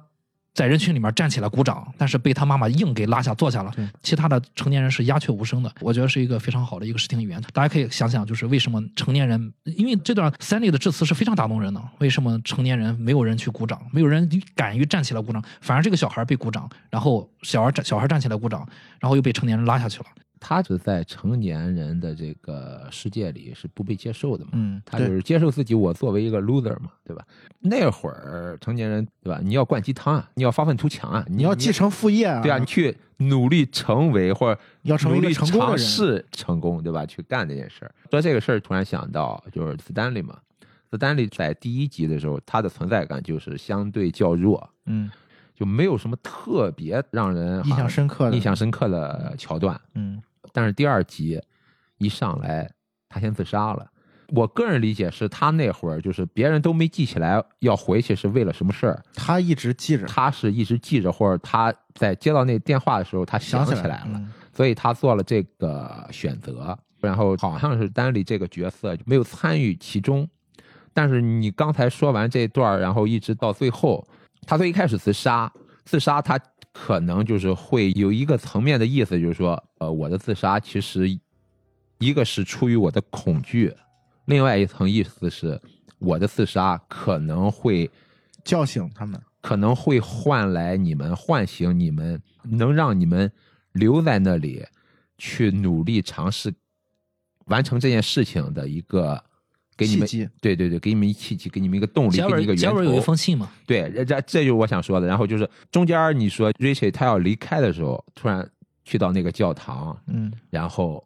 [0.55, 3.72] 在人群里面站起来鼓掌，但是被他妈妈硬给拉下坐下了。
[4.03, 7.41] 其他的成年人是鸦雀无声的，我觉得是一个非常好的一个视听语言。
[7.53, 18.68] 大家可以想想，就是为什么成年人，因为这段 Stanley 的致辞是非常打动人的，为什么成年人没有人去鼓掌，没有人敢于站起来鼓掌，反而这个小孩被鼓掌，然后小孩站小孩站起来鼓掌，
[18.99, 20.07] 然后又被成年人拉下去了。
[20.41, 24.51] 他是在成年人的这个世界里是不被接受的嘛？
[24.55, 27.24] 嗯，他就是接受自己，我作为一个 loser 嘛，对吧？
[27.61, 29.41] 那会儿成年人对吧？
[29.43, 37.05] 你要灌鸡汤啊，你要发愤图强啊，你你要继承父业啊，对啊，你去努力成为或者要成为尝试成功，对吧？
[37.05, 37.95] 去干这件事儿。
[38.11, 40.39] 说这个事儿，突然想到就是斯丹利嘛。
[40.91, 45.11] 斯丹利在第一集的时候，他的存在感就是相对较弱，嗯
[45.55, 49.78] 就没有什么特别让人印象深刻的印象深刻的桥段。
[49.95, 50.22] 嗯
[50.59, 51.41] 但是第二集
[51.99, 52.69] 一上来，
[53.09, 53.87] 他先自杀了。
[54.31, 66.77] 我个人理解是他那会儿就是别人都没记起来要回去是为了什么事儿，他一直记着，他是一直记着，或者他在接到那电话的时候他想起来了，嗯所以他做了这个选择。
[67.01, 70.29] 然后好像是丹利这个角色没有参与其中，
[70.93, 74.05] 但是你刚才说完这段儿，然后一直到最后，
[74.45, 75.53] 他最一开始自杀，
[75.89, 76.39] 自杀他
[76.70, 81.09] 可能就是会有一个层面的意思，就是说，呃，我的自杀其实
[81.99, 83.74] 一个是出于我的恐惧，
[84.26, 85.59] 另外一层意思是
[85.99, 87.91] 我的自杀可能会
[88.45, 89.18] 叫醒他们。
[89.41, 93.30] 可能会换来你们，唤醒你们，能让你们
[93.72, 94.66] 留在那里
[95.16, 96.53] 去努力尝试
[97.47, 99.24] 完成这件事情的一个
[99.79, 103.01] 给你们契机，对对对，给你们一契机，给你们一个动力，给你们一个结尾有一。
[103.01, 105.07] 封信嘛，对，这这这就是我想说的。
[105.07, 108.47] 然后就是中间你说 Richie 他要离开的时候，突然
[108.85, 111.03] 去到那个教堂，嗯然后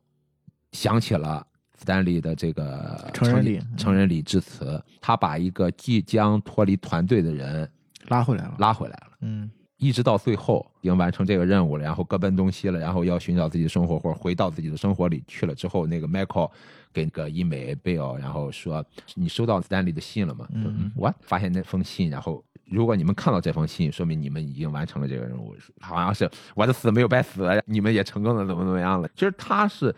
[0.72, 1.46] 想起了
[1.78, 7.70] 斯丹利的这个成人礼成人礼致辞，他把一个即将脱离团队的人
[8.08, 8.54] 拉回来了。
[8.58, 9.12] 拉回来了。
[9.20, 16.48] 嗯一直到最后已经完成这个任务了，然后各奔东西了，然后要寻找自己的生活或者回到自己的生活里去了之后，那个 Michael
[16.92, 18.84] 给那个伊美贝尔，然后说
[19.14, 20.46] 你收到斯丹利的信了吗？
[20.52, 29.08] 嗯说我发现那封信，然后如果你们看到这封信，说明你们已经完成了这个任务，好像是我的死没有白死，你们也成功的怎么怎么样了。
[29.14, 29.94] 其实他是。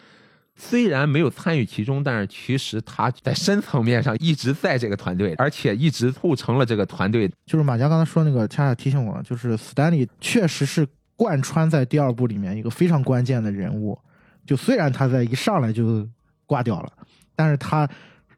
[0.57, 10.87] 虽然没有参与其中，但是其实他在深层面上一直在这个团队，而且一直促成了这个团队就是马佳刚才说那个，恰恰提醒我了，就是斯丹利确实是
[11.17, 13.99] 贯穿在第二部里面一个非常关键的人物。
[14.47, 16.09] 就虽然他在一上来就
[16.47, 16.93] 挂掉了，
[17.35, 17.89] 但是他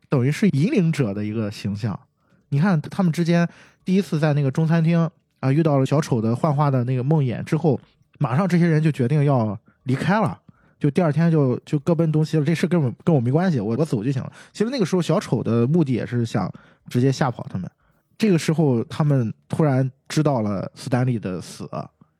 [0.09, 1.98] 等于是引领者的一个形象。
[2.48, 3.48] 你看他们之间
[3.84, 5.09] 第一次在那个中餐厅
[5.40, 7.80] 啊遇到了小丑的幻化的那个梦魇之后，
[8.18, 10.40] 马上这些人就决定要离开了。
[10.78, 14.32] 就第二天就就各奔东西了，这事根本跟我没关系，我我走就行了。
[14.52, 16.52] 其实那个时候小丑的目的也是想
[16.88, 17.68] 直接吓跑他们。
[18.18, 21.68] 这个时候他们突然知道了斯丹利的死，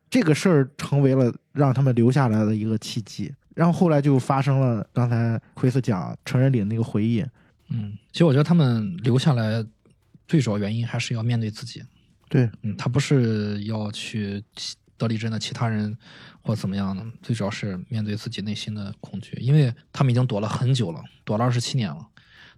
[0.09, 3.33] 这个事儿成为了让他们留下来的一个契机。
[3.57, 7.25] 然后后来就发生了刚才奎斯讲成人礼那个回忆，
[7.71, 9.65] 嗯，其实我觉得他们留下来
[10.29, 11.83] 最主要原因还是要面对自己。
[12.29, 15.97] 对，嗯，他不是要去其德里镇的其他人
[16.43, 22.07] 或怎么样的，最主要是面对自己内心的恐惧，因为他们已经躲了很久了，躲了二十七年了。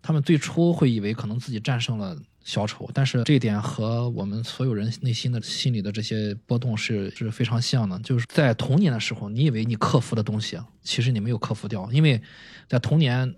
[0.02, 2.16] 他们最初会以为可能自己战胜了
[2.48, 7.98] 小丑，但是这一点和我们所有人内心的心里的这些波动是是非常像的。
[7.98, 12.20] 就是在童年的时候，你以为你克服的东西，其实你没有克服掉，因为
[12.66, 13.34] 在童年。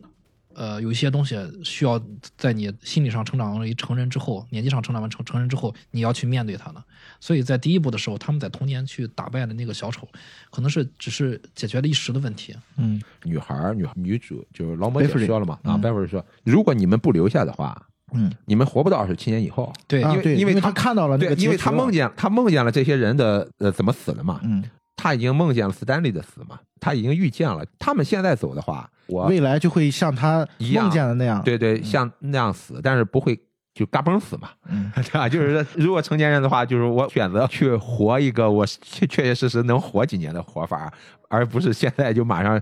[0.53, 1.99] 呃，有一些东西需要
[2.37, 6.85] 在你心理上成长为成人之后，年纪上成长完成成人之后，你要去面对它的。
[7.21, 10.09] 所以在第一步的时候，他们在童年去打败的那个小丑，
[10.51, 12.55] 可能是只是解决了一时的问题。
[12.77, 19.73] 嗯，女孩儿女女主就是劳模姐说了嘛啊，嗯贝弗利说，如果你们不留下的话，嗯，你们活不到二十七年以后。
[19.87, 24.63] 对，因因为因为他他看到了那个，因为他梦见，他梦见了这些人的呃怎么死的嘛，嗯，
[24.97, 33.39] 他已经梦见了斯丹利的死嘛，他已经预见了，他们现在走的话，我未来就会像他一样梦见的那样，对对像那样死，但是不会
[33.73, 35.29] 就嘎嘣死嘛，嗯， 对吧？
[35.29, 40.93] 就是说如果成年人的话，就是我选择去活一个我确确确实实能活几年的活法，
[41.29, 42.61] 而不是现在就马上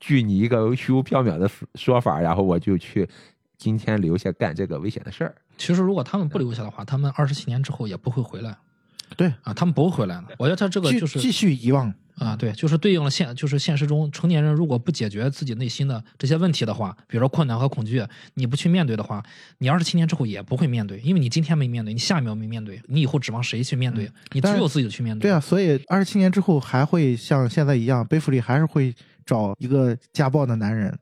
[0.00, 3.08] 据你一个虚无缥缈的说法，然后我就去
[3.58, 5.34] 今天留下干这个危险的事儿。
[5.58, 8.56] 其实如果他们不留下的话，他们二十七年之后也不会回来
[9.16, 10.28] 对，啊，他们不会回来的。
[10.38, 18.04] 我觉得他这个就是继继续遗忘，啊，对，就是对应了现，就是现实中成年人如果不解决自己内心的这些问题的话，比如说困难和恐惧，
[18.34, 19.24] 你不去面对的话，
[19.58, 24.10] 你二十七年之后也不会面对，因为你今天没面对，你下一秒没面对，你以后指望谁去面对？
[24.32, 25.22] 你只有自己去面对。
[25.22, 28.94] 对啊，所以二十七年之后还会像现在一样，贝弗利还是会
[29.24, 30.96] 找一个家暴的男人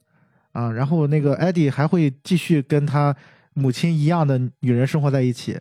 [0.57, 3.15] 啊，然后那个艾迪还会继续跟他
[3.53, 5.59] 母亲一样的女人生活在一起，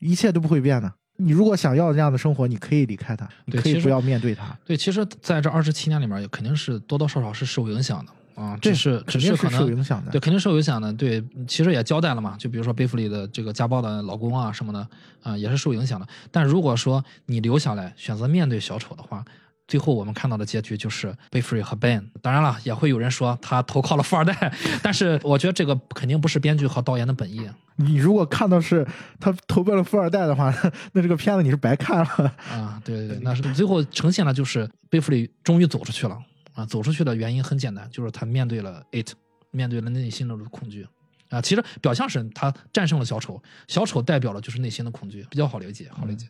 [0.00, 0.92] 一切都不会变的。
[1.18, 4.46] 你如果想要这样的生活，你可以离开他，你可以不要面对他。
[4.64, 10.92] 对，其实在这二十七年里面，肯定是多多少少是受影响的啊，对只是只肯定是可能受影响的对，肯定受影响的。
[10.92, 14.88] 对，其实也交代了嘛，就比如说贝弗利的这个家暴的老公啊什么的
[15.22, 16.06] 啊，也是受影响的。
[16.32, 19.24] 但如果说你留下来选择面对小丑的话，
[19.66, 22.10] 最后我们看到的结局就是贝弗利和 Ben。
[22.20, 24.52] 当然了，也会有人说他投靠了富二代，
[24.82, 28.86] 但是我觉得这个肯定不是编剧和导演的本意你如果看到是
[29.18, 30.54] 他投奔了富二代的话，
[30.92, 32.34] 那这个片子你是白看了。
[32.52, 32.80] 啊。
[32.84, 36.16] 对对对，那是最后呈现的就是贝弗利终于走出去了
[36.52, 36.64] 啊！
[36.66, 39.12] 走出去的原因很简单，就是他面对了 it，
[39.50, 40.86] 面对了内心的恐惧
[41.30, 41.40] 啊。
[41.40, 46.28] 其实表象是他战胜了小丑，小丑代表了就是内心的恐惧，比较好理解，好理解。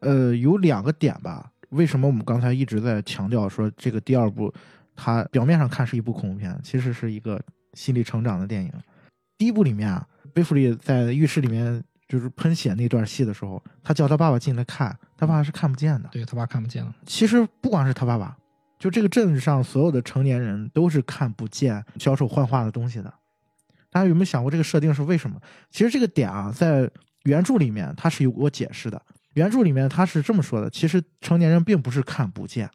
[0.00, 1.50] 呃，有两个点吧。
[1.74, 4.52] 为什么我们刚才一直在强调说这个第二部，
[4.94, 7.40] 它表面上看是一部恐怖片，其实是一个
[7.74, 8.72] 心理成长的电影。
[9.36, 16.08] 第一部里面啊，贝弗利在浴室里面就是喷血那段戏的时候，他叫他爸爸进来看，他爸爸是看不见的。
[16.12, 18.36] 对他爸看不见了，其实不光是他爸爸，
[18.78, 23.12] 就这个镇上所有的成年人都是看不见小丑幻化的东西的。
[23.90, 25.40] 大家有没有想过这个设定是为什么？
[25.70, 26.88] 其实这个点啊，在
[27.24, 29.00] 原著里面它是有过解释的。
[29.34, 32.68] 原著里面他是这么说的：其实成年人并不是看不见，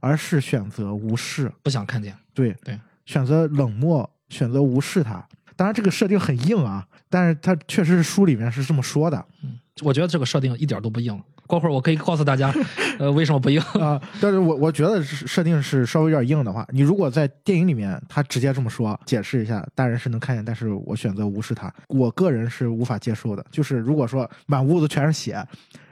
[0.00, 2.14] 而是选择无视，不想看见。
[2.32, 5.26] 对对，选择冷漠，选择无视他。
[5.56, 9.24] 当然这个设定很硬啊，但是他确实是书里面是这么说的。
[9.42, 11.18] 嗯我觉得这个设定一点都不硬。
[11.46, 12.54] 过会儿我可以告诉大家，
[13.00, 13.58] 呃，为什么不硬？
[13.80, 23.42] 啊、但是我我觉得设定是稍微有点硬的话，你如果在电影里面他直接这么说，解释一下，大人是能看见，但是我选择无视他，我个人是无法接受的。
[23.50, 25.42] 就是如果说满屋子全是血，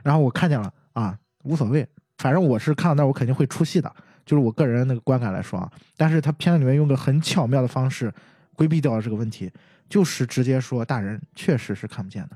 [0.02, 1.86] 然后我看见了啊，无所谓，
[2.18, 3.92] 反正我是看到那儿我肯定会出戏的，
[4.24, 5.70] 就是我个人那个观感来说啊。
[5.96, 8.12] 但是他片子里面用个很巧妙的方式
[8.54, 9.50] 规避掉了这个问题，
[9.88, 12.30] 就是直接说大人确实是看不见的。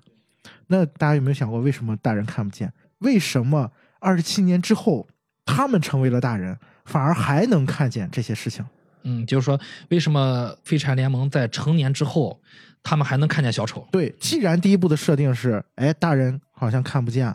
[0.66, 2.72] 那大家有没有想过，为什么大人看不见？
[2.98, 5.06] 为什么二十七年之后，
[5.44, 8.64] 他们成为了大人，反而还能看见这些事情？
[9.02, 9.60] 嗯，就是说，
[9.90, 12.40] 为什么废柴联盟在成年之后，
[12.82, 13.86] 他们还能看见小丑？
[13.92, 17.34] 对，既然第一部的设定是，哎，大人好像看不见，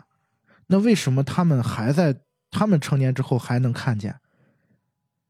[0.70, 4.14] 那为什么他们还在他们成年之后还能看见？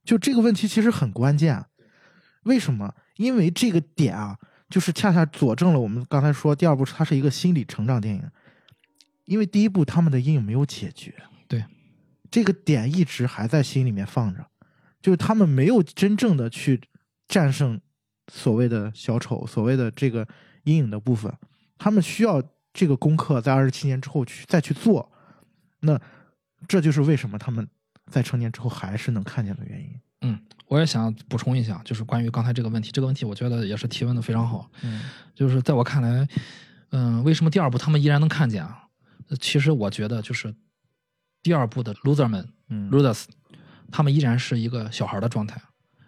[0.04, 1.64] 就这个问题其实很关键。
[2.44, 2.94] 为什么？
[3.16, 4.38] 因为这个点啊，
[4.68, 8.22] 就是恰恰佐证了我们刚才说第二部它是一个心理成长电影。
[9.24, 11.14] 因为第一部他们的阴影没有解决，
[11.48, 11.64] 对，
[12.30, 14.44] 这个点一直还在心里面放着，
[15.00, 16.80] 就是他们没有真正的去
[17.28, 17.80] 战胜
[18.30, 20.26] 所谓的小丑，所谓的这个
[20.64, 21.32] 阴影的部分，
[21.78, 22.42] 他们需要
[22.74, 25.10] 这个功课在二十七年之后去再去做，
[25.80, 26.00] 那
[26.68, 27.66] 这就是为什么他们
[28.06, 30.00] 在成年之后还是能看见的原因。
[30.22, 34.70] 嗯，我也想补充一下，就是关于刚才这个问题，这个问题我觉得也是提问的非常好。
[34.82, 35.02] 嗯
[35.34, 36.28] 就是在我看来，
[36.90, 38.84] 嗯，为什么第二部他们依然能看见啊？
[39.28, 40.54] 呃其实我觉得就是
[41.42, 43.24] 第二部的 loser 们嗯 losers，
[43.90, 45.58] 他们依然是一个小孩的状态，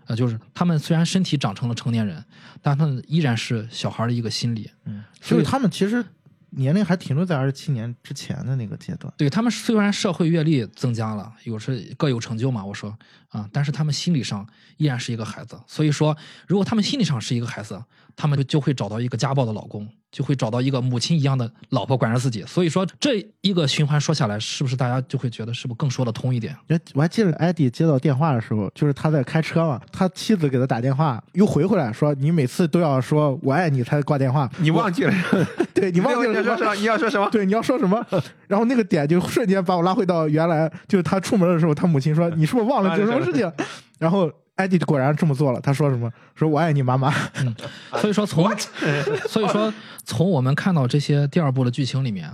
[0.06, 2.22] 呃，就是他们虽然身体长成了成年人，
[2.60, 4.70] 但他们依然是小孩的一个心理。
[4.84, 6.04] 嗯，所以他们其实
[6.52, 9.12] 年龄还停留在二十七年之前的那个阶段。
[9.16, 12.96] 对他们虽然社会阅历增加了，有时各有成就嘛，我说
[13.28, 14.46] 啊，但是他们心理上
[14.76, 15.58] 依然是一个孩子。
[15.66, 17.82] 所以说，如果他们心理上是一个孩子，
[18.16, 22.42] 他们就就会找到一个家暴的老公，就会找到一个母亲一样的老婆管着自己。
[22.46, 26.56] 所以说，这一个循环说下来，是不是大家就会觉得是不是更说得通一点？
[26.68, 35.12] 哎我还记得艾迪接到电话的时候，就是他在开车嘛，他妻子给他打电话，又回回来说你每次都要说我爱你才挂电话，你忘记了？
[35.74, 36.74] 对你忘记了你要说什么？
[36.76, 37.28] 你要说什么？
[37.30, 38.06] 对，你要说什么？
[38.46, 43.50] 然后那个点就瞬间把我拉回到原来，就是他出门的时候，他母亲说：“你是不是忘了有什么事情？”
[43.98, 44.30] 然后
[44.62, 45.60] 艾迪果然这么做了。
[45.60, 46.10] 他说什么？
[46.34, 47.12] 说我爱你，妈妈。
[48.00, 48.48] 所以说从，
[49.28, 49.72] 所以说
[50.04, 52.30] 从我们看到这些第二部的剧情里面，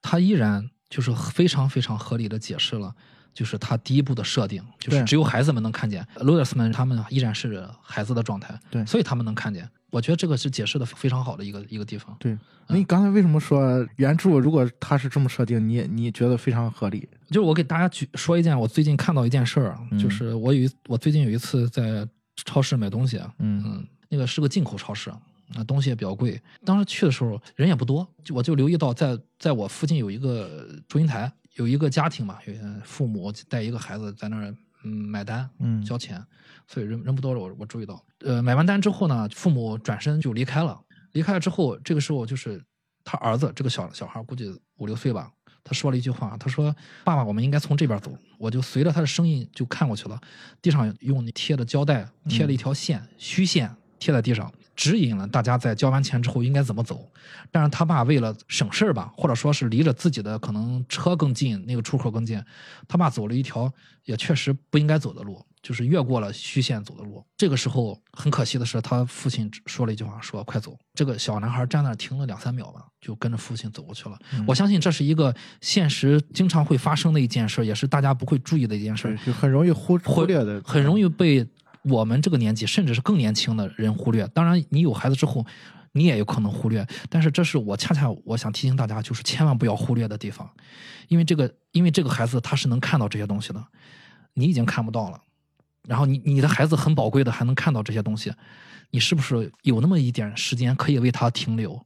[0.00, 2.94] 他依然就是非常非常合理的解释了，
[3.34, 9.68] 就是他第一部的设定，就是只有孩子们能看见，罗德斯们他们依然是孩子的状态，对所以他们能看见。
[9.96, 12.14] 我觉得这个是解释的非常好的一个一个地方。
[12.20, 12.36] 对，
[12.66, 17.08] 那你刚才为什么说原著如果它是这么设定，你也你觉得非常合理？
[17.28, 22.06] 就是我给大家举说一件我最近看到一件事儿啊，嗯就是我有一我最近有一次在
[22.44, 25.18] 超市买东西啊，嗯嗯，那个是个进口超市，啊，
[25.66, 26.38] 东西也比较贵。
[26.62, 32.52] 当时去的时候人也不多，就我就留意到在在我附近有一个收银台，有一个家庭嘛，有
[32.84, 36.22] 父母带一个孩子在那儿嗯买单，嗯交钱，
[36.68, 38.04] 所以人人不多了，我我注意到。
[38.20, 40.80] 呃，买完单之后呢，父母转身就离开了。
[41.12, 42.62] 离开了之后，这个时候就是
[43.04, 45.30] 他儿子这个小小孩，估计五六岁吧，
[45.64, 50.20] 他说了一句话，他说：“爸爸，我们应该从这边走。”我就随着他的声音就看过去了，
[50.60, 57.10] 地上用贴的胶带贴了一条线，虚线贴在地上，指引了大家在交完钱之后应该怎么走。
[57.50, 62.42] 但是他爸为了省事儿吧，或者说是离着自己的可能车更近，那个出口更近，
[62.86, 63.72] 他爸走了一条
[64.04, 67.24] 也确实不应该走的路，就是越过了虚线走的路。
[67.36, 74.16] 这个时候很可惜的是，他父亲说了一句话，说：“快走。”这个小男孩站那停了两三秒吧，就跟着父亲走过去了。
[74.46, 81.44] 我相信这是一个现实经常会发生的一件事，也是大家不会注意的一件事，就很容易忽忽略的，很容易被
[81.82, 84.24] 我们这个年纪，甚至是更年轻的人忽略。
[84.28, 85.44] 当然，你有孩子之后，
[85.90, 86.86] 你也有可能忽略。
[87.10, 90.48] 但是，这是我恰恰我想提醒大家，就是千万不要忽略的地方，
[91.08, 93.64] 因为这个，因为这个孩子他是能看到这些东西的，
[94.34, 95.20] 你已经看不到了。
[95.86, 98.32] 然后你你的孩子很宝贵的，还能看到这些东西，
[98.90, 101.84] 你是不是有那么一点时间可以为他停留，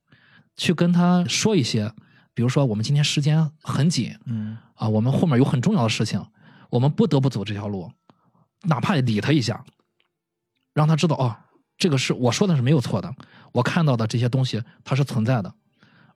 [0.57, 1.93] 去跟他说一些，
[2.35, 6.25] 比如说我们今天时间很紧，嗯啊，我们后面有很重要的事情，
[6.71, 7.91] 我们不得不走这条路，
[8.63, 9.65] 哪怕理他一下，
[10.73, 11.37] 让他知道哦，
[11.77, 13.15] 这个是我说的是没有错的，
[13.53, 15.53] 我看到的这些东西它是存在的，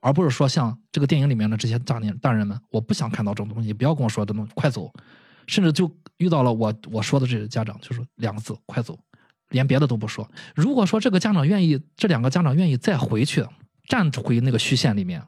[0.00, 4.92] 而不是说像这个电影里面的这些大年大人们，我不想看到这种东西，不要跟我说这东西，快走，
[5.46, 8.98] 甚至就遇到了我我说的这个家长，就说两个字，快走，
[9.50, 10.28] 连别的都不说。
[10.54, 13.44] 如果说这个家长愿意，这两个家长愿意再回去，
[13.88, 15.22] 站回那个虚线里面，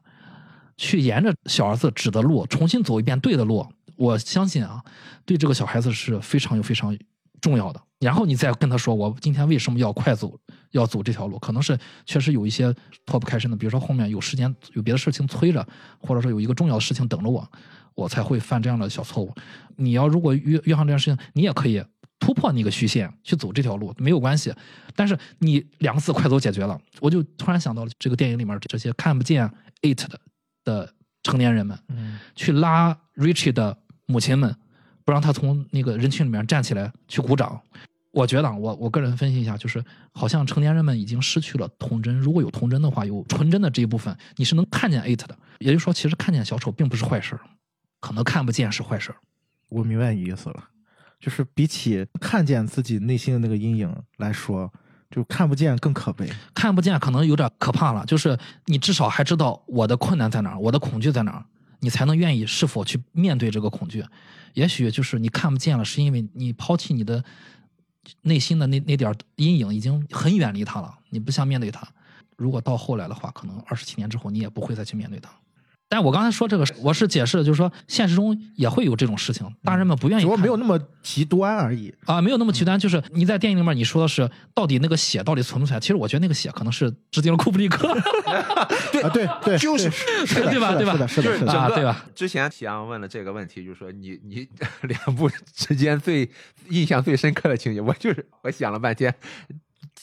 [0.77, 3.67] 去沿着小儿子指的路重新走一遍对的路，
[3.97, 4.83] 我相信啊，
[5.25, 6.97] 对这个小孩子是非常有非常
[7.41, 7.81] 重要的。
[7.99, 10.39] 然后你再跟他说，我今天为什么要快走，
[10.73, 12.75] 要走这条路，可能是确实有一些
[13.07, 15.67] 脱不开身的，比如说后面有时间有别的事情催着，
[15.99, 17.51] 或者说有一个重要的事情等着我，
[17.97, 19.35] 我才会犯这样的小错误。
[19.75, 21.83] 你要如果遇遇上这件事情，你也可以
[22.21, 24.55] 突破那个虚线去走这条路，没有关系。
[24.95, 29.51] 但是你两个字快走解决了，我就突然想到了这个电影里面这些看不见
[29.83, 30.21] it 的
[30.65, 30.95] 的
[31.25, 33.77] 成年人们，嗯去拉 Richie 的
[34.07, 34.55] 母亲们，
[35.05, 37.61] 不让他从那个人群里面站起来去鼓掌。
[38.13, 42.19] 我觉得啊，我我个人分析一下，就是好像成年人们已经失去了童真。
[42.19, 45.37] 如果有童真的话，有纯真的这一部分，你是能看见 it 的。
[45.59, 47.41] 也就是说，其实看见小丑并不是坏事儿
[48.07, 49.17] 可能看不见是坏事儿
[49.69, 50.69] 我明白你意思了，
[51.19, 54.73] 就是比起看见自己内心的那个阴影来说，
[55.11, 56.31] 就看不见更可悲。
[56.55, 61.45] 看不见可能有点可怕了，就是你至少还知道我的困难在哪儿，我的恐惧在哪儿，
[61.81, 64.05] 你才能愿意是否去面对这个恐惧。
[64.55, 67.25] 也许就是你看不见了，是因为你抛弃你的
[68.23, 71.85] 内心的那那点阴影，已经很远离它了，你不想面对它。
[72.37, 75.29] 如果到后来的话，可能二十七年之后，你也不会再去面对它。
[75.89, 81.95] 但我刚才说这个，我是解释，就是说现实中也会有这种事情，大人们不愿意只不过看没有那么极端而已。
[82.07, 82.77] 啊，没有那么极端。
[82.79, 85.81] 就是你在电影里面你说的是到底那个血到底存不存在？
[85.81, 87.89] 其实我觉得那个血可能是致敬了库布里克。
[88.27, 91.53] 啊，对对，就是对是的，对吧对吧是的是的。
[91.53, 92.05] 啊对吧？
[92.15, 94.49] 之前启阳问了这个问题，就是说你你
[94.83, 96.29] 两部之间最
[96.71, 99.15] 印象最深刻的情节，我就是我想了半天，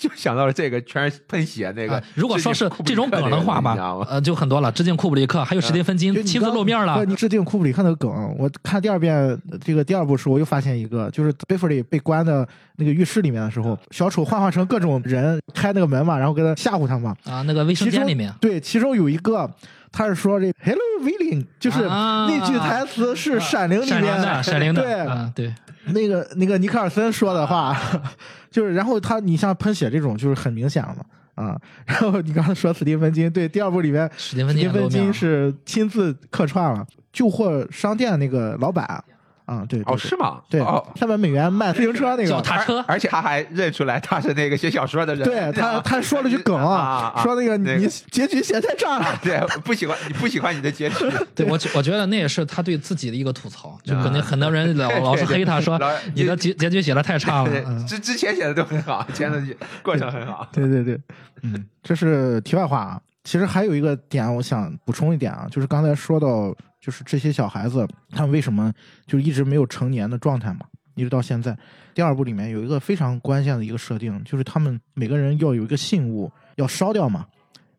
[0.04, 2.04] 就想到了这个全是喷血那个啊。
[2.14, 3.74] 如果说是这种梗的话吧
[4.10, 7.06] 呃，就很多了，致敬库布里克，还有史蒂芬金亲自露面了对。
[7.06, 12.46] 你致敬库布里克那个梗，我看第二遍这个第二部时，我又发现一个，就是贝弗利被关的
[12.76, 17.16] 那个浴室里面的时候，小丑幻化成各种人开那个门嘛，然后给他吓唬他嘛。
[17.24, 19.50] 啊，那个卫生间里面，对，其中有一个
[19.94, 25.54] 他是说这 “Hello Willing”，就是啊那句台词是《闪灵》里面的，闪灵的，对，啊，对，
[25.86, 27.80] 那个那个尼克尔森说的话，
[28.50, 39.04] 就是然后他你像喷血这种就是很明显了嘛啊，然后你刚才说斯蒂芬金，对，第二部里面史蒂芬斯蒂芬金是亲自客串了旧货商店那个老板
[39.46, 40.42] 啊，对对哦，是吗？
[40.50, 42.26] 对哦，三百美元卖自行车那个。
[42.26, 45.24] 脚踏车而且他还认出来他是那个写小说的人。
[45.28, 55.80] 对他，他说了句梗啊啊说那个那个你结局写太差了，对，不喜欢你不喜欢你的结局， 对我觉我觉得那也是他对自己的一个吐槽，就可能啊很多人老对老是黑他说
[56.14, 59.42] 你的结结局写的太差了，之之前写的都很好，前的
[59.82, 60.48] 过程很好。
[60.52, 61.00] 对对对，
[61.42, 63.00] 嗯，这是题外话啊。
[63.24, 68.72] 其实还有一个点，我想补充一点啊，就是刚才说到，就是这些小孩子他们为什么
[69.08, 70.66] 就一直没有成年的状态嘛，
[70.96, 71.58] 一直到现在。
[71.94, 77.26] 第二部里面有一个非常关键的一个设定，就是他们每个人要有一个信物要烧掉嘛，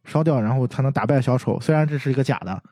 [0.04, 1.60] 烧掉然后才能打败小丑。
[1.60, 2.62] 虽然这是一个假的，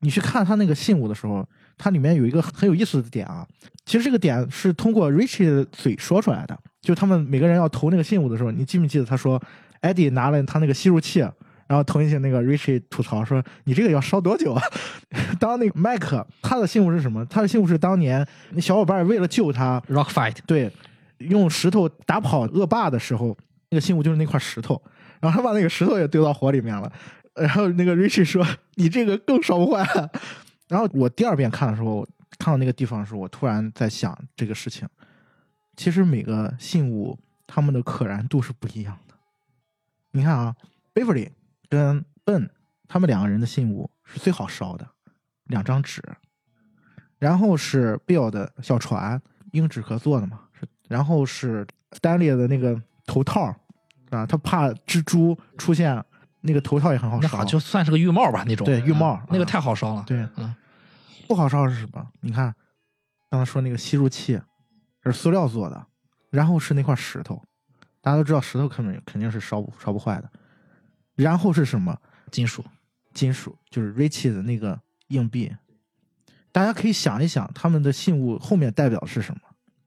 [0.00, 1.44] 你去看他那个信物的时候，
[1.78, 3.46] 它里面有一个很有意思的点啊。
[3.86, 9.42] 其实这个点是通过 Richie 的嘴说出来的，就他们每个人要投那个信物的时候，你记不记得他说
[9.80, 11.26] 艾迪拿了他那个吸入器，
[11.70, 14.60] 然后投进去，那个 Richie 吐槽说：“你这个要烧多久啊？”
[15.38, 17.24] 当那个麦克他的信物是什么？
[17.26, 20.68] 他的信物是当年那小伙伴为了救他，，Rock Fight，对，
[21.18, 24.82] 用石头打跑恶霸的时候，那个信物就是那块石头，
[25.20, 26.92] 然后他把那个石头也丢到火里面了。
[27.36, 28.44] 然后那个 Richie 说
[28.74, 29.86] ：“你这个更烧不坏。”
[30.66, 32.04] 然后我第二遍看的时候，
[32.36, 34.88] 看到那个地方的时候，我突然在想这个事情。
[35.76, 37.16] 其实每个信物
[37.46, 39.14] 它们的可燃度是不一样的。
[40.10, 40.56] 你看啊
[40.92, 41.28] ，Beverly
[41.70, 42.50] 跟 Ben
[42.86, 44.86] 他们两个人的信物是最好烧的，
[45.44, 46.02] 两张纸。
[47.18, 49.20] 然后是 Bill 的小船，
[49.52, 50.66] 硬纸壳做的嘛，是。
[50.88, 53.54] 然后是 Stanley 的那个头套，
[54.10, 56.02] 啊，他怕蜘蛛出现，
[56.40, 57.22] 那个头套也很好烧。
[57.22, 60.54] 那好就算是个浴帽吧那种，对浴帽嗯那个啊太好烧了，对，嗯，
[61.28, 62.04] 不好烧是什么？
[62.20, 62.54] 你看，
[63.30, 64.40] 刚才说那个吸入器
[65.04, 65.86] 是塑料做的，
[66.30, 67.40] 然后是那块石头，
[68.00, 70.30] 大家都知道石头肯定肯定是烧不烧不坏的。
[71.22, 71.96] 然后是什么？
[72.30, 72.64] 金属，
[73.12, 75.52] 金属，就是 Richie 的那个硬币。
[76.52, 79.40] 大家可以想一想，他们的信物后面代表的是什么？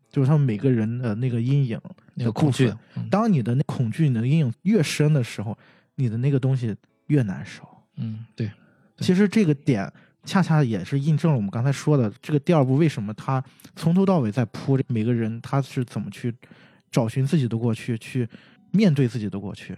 [0.10, 1.80] 就是他们每个人的那个阴影
[2.14, 2.72] 那个恐惧
[3.10, 5.58] 当你的那恐惧、你的阴影越深的时候，
[5.96, 6.76] 你的那个东西
[7.08, 7.68] 越难受。
[7.98, 8.48] 嗯，对，
[8.96, 9.92] 对其实这个点
[10.24, 13.44] 恰恰也是印证了我们刚才说的，这个第二部为什么他
[13.76, 16.34] 从头到尾在铺每个人他是怎么去
[16.92, 18.30] 找寻自己的过去，去
[18.72, 19.76] 面对自己的过去，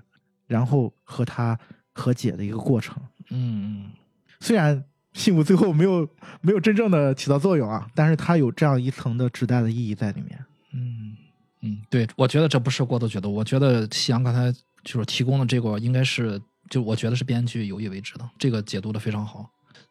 [0.47, 1.57] 然后和他
[1.93, 2.95] 和解的一个过程。
[3.29, 3.91] 嗯嗯，
[4.39, 4.83] 虽然
[5.13, 6.07] 信物最后没有
[6.41, 10.45] 没有真正的起到作用啊，但是它有这样一层的指代的意义在里面。
[10.73, 11.15] 嗯
[11.61, 14.51] 嗯，对，我觉得这不是过度解读，我觉得夕阳刚才
[14.83, 16.39] 就是提供的这个应该是，
[16.69, 19.49] 就我觉得是编剧有意为之的，这个解读的非常好。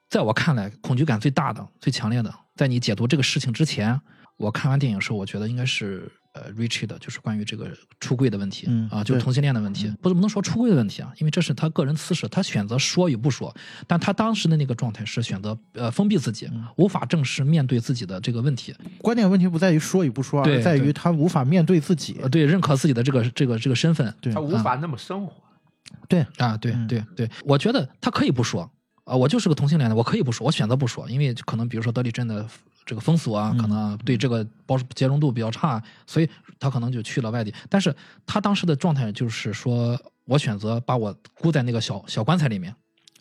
[0.09, 4.01] 在我看来，恐惧感最大的、最强烈的，在你解读这个事情之前，
[4.37, 7.71] 我看完电影的时候，我觉得应该是呃 Richie 的，就是关于这个
[8.01, 13.55] 出柜的问题，嗯啊，就是同性恋的问题，不不能说出柜的问题啊，因为这是他个人私事，他选择说与不说，
[13.87, 16.65] 但他当时的那个状态是选择呃封闭自己，嗯。
[16.77, 22.29] 无法正视面对自己的这个问题，关键问题不在于说与不说，对而在于他无法面对自己呃，。
[22.29, 25.33] 对，认可自己的这个这个这个身份，对他无法那么生活。
[26.09, 26.89] 对，啊，对嗯。
[26.89, 28.69] 对对，我觉得他可以不说
[29.05, 32.45] 啊，我就是个同性恋的，我可以不说，我选择不说，因为可能比如说德里镇的
[32.85, 36.29] 这个风俗啊，可嗯能对这个包接容度比较差，所以
[36.59, 37.55] 他可能就去了外地。
[37.69, 37.95] 但是
[38.27, 42.75] 他当时的状态就是说，我选择把我箍在那个小小棺材里面，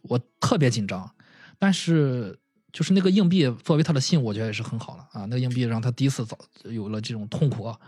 [0.03, 1.09] 我特别紧张，
[1.57, 2.39] 但是。
[2.74, 5.26] 就是那个硬币作为他的信物，我觉得也是很好了啊。
[5.26, 7.80] 那个硬币让他第一次早有了这种痛苦啊，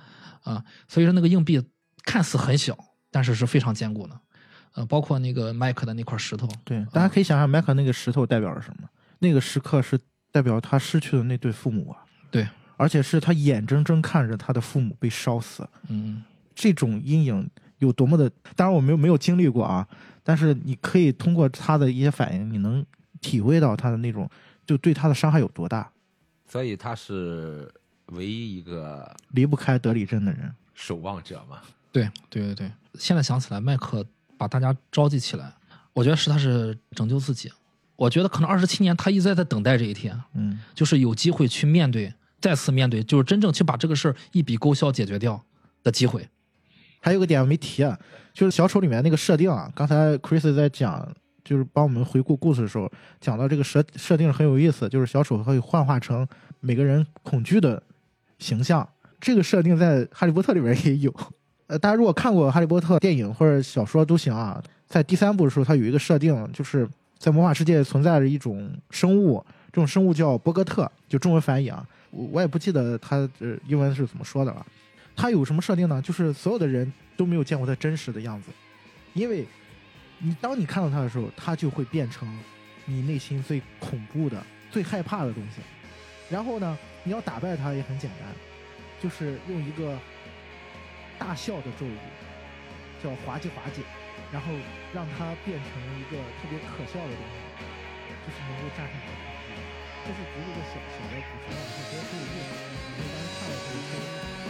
[0.43, 1.59] 啊，所以说那个硬币
[2.03, 2.77] 看似很小，
[3.09, 4.19] 但是是非常坚固的。
[4.75, 8.87] 呃，包括那个麦克的那块石头，对，大家可以想想麦克那个石头代表了什么？
[9.17, 9.99] 那个时刻是
[10.35, 16.21] 代表他失去的那对父母啊，对，而且是他眼睁睁看着他的父母被烧死，嗯，
[16.53, 19.87] 这种阴影有多么的，当然我没有没有经历过啊，
[20.25, 22.85] 但是你可以通过他的一些反应，你能
[23.21, 24.29] 体会到他的那种
[24.65, 25.89] 就对他的伤害有多大，
[26.49, 27.71] 所以他是
[28.07, 30.53] 唯一一个离不开德里镇的人。
[30.73, 31.61] 守望者嘛。
[31.93, 32.71] 对对对对。
[32.95, 34.05] 现在想起来，麦克
[34.37, 35.53] 把大家召集起来，
[35.93, 37.49] 我觉得是他是拯救自己。
[37.95, 45.41] 我觉得可能二十七年他一直在等待这一天，嗯，就是有机会去面对，再次面对，就是真正去把这个事儿一笔勾销解决掉
[45.83, 46.27] 的机会。
[46.99, 47.97] 还有个点没提啊，
[48.33, 51.07] 就是小丑里面那个设定啊，刚才 Chris 在讲，
[51.43, 52.91] 就是帮我们回顾故事的时候，
[53.21, 56.27] 讲到这个设设定很有意思，就是小丑可以幻化成
[56.59, 57.81] 每个人恐惧的
[58.39, 58.87] 形象。
[59.21, 61.13] 这个设定在《哈利波特》里边也有。
[61.67, 64.61] 呃，大家如果看过《哈利波特》电影或者小说都行啊。
[64.87, 66.87] 在第三部的时候，它有一个设定，就是
[67.17, 74.65] 在魔法世界存在着一种生物，这种生物叫波格特，就中文翻译啊，我我也不记得它呃英文是怎么说的了。
[75.15, 76.01] 它有什么设定呢？
[76.01, 78.51] 就是所有的人都没有见过它真实的样子，
[79.13, 79.45] 因为
[80.19, 82.27] 你当你看到它的时候，它就会变成
[82.85, 85.61] 你内心最恐怖的、最害怕的东西。
[86.29, 88.27] 然后呢，你要打败它也很简单，
[89.01, 89.97] 就是用一个
[91.17, 91.97] 大笑的咒语，
[93.01, 93.81] 叫滑稽滑稽，
[94.31, 94.51] 然后
[94.93, 95.69] 让它变成
[95.99, 97.37] 一个特别可笑的东西，
[98.25, 99.53] 就是能够战胜恐惧。
[100.05, 102.53] 这是只是一个小小的补充，我觉得很有意思。
[102.93, 104.44] 所以当时看了这个书，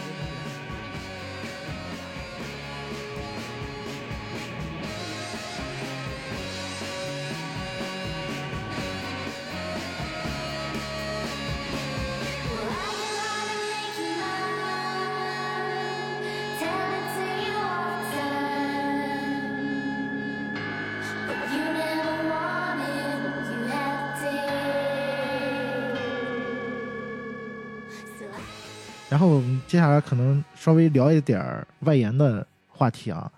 [29.16, 33.32] 然后我们接下来可能稍微聊一点儿外延的话题啊。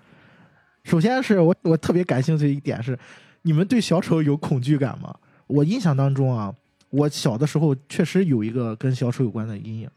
[0.83, 2.99] 首先是我我特别感兴趣的一点是，
[3.43, 5.15] 你们对小丑有恐惧感吗？
[5.47, 6.53] 我印象当中啊，
[6.91, 9.89] 我小的时候确实有一个跟小丑有关的阴影。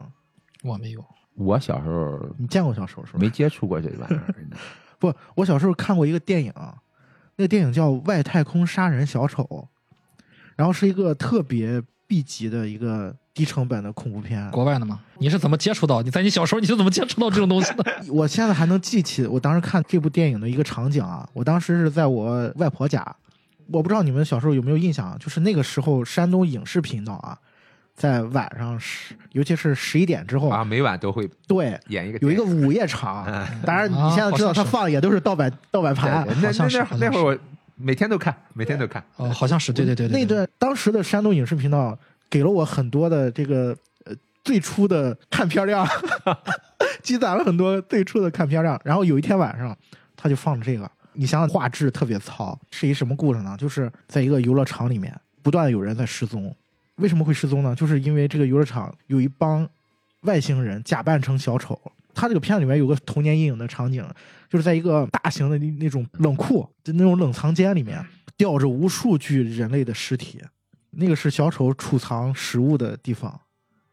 [0.62, 1.04] 我没有，
[1.34, 3.18] 我小时候你见过小丑是吧？
[3.20, 4.36] 没接触过这玩意儿，
[5.00, 6.54] 不，我小时候看过一个电影，
[7.38, 9.44] 那个电影叫《外太空杀人小丑》，
[10.56, 14.52] 然后是一个特别 B 级的一个低成本的恐怖片。
[14.52, 15.00] 国外的吗？
[15.18, 16.02] 你是怎么接触到？
[16.02, 17.86] 你在你小时候你是怎么接触到这种东西的？
[18.12, 23.16] 我现在还能记起我当时看这部电影的一个场景啊，我当时是在我外婆家，
[23.72, 27.38] 我不知道你们小时候有没有印象啊，就是那个时候山东影视频道啊，
[27.96, 33.26] 在晚上十，尤其是十一点之后，啊，每晚都会对，演一个有一个午夜 场，
[33.66, 37.38] 当然你啊现在知道他放的也都是盗版盗版盘那那那会儿我
[37.84, 39.04] 每天都看，每天都看。
[39.18, 40.20] 哦，好像是，对对对对。
[40.20, 41.98] 那段当时的山东影视频道
[42.30, 43.76] 给了我很多的这个
[44.06, 45.88] 呃最初的看片量，
[47.04, 48.80] 积攒了很多最初的看片量。
[48.84, 49.78] 然后有一天晚上，
[50.16, 53.56] 他就放了这个，你想想画质特别糙，是一什么故事呢？
[53.58, 56.56] 就是在一个游乐场里面，不断地有人在失踪。
[56.96, 57.76] 为什么会失踪呢？
[57.76, 59.68] 就是因为这个游乐场有一帮
[60.22, 61.80] 外星人假扮成小丑。
[62.14, 64.06] 他这个片子里面有个童年阴影的场景，
[64.50, 68.04] 就是在一个大型的那那种冷库，就那种冷藏间里面，
[68.38, 70.42] 吊着无数具人类的尸体。
[70.92, 73.40] 那个是小丑储藏食物的地方，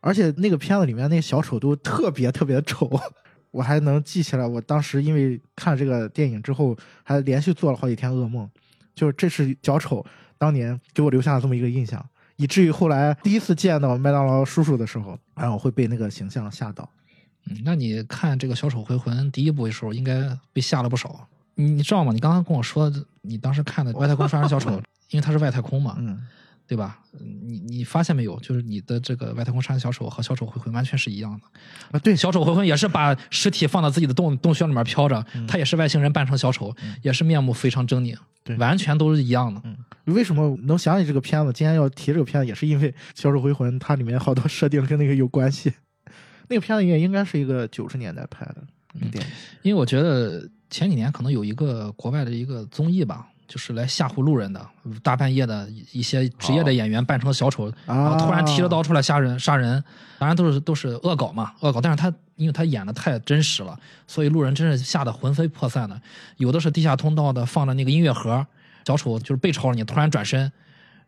[0.01, 2.91] 而且那个片子里面那个小丑都特别特别丑，
[3.53, 4.45] 我还能记起来。
[4.45, 8.51] 我当时因为看了这个电影之后，还连续做了好几天噩梦，
[8.97, 10.05] 就是这是小丑
[10.39, 12.05] 当年给我留下了这么一个印象，
[12.35, 16.91] 以至于后来第一次见到麦当劳叔叔的时候，然后我会被那个形象吓到。
[17.51, 21.27] 嗯，那你看这个《小丑回魂》第一部的时候，应该被吓了不少。
[21.55, 22.13] 你你知道吗？
[22.13, 22.93] 你刚刚跟我说，
[23.23, 24.71] 你当时看的《外太空杀人小丑》，
[25.11, 26.25] 因为它是外太空嘛，嗯，
[26.67, 27.01] 对吧？
[27.45, 28.39] 你你发现没有？
[28.39, 31.47] 就是你的这个外太空杀人小丑和小丑回魂完全是一样的。
[31.91, 36.73] 啊，对，小丑回魂也是把尸体放到自己的洞洞穴里面飘着，他也是外星人扮成小丑，
[37.03, 39.61] 也是面目非常狰狞，对完全都是一样的。
[39.65, 41.53] 嗯为什么能想起这个片子？
[41.53, 45.71] 今天要提这个片子，也是因为《小丑回魂》它里面好多设定跟那个有关系。
[46.49, 48.57] 那个片子也应该是一个九十年代拍的
[48.95, 49.31] 嗯电影。
[49.63, 54.67] 因为我觉得前几年可能有一个国外的一个综艺吧，就是来吓唬路人的，
[55.03, 59.83] 大半夜的一些职业的演员扮成小丑，然后突然提着刀出来吓人杀人，
[60.19, 61.81] 当然都是都是恶搞嘛，恶搞。
[61.81, 66.01] 但是他因为他演的太真实了，所以路人真是吓得魂飞魄散的。
[66.37, 68.47] 有的是地下通道的放着那个音乐盒，
[68.87, 70.51] 小丑就是背朝着你，突然转身。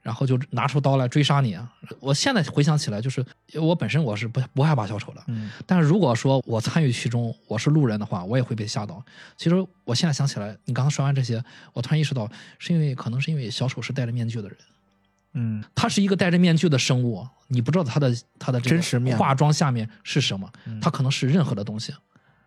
[0.03, 1.71] 然后就拿出刀来追杀你啊。
[2.01, 3.25] 我现在回想起来，就是
[3.55, 9.05] 我本身我是不不害怕小丑的，嗯但是如果说我参与其中，我是路人的话，我也会被吓到。
[9.37, 12.29] 其实我现在想起来，你刚刚说完这些，我突然意识到，
[12.59, 14.57] 是因为可能是因为小丑是戴着面具的人，
[15.35, 20.51] 嗯他是一个戴着面具的生物，你不知道他的他的这个真实面目化妆下面是什么，
[20.81, 21.95] 他可能是任何的东西。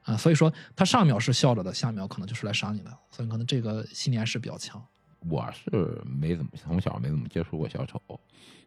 [0.04, 4.84] 啊，所以说他上秒是笑着的，下秒可能就是来杀你的，所以可能这个心理暗示比较强。
[5.30, 8.00] 我是没怎么从小没怎么接触过小丑，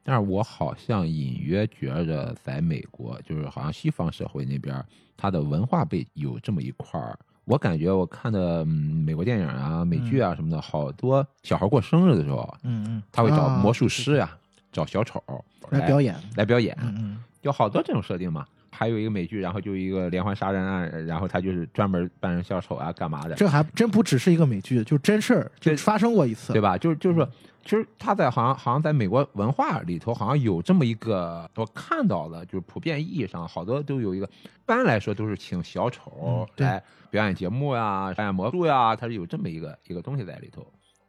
[0.02, 4.84] 但是我好像隐约觉着在美国，就是好像西方社会那边，
[5.16, 7.18] 它的文化被有这么一块儿。
[7.44, 14.36] 我感觉我看的、嗯、美国电影啊、美剧啊什么的，好多小孩过生日的时候，嗯嗯，他会找啊魔术师呀、
[14.72, 15.22] 找小丑
[15.70, 16.16] 来表演。
[16.36, 18.44] 来表演，嗯嗯有好多这种设定嘛。
[18.76, 26.76] 还有一个美剧，然后就一个连环杀人案，然后他就是专门扮成小丑啊，干嘛的，这还真不只是一个美剧，就真事儿，就发生过一次，对吧？
[26.76, 27.26] 就是就是说，
[27.64, 40.66] 其实他在好像好像在美国文化里头，好像有这么一个，我看到了，就是普遍意义上，好多都有一个，一般来说都是请小丑来表演节目呀、表演魔术呀，它是有这么一个一个东西在里头。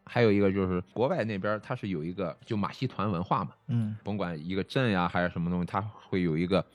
[0.10, 3.94] 还有一个就是国外那边，它是有一个就马戏团文化嘛，嗯。
[4.06, 6.65] 甭管一个镇呀还是什么东西，它会有一个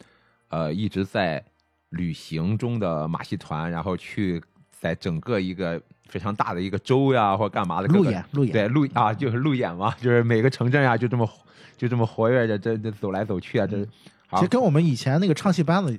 [0.52, 1.42] 呃一直在
[1.88, 11.28] 旅行中的马戏团，然后去在整个一个非常大的一个州呀或干嘛的路演路演，对路啊就是路演嘛，就是每个城镇呀就这么
[11.76, 13.88] 就这么活跃着，这这走来走去啊，这嗯
[14.34, 15.92] 其实跟我们以前那个唱戏班子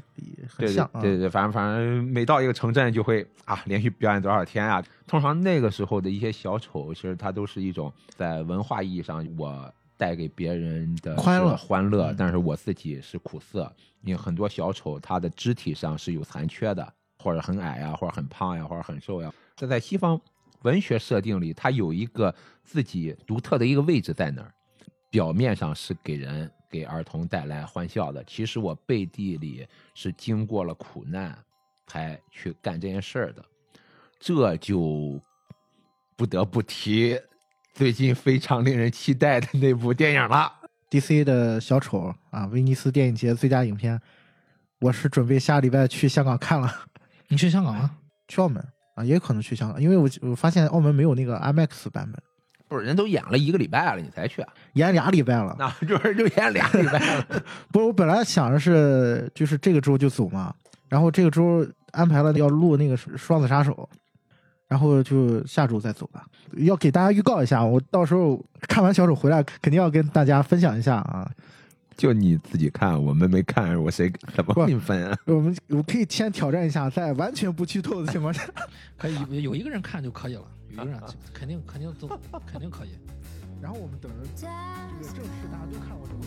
[0.57, 0.99] 也像啊。
[0.99, 4.83] 对对对，反正反正每到一个城镇就会啊连续表演多少天啊。
[5.05, 13.71] 通常那个时候的一些小丑，其实它都是一种在文化意义上我带给别人的是欢乐欢乐嗯，但是我自己是苦涩。
[13.92, 19.33] 因为很多小丑他的肢体上是有残缺的，或者很矮呀，或者很胖呀，或者很瘦呀。
[19.55, 20.19] 这在西方
[20.63, 24.53] 文学设定里，它有一个自己独特的一个位置在那儿。
[25.09, 29.63] 表面上是给人给儿童带来欢笑的，其实我背地里
[29.93, 31.37] 是经过了苦难
[31.85, 33.45] 才去干这件事儿的，
[34.19, 35.21] 这就
[36.15, 37.15] 不得不提
[37.73, 40.51] 最近非常令人期待的那部电影了。
[40.93, 43.99] DC 的小丑啊，威尼斯电影节最佳影片，
[44.79, 46.71] 我是准备下礼拜去香港看了，
[47.29, 47.89] 你去香港吗？
[48.27, 48.63] 去澳门
[48.93, 52.21] 啊，也可能去香港，因为我我发现澳门没有那个 IMAX 版本，
[52.67, 54.53] 不是人都演了一个礼拜了，你才去啊？
[54.73, 55.55] 演俩礼拜了。
[55.57, 57.25] 那就是就演俩礼拜了。
[57.73, 60.53] 不是，我本来想着是就是这个周就走嘛，
[60.89, 63.89] 然后这个周安排了要录那个《双子杀手》，
[64.73, 66.25] 然后就下周再走吧。
[66.57, 71.29] 要给大家预告一下，我到时候看完小丑回来，肯定要跟大家分享一下啊。
[71.95, 75.15] 就你自己看，我们没看，我谁怎么你分啊？
[75.27, 78.41] 我们我可以先挑战一下，在完全不剧透的情况下，
[78.97, 80.41] 可以有有一个人看就可以了，
[80.71, 80.99] 有一个人
[81.31, 82.07] 肯定肯定都
[82.51, 82.97] 肯定可以。
[83.61, 86.19] 然后我们等着这个正式大家都看过之后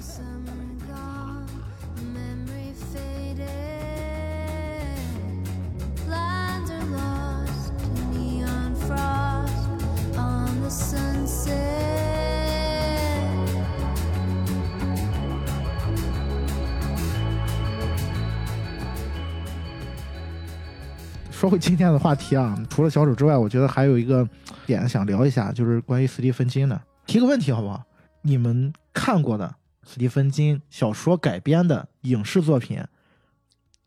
[21.47, 24.29] 说回今天的话题啊，除了小丑之外，我觉得还有一个
[24.67, 26.83] 点想聊一下，就是关于斯蒂芬金的。
[27.07, 27.85] 提个问题好不好？
[28.23, 29.55] 你们看过的
[29.85, 32.83] 斯蒂芬金小说改编的影视作品，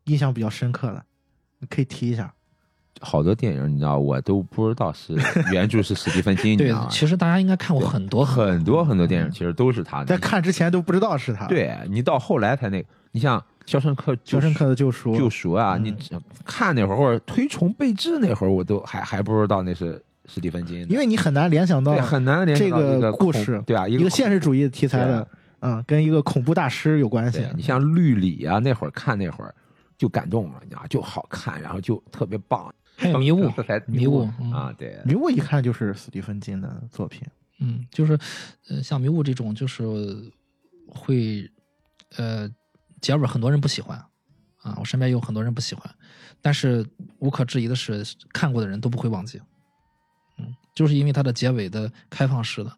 [0.06, 1.04] 印象比较深刻的，
[1.60, 2.34] 你可以提一下。
[3.02, 5.14] 好多电影你知道，我都不知道是
[5.52, 6.88] 原著是史蒂芬金， 你知对道吗，？
[6.90, 10.06] 其实大家应该看过很多很多很多电影其实都是他的。
[10.06, 13.38] 在看之前都不知道是他。，对你到后来才那个，你像
[13.70, 25.28] 《肖申克《肖申克的救赎》救赎》啊，嗯你只看那会儿或者推崇备至那会儿，我都还还不知道那是史蒂芬金，因为你很难联想到对很难联想到这个故事对啊，一个个现实主义题材的，
[25.60, 27.46] 嗯，跟一个恐怖大师有关系。
[27.56, 29.54] 你像绿里啊，那会儿看那会儿
[30.00, 32.74] 就感动了，你知道就好看，然后就特别棒。
[32.96, 33.50] 还有迷雾
[33.86, 37.22] 迷雾嗯啊，对，迷雾一看就是史蒂芬金的作品。
[37.60, 38.18] 嗯，就是
[38.68, 39.86] 呃，像迷雾这种，就是
[40.88, 41.50] 会
[42.18, 42.50] 呃
[43.02, 43.98] 结尾很多人不喜欢
[44.62, 45.90] 啊，我身边有很多人不喜欢，
[46.42, 46.86] 但是
[47.20, 49.40] 无可置疑的是，看过的人都不会忘记。
[50.38, 52.70] 嗯，就是因为它的结尾的开放式的，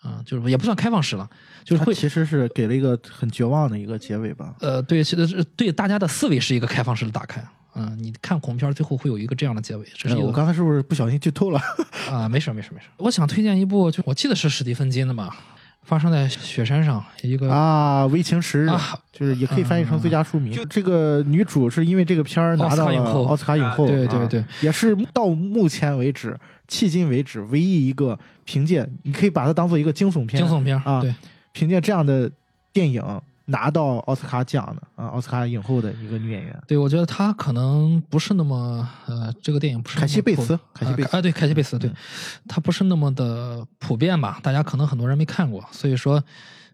[0.00, 1.28] 啊，就是也不算开放式了，
[1.64, 4.54] 就是会其实是给了一个很绝望的一个结尾吧。
[4.60, 7.44] 呃，对，其实是对大家的思维是一个开放式的打开。
[7.72, 11.60] 啊、你看恐怖片最后会有一个这样的结尾，这是我刚才是不是不小心剧透了？
[12.08, 12.86] 啊，没事没事没事。
[12.98, 15.36] 我想推荐一部，就我记得是史蒂芬金的吧，
[15.84, 20.52] 发生在雪山上一个啊，《危情时日》啊就是也可以翻译成最佳书名。
[20.52, 20.64] 就。
[20.64, 26.36] 这个女主是因为这个片儿拿到了奥斯卡影后对对对，也是到目前为止，
[26.68, 31.14] 迄今为止唯一一个凭借，你可以把它当做一个惊悚片，惊悚片啊对，
[31.52, 32.30] 凭借这样的
[32.72, 33.02] 电影
[33.46, 36.62] 拿到奥斯卡奖的啊，奥斯卡影后的一个女演员。
[36.66, 41.94] 对，我觉得她可能不是那么呃，这个电影不是凯西贝普斯凯西贝斯啊，啊对，凯西贝斯，对嗯，
[42.48, 44.40] 她不是那么的普遍吧？
[44.42, 46.22] 大家可能很多人没看过，所以说，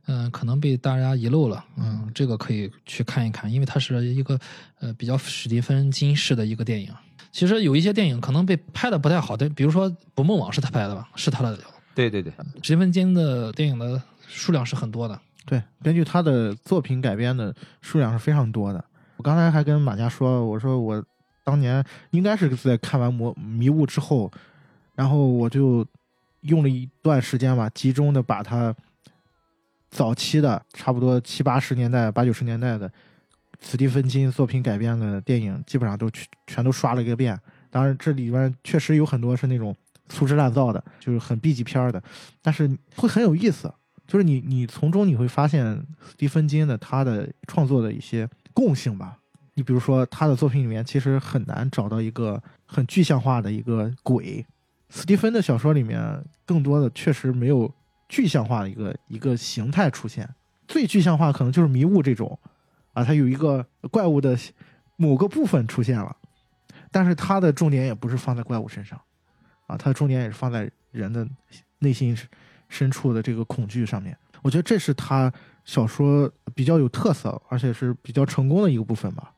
[0.07, 1.65] 嗯、可能被大家遗漏了。
[1.77, 4.39] 嗯，这个可以去看一看，因为它是一个
[4.79, 6.93] 呃比较史蒂芬金式的一个电影。
[7.33, 11.09] 其实有一些电影可能被拍的不太好的，比如说《捕梦网》是他拍的吧？
[11.17, 11.59] 是他的。
[11.95, 12.33] 对对对，
[12.63, 15.21] 史蒂芬金的电影的数量是很多的。
[15.51, 18.85] 对，根据他的作品改编的数量是非常多的。
[19.17, 21.05] 我刚才还跟马佳说，我说我
[21.43, 24.31] 当年应该是在看完《魔迷雾》之后，
[24.95, 25.85] 然后我就
[26.43, 28.73] 用了一段时间吧，集中的把他
[29.91, 32.89] 早期的差不多七八十年代、八九十年代的
[33.61, 37.37] 史蒂芬金作品改编的电影，基本上都全全都刷了个遍。
[37.71, 39.75] 当然，这里边确实有很多是那种
[40.09, 42.01] 粗制滥造的，就是很 B 级片的，
[42.41, 43.75] 但是会很有意思。
[44.11, 45.65] 就是你你从中你会发现
[46.05, 49.16] 斯蒂芬金的他的创作的一些共性吧。
[49.55, 54.45] 你比如说他的作品里面其实很难找到一个很具象化的一个鬼，
[54.89, 56.03] 斯蒂芬的小说里面
[56.45, 57.73] 更多的确实没有
[58.09, 60.28] 具象化的一个一个形态出现。
[60.66, 62.37] 最具象化可能就是迷雾这种，
[62.95, 64.37] 啊，它有一个怪物的
[64.97, 66.16] 某个部分出现了，
[66.91, 69.01] 但是它的重点也不是放在怪物身上，
[69.69, 71.24] 啊，它的重点也是放在人的
[71.78, 72.16] 内心
[72.71, 74.17] 深处的这个恐惧上面。
[74.41, 75.31] 我觉得这是他
[75.67, 79.35] 小说比较有特色，而且是比较成功的一个部分吧。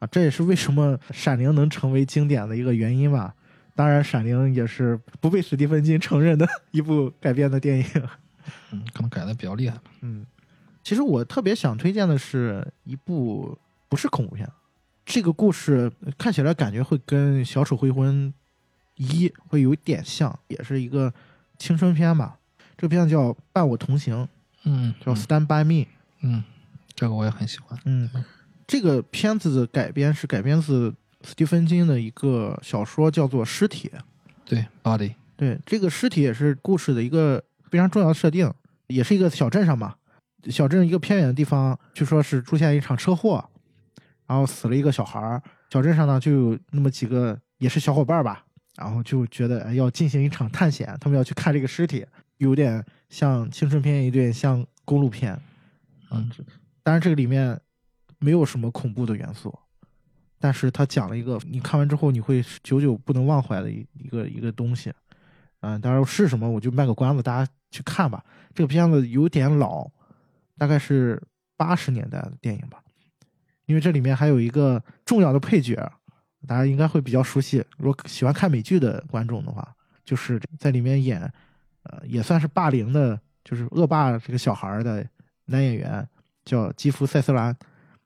[0.00, 3.34] 啊，这也是为什么《闪灵》能成为经典的一个原因吧。
[3.74, 7.86] 当然，《闪灵》也是不被史蒂芬金承认的 一部改编的电影。
[8.72, 9.78] 嗯，可能改的比较厉害。
[10.02, 10.26] 嗯，
[10.82, 14.46] 其实我特别想推荐的是一部不是恐怖片，
[15.06, 18.32] 这个故事看起来感觉会跟《小丑回魂
[18.96, 21.12] 一》会有点像，也是一个
[21.58, 22.38] 青春片吧。
[22.76, 24.14] 这个片子叫《伴我同行》，
[24.64, 25.84] 嗯，叫《Stand by Me》。
[26.22, 26.44] 嗯，
[26.94, 27.78] 这个我也很喜欢。
[27.84, 28.10] 嗯，
[28.66, 33.90] 这个片子的改编是改编自斯蒂芬金的一个小说，叫做《尸体》。
[34.44, 38.52] 对，Body，对，这个尸体也是故事的一个非常重要的设定，
[38.86, 39.94] 也是一个小镇上嘛，
[40.50, 43.44] 小镇一个偏远的地方，据说是出现一场车祸，
[44.26, 45.42] 然后死了一个小孩儿。
[45.70, 48.44] 小镇上呢就有那么几个也是小伙伴吧，
[48.76, 52.06] 然后就觉得哎要进行一场探险，他们要去看这个尸体，
[52.38, 55.40] 有点像青春片，有点像公路片。
[56.10, 56.30] 嗯，
[56.82, 57.60] 当然这个里面
[58.18, 59.56] 没有什么恐怖的元素，
[60.38, 64.92] 但是他讲了一个你看完之后你会久久不能忘怀的一一个一个东西。
[65.60, 68.24] 嗯，当然是什么我就卖个关子，大家去看吧。
[68.54, 69.90] 这个片子有点老，
[70.56, 71.20] 大概是
[71.56, 72.80] 八十年代的电影吧，
[73.64, 75.74] 因为这里面还有一个重要的配角，
[76.46, 77.64] 大家应该会比较熟悉。
[77.78, 81.32] 如果喜欢看美剧的观众的话，就是在里面演，
[81.88, 85.06] 呃，也算是霸凌的，就是恶霸这个小孩的
[85.46, 86.06] 男演员
[86.44, 87.56] 叫基夫·塞斯兰。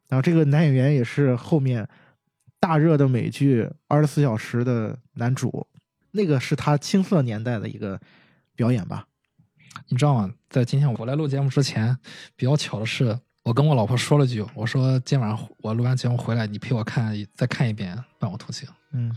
[0.08, 1.88] 然后这个男演员也是后面
[2.58, 5.66] 大热的美剧《二十四小时》的男主，
[6.10, 8.00] 那个是他青涩年代的一个
[8.56, 9.06] 表演吧。
[9.88, 10.34] 你知道吗？
[10.48, 11.96] 在今天我来录节目之前，
[12.34, 18.68] 比较巧的是，我跟我老婆说了句，我说今晚上我录完节目回来，你陪我看再看一遍《伴我同行》。
[18.92, 19.16] 嗯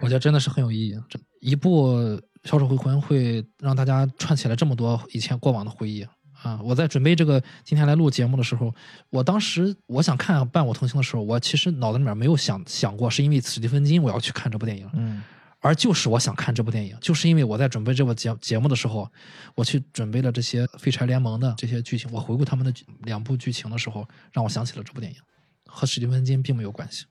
[0.00, 0.98] 我觉得真的是很有意义。
[1.08, 1.96] 这一部
[2.44, 6.06] 《小丑回魂》会让大家串起来这么多以前过往的回忆
[6.42, 6.60] 啊！
[6.62, 8.72] 我在准备这个今天来录节目的时候，
[9.10, 15.22] 我当时我想看《伴我同行》的时候，我其实脑子里面没有想想过是因为史蒂芬金我要去看这部电影，嗯
[15.60, 19.10] 而就是我想看这部电影，就是因为我在准备这部节节目的时候，
[19.54, 22.70] 我去准备了这些废柴联盟的这些剧情，我回顾他们的
[23.04, 25.18] 两部剧情的时候，让我想起了这部电影，
[25.64, 27.06] 和史蒂芬金并没有关系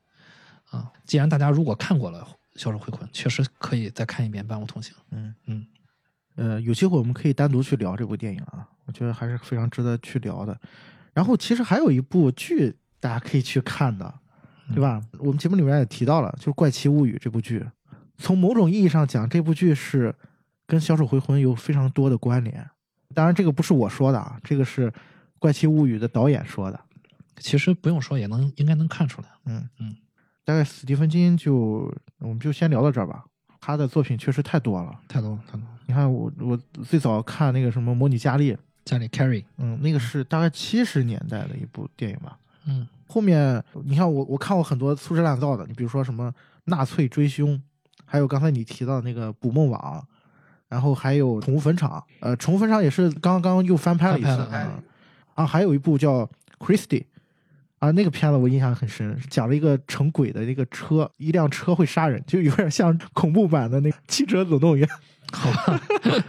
[0.69, 0.91] 啊。
[1.07, 2.19] 既然大家如果看过了
[2.55, 4.93] 《小丑回魂》，确实可以再看一遍《伴我同行》。
[5.11, 5.65] 嗯嗯，
[6.35, 10.59] 呃，有机会我们可以单独去聊这部电影啊，我觉得还是非常值得去聊的。
[11.13, 14.13] 然后其实还有一部剧大家可以去看的，
[14.69, 15.01] 对吧？
[15.19, 17.65] 我们节目里面也提到了，就是《怪奇物语》这部剧。
[18.17, 20.13] 从某种意义上讲，这部剧是
[20.65, 22.69] 跟《销售回魂》有非常多的关联。
[23.13, 24.89] 当然，这个不是我说的啊，这个是
[25.37, 26.79] 《怪奇物语》的导演说的。
[27.37, 29.27] 其实不用说也能应该能看出来。
[29.45, 29.95] 嗯嗯，
[30.45, 33.25] 大概史蒂芬金就我们就先聊到这儿吧。
[33.61, 34.99] 他的作品确实太多了。
[35.07, 35.67] 太多了，太多了。
[35.85, 38.53] 你看我我最早看那个什么《模拟佳丽》，
[38.83, 42.37] 加里 carry，嗯，那个是大概七十年代的一部电影吧。
[42.65, 46.33] 嗯后面你看我我看过很多粗制滥造的，你比如说什么
[46.65, 47.61] 纳粹追凶，
[48.05, 50.05] 还有刚才你提到的那个捕梦网，
[50.67, 54.29] 然后还有宠物坟场，呃，宠物坟场也是刚刚又翻拍了一次
[55.35, 57.05] 啊，还有一部叫 Christie。
[57.83, 64.87] 啊，那个片子我印象很深，是讲了一个成鬼的那个车，一辆车会杀人，就有点像恐怖版的那个《汽车总动员》
[65.35, 65.51] 好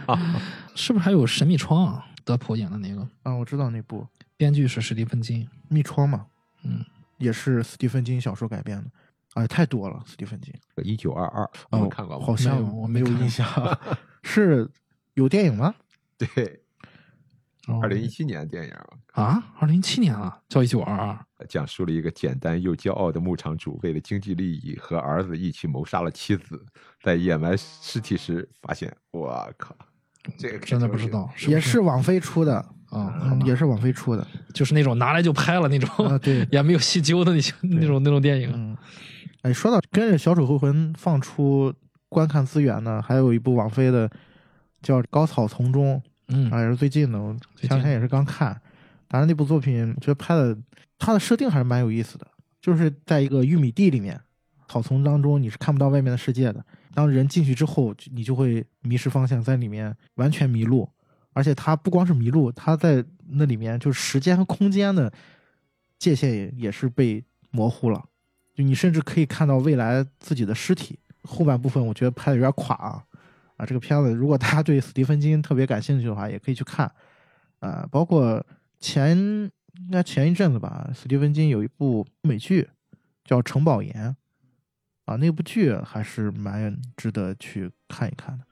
[0.05, 0.41] 吧，
[0.75, 2.05] 是不是还有神秘窗啊？
[2.25, 4.05] 德普演的那个，啊，我知道那部
[4.35, 5.45] 编剧是史蒂芬金。
[5.69, 6.25] 《密窗》嘛，
[6.63, 6.83] 嗯，
[7.19, 8.91] 也是史蒂芬金小说改编的，
[9.35, 10.53] 哎，太多了，史蒂芬金。
[10.83, 12.25] 一九二二，你哦们看过吗？
[12.25, 13.47] 好像没我没有印象，
[14.23, 14.69] 是
[15.13, 15.73] 有电影吗？
[16.19, 16.59] 对，
[17.67, 18.73] 哦二零一七年的电影，
[19.15, 21.17] 啊，二零一七年啊，叫一九二二。
[21.47, 26.65] 讲述了一个简单又骄傲的牧场主，为了经济利益和儿子一起谋杀了妻子，
[27.01, 29.73] 在掩埋尸体时发现，我靠，
[30.37, 32.57] 这个真的不知道，是不是也是网飞出的，
[32.91, 34.27] 啊，嗯，也是网飞出的。
[34.53, 38.51] 就是那种拿来就拍了那种，啊，对， 也没有细究的那些那种那种电影。
[38.53, 38.77] 嗯，
[39.43, 41.73] 哎，说到跟着《小丑回魂》放出
[42.09, 44.09] 观看资源呢，还有一部网飞的
[44.81, 45.95] 叫《高草丛中》，
[46.29, 48.59] 嗯啊，也是最近的，我前两天也是刚看。
[49.15, 50.57] 反正，那部作品觉得拍的，
[50.99, 52.27] 它的设定还是蛮有意思的。
[52.59, 54.19] 就是在一个玉米地里面，
[54.67, 56.61] 草丛当中，你是看不到外面的世界的。
[56.93, 60.89] 当人进去之后，你就会迷失方向，在里面完全迷路。
[61.31, 65.09] 而且它不光是迷路，它在那里面就是时间和空间的
[65.97, 68.03] 界限也也是被模糊了。
[68.53, 70.99] 就你甚至可以看到未来自己的尸体。
[71.23, 73.01] 后半部分我觉得拍的有点垮啊
[73.55, 73.65] 啊！
[73.65, 76.91] 这个片子如果大家对斯蒂芬金特别感兴趣的话，也可以去看。
[77.59, 78.45] 啊，包括
[78.79, 82.69] 前应该前一阵子吧，斯蒂芬金有一部美剧
[83.23, 83.93] 叫《城堡岩》
[85.05, 88.45] 啊，那部剧还是蛮值得去看一看的。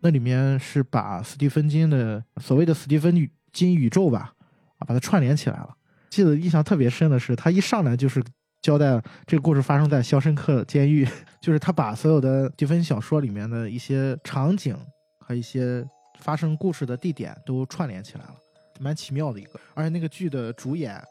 [0.00, 4.34] 那里面是把斯蒂芬金的所谓的斯蒂芬金宇宙吧，
[4.78, 5.76] 啊，把它串联起来了。
[6.10, 8.22] 记得印象特别深的是，他一上来就是
[8.62, 11.04] 交代这个故事发生在《肖申克监狱》，
[11.40, 14.76] 就是他把所有的蒂芬小说里面的一些场景
[15.20, 15.84] 和一些
[16.20, 18.34] 发生故事的地点都串联起来了。
[18.78, 21.02] 蛮奇妙的一个，而且那个剧的主演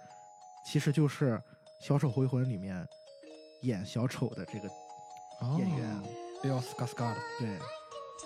[0.65, 1.33] 其实就是
[1.79, 2.87] 《小丑回魂》里面
[3.61, 4.69] 演小丑的这个
[5.57, 6.01] 演员。
[6.41, 6.51] 对，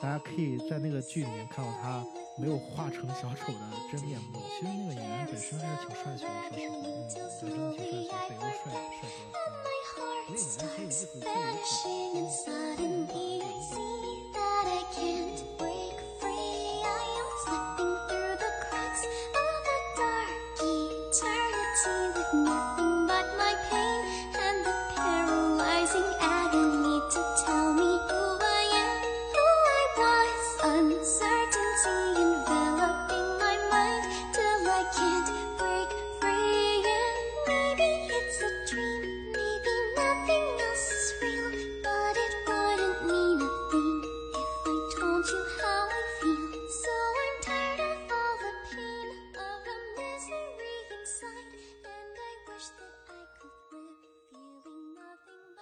[0.02, 2.06] 大家可以在那个剧里面看到他
[2.38, 3.60] 没有化成小丑的
[3.92, 4.40] 真面目。
[4.60, 9.08] 其实那个演员本身还是挺帅气的，说实话，嗯，真的挺帅气，北欧帅帅哥。
[9.64, 14.00] My heart starts vanishing, and suddenly I see
[14.34, 15.99] that I can't break free.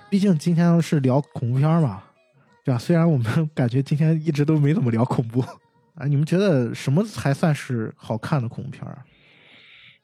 [0.09, 2.01] 毕竟今天是聊恐怖片嘛，
[2.63, 2.79] 对吧？
[2.79, 5.41] 虽然我们感觉今天一直都没怎么聊恐怖
[5.95, 9.05] 啊，你们觉得什么才算是好看的恐怖片啊？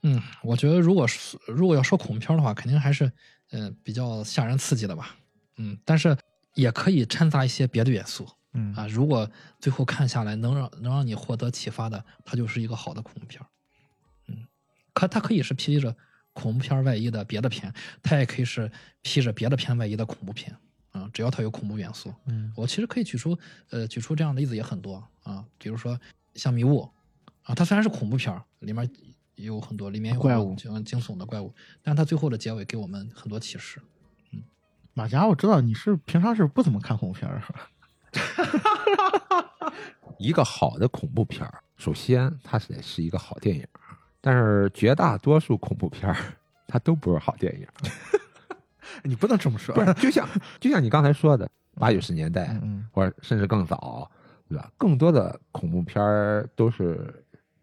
[0.01, 3.05] 嗯，我觉得如果是如果要说恐怖片的话，肯定还是
[3.51, 5.15] 嗯、呃比较吓人刺激的吧。
[5.55, 6.17] 嗯，但是
[6.55, 8.85] 也可以掺杂一些别的元素嗯啊。
[8.87, 9.29] 如果
[9.61, 13.41] 最后看下来能让能让你获得启发的，它就是一个好的恐怖片。
[14.27, 14.35] 嗯，
[14.93, 15.95] 可它可以是披着
[16.33, 18.69] 恐怖片儿外衣的别的片，它也可以是
[19.01, 20.55] 披着别的片外衣的恐怖片。
[20.91, 23.35] 啊，只要它有恐怖元素，嗯我其实可以举出
[23.71, 25.99] 呃举出这样的例子也很多啊，比如说
[26.35, 26.81] 像《迷雾》
[27.41, 28.87] 啊，它虽然是恐怖片儿，里面
[29.33, 31.51] 有很多里面有怪物惊惊悚的怪物，
[31.81, 33.81] 但它最后的结尾给我们很多启示。
[34.33, 34.43] 嗯
[34.93, 37.67] 马甲，我知道你是平常是不怎么看恐怖片儿，是吧？
[40.19, 43.67] 一个好的恐怖片儿，首先它是得是一个好电影，
[44.25, 46.15] 但是绝大多数恐怖片儿
[46.65, 47.67] 它都不是好电影。
[49.03, 50.25] 你不能这么说，不是，就像
[50.61, 54.09] 就像你刚才说的，八九十年代，嗯嗯或者甚至更早，
[54.47, 54.71] 对吧？
[54.77, 57.13] 更多的恐怖片儿都是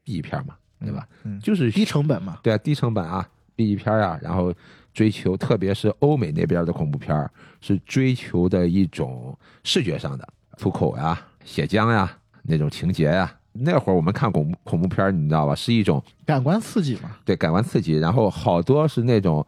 [0.04, 1.08] B 片嘛，对吧？？
[1.22, 2.38] 嗯，就是低成本嘛。
[2.42, 3.26] 对啊，低成本啊
[3.56, 4.52] ，B 片啊，然后
[4.92, 7.30] 追求，特别是欧美那边的恐怖片儿，
[7.62, 10.28] 是追求的一种视觉上的
[10.58, 13.34] 粗口呀、血浆呀那种情节呀。
[13.52, 15.54] 那会儿我们看恐恐怖片儿，你知道吧？
[15.54, 17.10] 是一种感官刺激嘛。
[17.24, 19.44] 对感官刺激，然后好多是那种，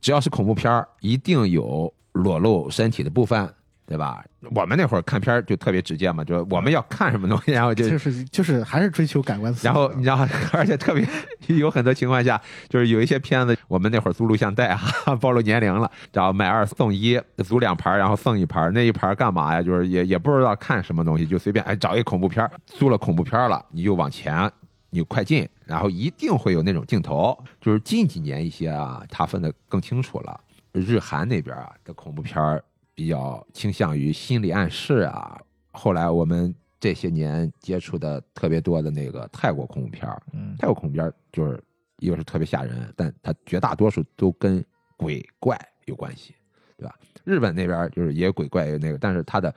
[0.00, 3.52] 只要是恐怖片儿，一定有裸露身体的部分，
[3.90, 4.24] 对吧？
[4.54, 9.66] 我们那会儿看片儿就特别直接嘛，就我们要看什么东西，然后就就是就是还是追求感官刺激。
[9.66, 11.04] 然后你知道， 而且特别
[11.48, 14.80] 有很多情况下，就是有一些片子，我们那会儿租录像带啊，
[15.20, 19.60] 暴露年龄了，然后买二送一，租两盘儿，然后送一盘儿，那一盘儿干嘛呀？
[19.60, 24.48] 就是也也不知道看什么东西，就随便哎找一恐怖片儿，租了恐怖片儿了，你就往前，
[24.90, 30.40] 你就快进，然后一定会有那种镜头，就是近几年一些啊，它分得更清楚了，
[30.70, 32.62] 日韩那边啊的恐怖片儿
[32.94, 35.40] 比较倾向于心理暗示啊，
[35.72, 41.62] 后来我们这些年接触的特别多的那个泰国恐怖片儿，嗯泰国恐怖片儿就是
[41.98, 44.64] 一个是特别吓人，但它绝大多数都跟
[44.96, 46.34] 鬼怪有关系，
[46.76, 46.94] 对吧？
[47.24, 49.54] 日本那边就是也有鬼怪，那个，但是它的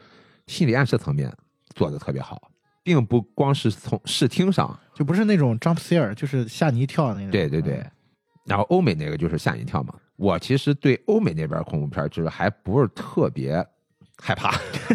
[0.48, 1.32] 心理暗示层面
[1.74, 2.52] 做的特别好，
[2.84, 7.32] 并不光是从视听上，就不是那种 jump scare，就是吓你一跳那种。
[7.32, 7.92] 对对对嗯，
[8.46, 9.96] 然后欧美那个就是吓你一跳嘛。
[10.16, 13.66] 我其实对欧美那边恐怖片就是还不是特别
[14.22, 14.52] 害怕，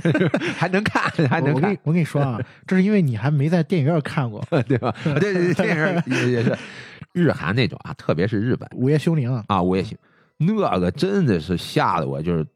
[0.57, 4.95] 还能看，还能看我我跟你，说啊， 这是因为你还没在电影院看过《对吧？
[5.05, 6.57] 对对对，电影也也是
[7.13, 9.45] 日韩那种啊，特别是日本午夜凶铃》啊。
[9.49, 9.97] 啊，我也行，
[10.39, 12.47] 那个真的是吓得我就是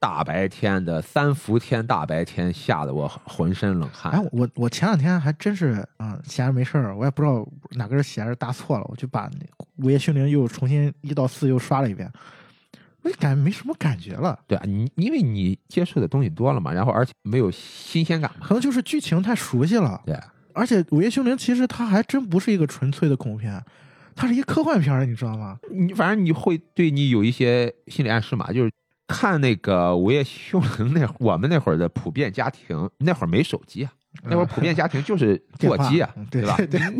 [0.00, 4.12] 大白天的三伏天，大白天吓得我浑身冷汗。
[4.12, 9.38] 哎，我我前两天还真是啊，闲着没事儿，我也不知道哪根弦儿搭错了，我就把那
[9.84, 12.10] 《午夜凶铃》又重新一到四又刷了一遍。
[13.02, 14.38] 我就感觉没什么感觉了。
[14.46, 18.46] 对啊，你因为你接触的东西多了嘛，然后而且没有新鲜感嘛。
[18.46, 20.16] 可能就是剧情太熟悉了，对，
[20.52, 23.64] 而且《午夜凶铃》其实它还真不是一个纯粹的恐怖片，
[24.14, 25.58] 它是一科幻片儿，你知道吗？
[25.72, 28.70] 你反正你会对你有一些心理暗示嘛，就是
[29.08, 33.90] 看那个《午夜凶铃》那会我们那会儿的普遍家庭，那会儿没手机啊，
[34.24, 36.56] 那会儿普遍家庭就是座机啊，对吧？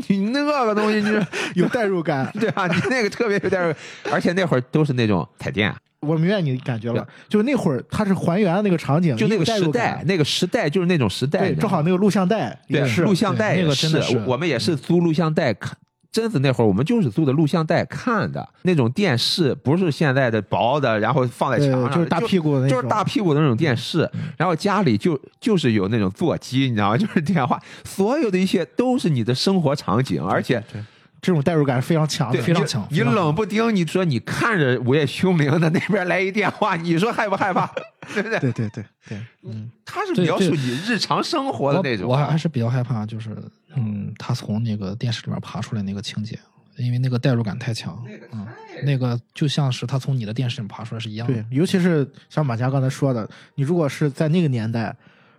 [0.09, 1.25] 你你那个东西，就是
[1.55, 3.75] 有代入感， 对啊，你那个特别有代入，
[4.11, 15.77] 而且那会儿都是那种彩电， 我明白你感觉了对，就那会儿它是还原那个场景，就那个时代，那个时代就是那种时代，正好那个录像带也对是录像带那个真的是我们也是租录像带看。
[16.11, 26.97] 贞子那会儿，我们就是租的录像带看的那种电视，不是现在的薄的，然后放在墙上，就是大屁股的那种，就是大屁股的那种电视，然后家里就就是有那种座机，你知道吗？
[26.97, 30.83] 就是电话，所有的一切都是你的生活场景，而且对
[31.21, 37.69] 这种代入感是非常强非常强你冷不丁，你说你看着午夜凶铃的那边来一电话，你说害不害怕？
[38.15, 38.39] 对不对？
[38.39, 43.37] 对对对对，嗯，他是描述你日常生活的那种，我还是比较害怕，就是
[43.79, 46.39] 嗯，他从那个电视里面爬出来那个情节，
[46.77, 48.47] 因为那个代入感太强，嗯，
[48.85, 54.97] 那个就像是他从你的电视里爬出来是一样的对。，尤其是像马佳刚才说的，你如果是在那个年代，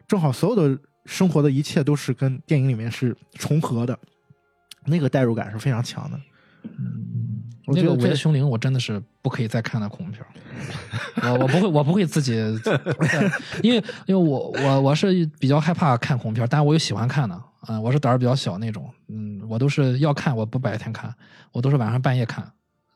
[0.07, 3.97] 正好所有的生活的一切都是跟电影里面是重合的，
[4.85, 6.19] 那个代入感是非常强的。
[7.65, 11.31] 我那个《午觉得这夜凶铃》，我真的是不可以再看的恐怖片儿。
[11.31, 12.33] 我我不会，我不会自己，
[13.61, 17.39] 因为因为我我我是比较害怕看恐怖片儿，但我又喜欢看的。
[17.67, 18.89] 嗯，我是胆儿比较小那种。
[19.07, 21.13] 嗯，我都是要看，我不白天看，
[21.51, 22.49] 我都是晚上半夜看。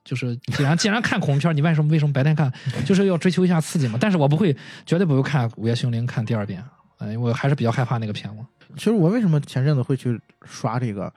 [0.04, 2.52] 就是既然既然看恐怖片，你为什么为什么白天看？
[2.86, 3.98] 就是要追求一下刺激嘛。
[4.00, 6.64] 但是我不会，绝对不会看《午夜凶铃》看第二遍。
[6.98, 8.46] 哎，我还是比较害怕那个片子。
[8.76, 11.14] 其实我为什么前阵子会去刷这个，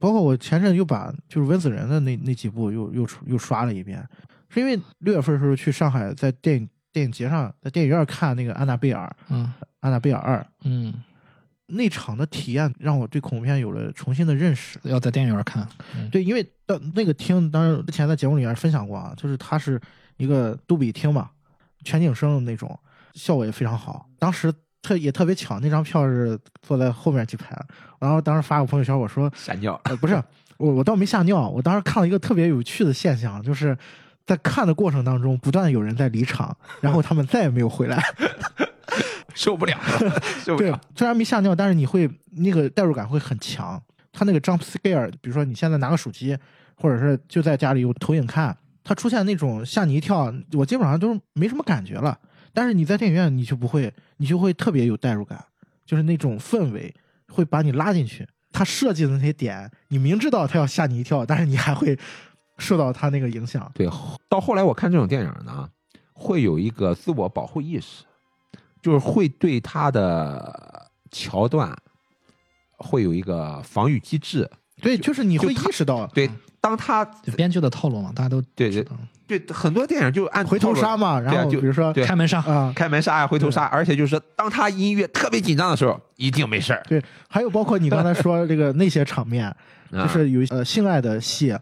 [0.00, 4.04] 包括我前阵又把就是温子仁的那那几部又又又刷了一遍，
[4.48, 10.92] 是因为六月份的时候去上海，在电影电影节上，在电影院看那个《安娜贝尔》《嗯安娜贝尔二》嗯，
[11.68, 14.78] 那场的体验，让我对恐怖片有了重新的认识。
[14.84, 15.66] 要在电影院看。
[15.94, 19.80] 嗯对，因为到那个厅，当然之前在节目里面分享过啊，就是它是
[20.16, 21.30] 一个杜比厅嘛，
[21.84, 22.78] 全景声的那种，
[23.14, 24.08] 效果也非常好。
[24.18, 27.54] 当时特也特别巧，那张票是坐在后面几排，
[27.98, 29.78] 然后当时发个朋友圈，我说，吓尿。
[29.84, 30.22] 呃，不是，
[30.56, 33.76] 我我倒没吓尿，我当时看了一个特别有趣的现象，就是
[34.24, 38.02] 在看的过程当中，不断有人在离场，然后他们再也没有回来。
[39.38, 43.80] 受不了了， 受不对了。，虽然没吓尿，但是你会那个代入感会很强。
[44.10, 46.36] 它那个 jump scare，比如说你现在拿个手机，
[46.74, 52.18] 或者是就在家里有投影看，它出现那种吓你一跳，我基本上都是没什么感觉了。
[52.52, 55.44] 但是你在电影院，你就不会，你就会特别有代入感，
[55.86, 56.92] 就是那种氛围
[57.28, 58.26] 会把你拉进去。
[58.50, 61.96] 他设计的那些点，你明知道他要吓你一跳，但是你还会
[62.56, 63.70] 受到他那个影响。
[63.74, 63.88] 对，
[64.28, 65.68] 到后来我看这种电影呢，
[66.12, 68.04] 会有一个自我保护意识，
[68.88, 71.76] 就是会对他的桥段
[72.78, 74.48] 会有一个防御机制。
[74.80, 77.04] 对，就是你会意识到，对，当他
[77.36, 78.86] 编剧的套路嘛，大家都对对
[79.26, 82.40] 对很多电影就按回头杀嘛，然对啊就后比如说开门杀。
[82.40, 86.82] 啊，开门杀呀、回头杀，而且就是说，当他音乐特别紧张的时候，一定没事儿。
[86.88, 89.46] 对，还有包括你刚才说这个那些场面，
[89.92, 90.02] 啊。
[90.02, 91.54] 就是有呃性爱的戏，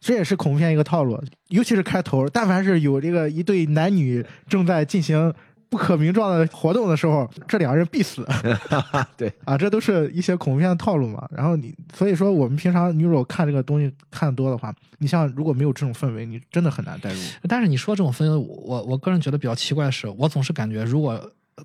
[0.00, 5.34] 这也是恐怖片一个套路，尤其是开头，但凡是有这个一对男女正在进行
[5.70, 8.26] 不可名状的活动的时候，这两个人必死
[9.16, 11.26] 对啊，这都是一些恐怖片的套路嘛。
[11.30, 17.18] 然后你所以说我们平常你如果看这个东西看的多的话，你像如果没有这种氛围，你真的很难代入。
[17.48, 21.12] 但是你说这种氛围，我我个人觉得比较奇怪的是，我总是感觉如果
[21.54, 21.64] 呃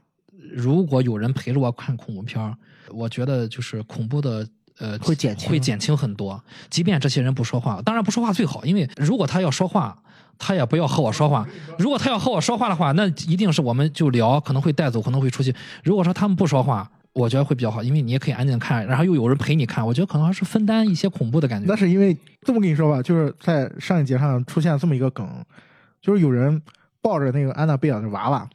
[0.54, 2.56] 如果有人陪着我看恐怖片儿，
[2.92, 4.48] 我觉得就是恐怖的。
[4.78, 6.44] 呃，会减轻会减轻很多。
[6.70, 9.98] 即便这些人不说话，当然不说话最好，因为如果他要说话，
[10.38, 11.48] 他也不要和我说话。
[11.78, 15.54] 如果他要和我说话的话，那一定是我们就聊，可能会带走，可能会出去。
[15.84, 21.68] 如果说他们不说话，我觉得会比较好，因为你也可以安静看，然后又有人陪你看，我觉得可能还是分担一些恐怖的感觉。
[21.68, 25.28] 那是因为这么跟你说吧，就是在上一节上出现了这么一个梗，
[26.02, 26.62] 就是有人
[27.02, 28.50] 抱着那个安娜贝尔的娃娃，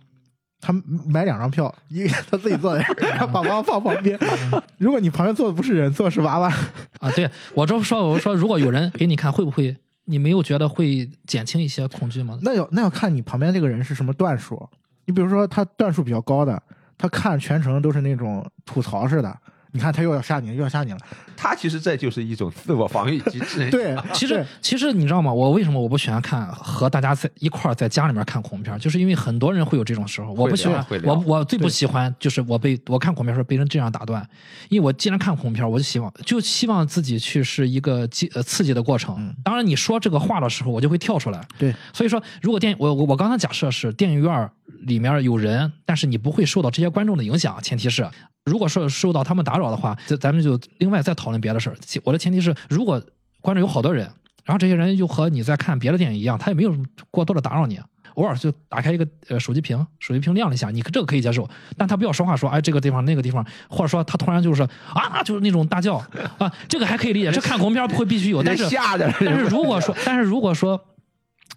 [0.61, 0.75] 他
[1.07, 2.85] 买两张票，一个他自己坐在
[3.33, 4.19] 把娃娃放旁边。
[4.77, 6.53] 如果你旁边坐的不是人，坐的是娃娃，
[7.01, 9.75] 啊，对我就说，我说如果有人给你看，会不会
[10.05, 12.39] 你没有觉得会减轻一些恐惧吗？
[12.43, 14.69] 那要那要看你旁边这个人是什么段数。
[15.07, 16.63] 你比如说他段数比较高的，
[16.97, 19.39] 他看全程都是那种吐槽似的，
[19.73, 20.99] 你看他又要杀你，又要杀你了。
[21.37, 23.69] 他其实这就是一种自我防御机制。
[23.71, 25.33] 对，其实其实你知道吗？
[25.33, 28.79] 我为什么我不喜欢看和大家在一块儿在家里面看恐怖片？
[28.79, 34.27] 就是因为很多人会有这种时候，我不喜欢，我我最不喜欢就是我被我看恐怖片儿时候被人这样打断，
[34.69, 39.35] 因为我既然看恐怖片，我就希望就希望自己去是一个激呃刺激的过程。
[39.43, 41.41] 当然你说这个话的时候，我就会跳出来。
[41.59, 44.51] 对，所以说，如果电影我我我刚才假设是电影院
[44.83, 48.07] 里面有人，但是你不会受到这些观众的影响，前提是
[48.45, 51.77] 如果说受到他们打扰的话，这咱们就另外再讨论别的事儿。
[52.05, 53.03] 我的前提是，如果
[53.41, 54.05] 观众有好多人，
[54.45, 56.75] 然后这些人又和你在看别的电影一样，他也没有
[57.11, 57.81] 过多的打扰你。
[58.15, 64.63] 偶尔就打开一个呃手机屏，手机屏亮了一下，你这个可以接受，但他不要说话说哎这个地方那个地方，或者说他突然就是
[64.93, 65.95] 啊就是那种大叫
[66.39, 70.83] 啊，这个还可以理解，这看恐怖片会必须有，但是吓的，但是如果说，但是如果说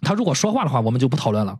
[0.00, 1.58] 他如果说话的话，我们就不讨论了。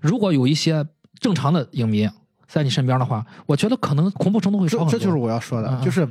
[0.00, 0.86] 如果有一些
[1.18, 2.08] 正常的影迷
[2.46, 4.92] 在你身边的话，我觉得可能恐怖程度会少很多。
[4.92, 6.08] 这这就是我要说的，嗯嗯就是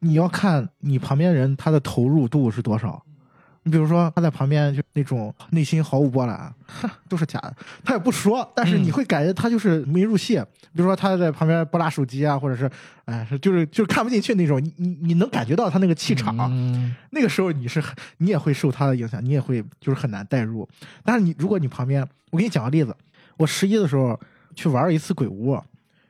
[0.00, 3.02] 你要看你旁边人他的投入度是多少。
[3.62, 6.54] 你比如说他在旁边就那种内心毫无波澜，
[7.08, 7.52] 都是假的，
[7.84, 10.40] 他也不说，但是嗯你会感觉他就是没入戏。
[10.72, 12.70] 比如说他在旁边拨拉手机啊，或者是
[13.06, 16.36] 哎，是就是就是看不进去那种，你你你能感觉到他那个气场。
[16.48, 17.82] 嗯那个时候你是
[18.18, 20.68] 你也会受他的影响，你也会就是很难代入。
[21.02, 22.94] 但是你如果你旁边，我给你讲个例子，
[23.36, 24.16] 我十一的时候
[24.56, 25.56] 去玩了一次鬼屋，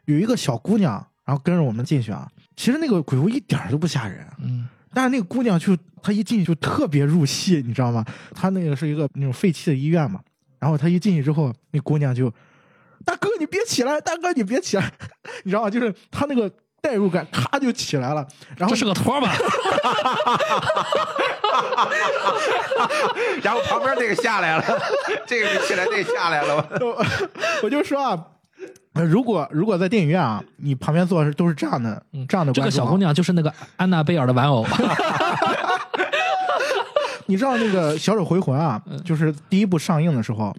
[0.06, 0.92] 有一个小姑娘，
[1.26, 2.26] 然后跟着我们进去啊。
[2.56, 8.02] 其实那个鬼屋一点都不吓人，嗯但是那个姑娘就她一进去就特别入戏，你知道吗？
[8.34, 10.20] 她那个是一个那种废弃的医院嘛，
[10.58, 12.32] 然后她一进去之后，那姑娘就，
[13.04, 14.90] 大哥你别起来，大哥你别起来，
[15.44, 15.68] 你知道吗？
[15.70, 16.50] 就是她那个
[16.80, 19.34] 代入感咔就起来了，然后这是个托儿吧？
[23.42, 24.64] 然后旁边那个下来了，
[25.26, 26.66] 这个没起来，那个下来了。
[26.80, 27.04] 我
[27.64, 28.18] 我就说啊，呃
[29.04, 34.64] 如果如果在电影院啊，你旁边坐的都是这样的、这样的这观众啊，个小姑娘就是那个安娜贝尔的玩偶。
[37.26, 40.54] 你知道那个《小丑回魂》啊，嗯就是第一部上映的时候，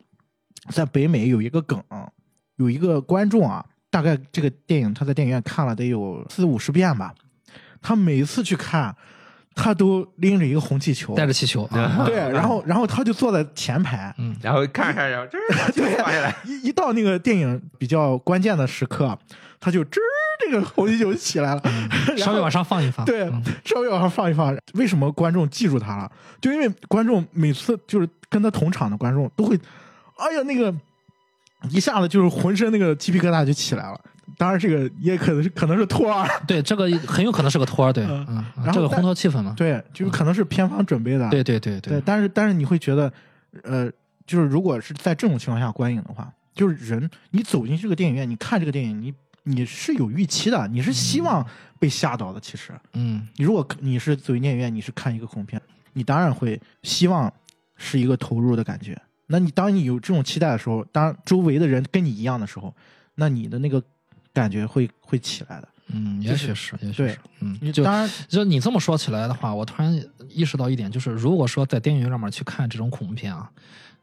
[0.69, 1.81] 在北美有一个梗，
[2.57, 7.15] 有一个观众啊，大概这个电影他在电影院看了得有四五十遍吧，
[7.81, 8.93] 他每一次去看，
[9.57, 11.63] 他都拎着一个红气球，带着气球。
[11.71, 14.35] 啊，对，然后然后他就坐在前排，嗯。
[14.41, 19.17] 然后看看，然后这把球放下来，一一到那个电影比较关键的时刻，
[19.59, 19.97] 他就吱
[20.39, 21.61] 这个红气球就起来了，
[22.15, 23.03] 稍微往上放一放。
[23.03, 24.55] 对嗯，稍微往上放一放。
[24.75, 26.11] 为什么观众记住他了？
[26.39, 29.59] 就因为观众每次就是跟他同场的观众都会，
[30.17, 30.71] 哎呀，那个
[31.71, 33.99] 一下子就是浑身那个鸡皮疙瘩就起来了。
[34.37, 39.53] 当然，这个也可能是可能是托儿， 对，这个很有可能是个托儿，对，嗯后这个烘托气氛嘛。
[39.57, 41.27] 对，就是可能是片方准备的。
[41.29, 43.11] 对对对对，但是但是你会觉得，
[43.63, 43.91] 呃，
[44.27, 51.43] 就是如果是在这种情况下观影的话，就是人你走进这个电影院，你看这个电影，你你是有预期的，你是希望
[51.79, 52.39] 被吓到的。
[52.39, 55.59] 其实，嗯你如果你是走进电影院，你是看一个恐怖片，
[55.93, 57.33] 你当然会希望
[57.75, 58.95] 是一个投入的感觉。
[59.27, 62.73] 那你当你有这种期待的时候，当周围的人跟你一样的时候，
[63.15, 63.83] 那你的那个
[64.41, 65.67] 感觉会会起来的。
[65.87, 73.49] 嗯，也许是，也许是，嗯，就当然，就你这么说起来的话，我突然意识到一点，就是如果说在电影院里面去看这种恐怖片啊，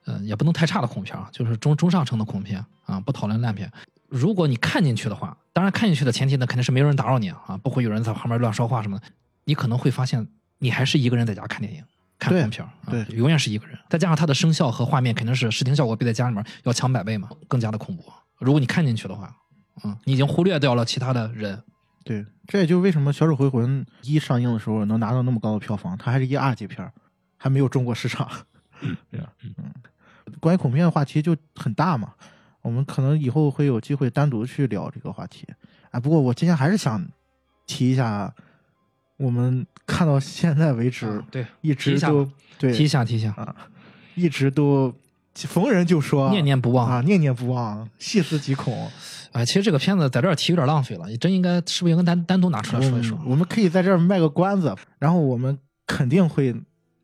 [0.06, 3.70] 呃，也不能太差的恐怖片啊，就是中中上乘的恐怖片啊，不讨论烂片。
[4.08, 9.04] 如果你看进去的话，当然看进去的前提呢，肯定是没有人打扰你啊，不会有人在旁边乱说话什么的。
[9.44, 10.26] 你可能会发现，
[10.58, 11.84] 你还是一个人在家看电影。
[12.18, 18.04] 看对恐怖片儿啊，对永远是一个人，再加上它的声效和画面肯定是视听效果比在家里面要强百倍嘛，更加的恐怖。
[18.38, 19.34] 如果你看进去的话，
[19.82, 21.60] 嗯，你已经忽略掉了其他的人，
[22.04, 26.88] 对，这也就是为什么《小丑回魂》一上映的时候能拿到那么高的票房，它还是一二级片，
[27.36, 28.30] 还没有中国市场。
[29.10, 29.32] 对吧？
[29.42, 29.72] 嗯，
[30.40, 32.12] 关于恐怖片的话题就很大嘛，
[32.60, 35.46] 我们可能以后会有机会单独去聊这个话题。
[35.90, 37.02] 啊，不过我今天还是想
[37.66, 38.34] 提一下，
[39.16, 43.56] 我们看到现在为止，嗯对，一提一下直都对提一下提一下，啊，
[44.16, 44.92] 一直都
[45.34, 48.90] 逢人就说念念不忘啊，念念不忘，细思极恐。
[49.32, 53.30] 哎，其实这个片子在这儿提有点浪费了，你真应该是不是应该单单独拿出来说一说嗯？
[53.30, 55.58] 我们可以在这儿卖个关子，然后我们
[55.88, 56.54] 肯定会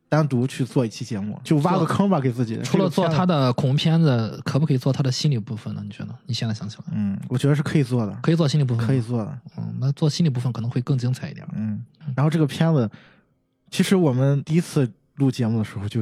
[0.07, 2.57] 单独去做一期节目，就挖个坑吧，给自己。
[2.63, 5.81] 除了做他的，的恐怖片子，可不可以做他的心理部分呢？
[5.83, 6.15] 你觉得？
[6.25, 9.01] 你现在想起来，嗯，我觉得是可以做的，可以做心理部分，可以。
[9.01, 11.45] 做的，嗯，那做心理部分可能会更精彩一点。
[11.53, 11.83] 嗯。
[12.15, 12.89] 然后这个片子，
[13.69, 16.01] 其实我们第一次录节目的时候就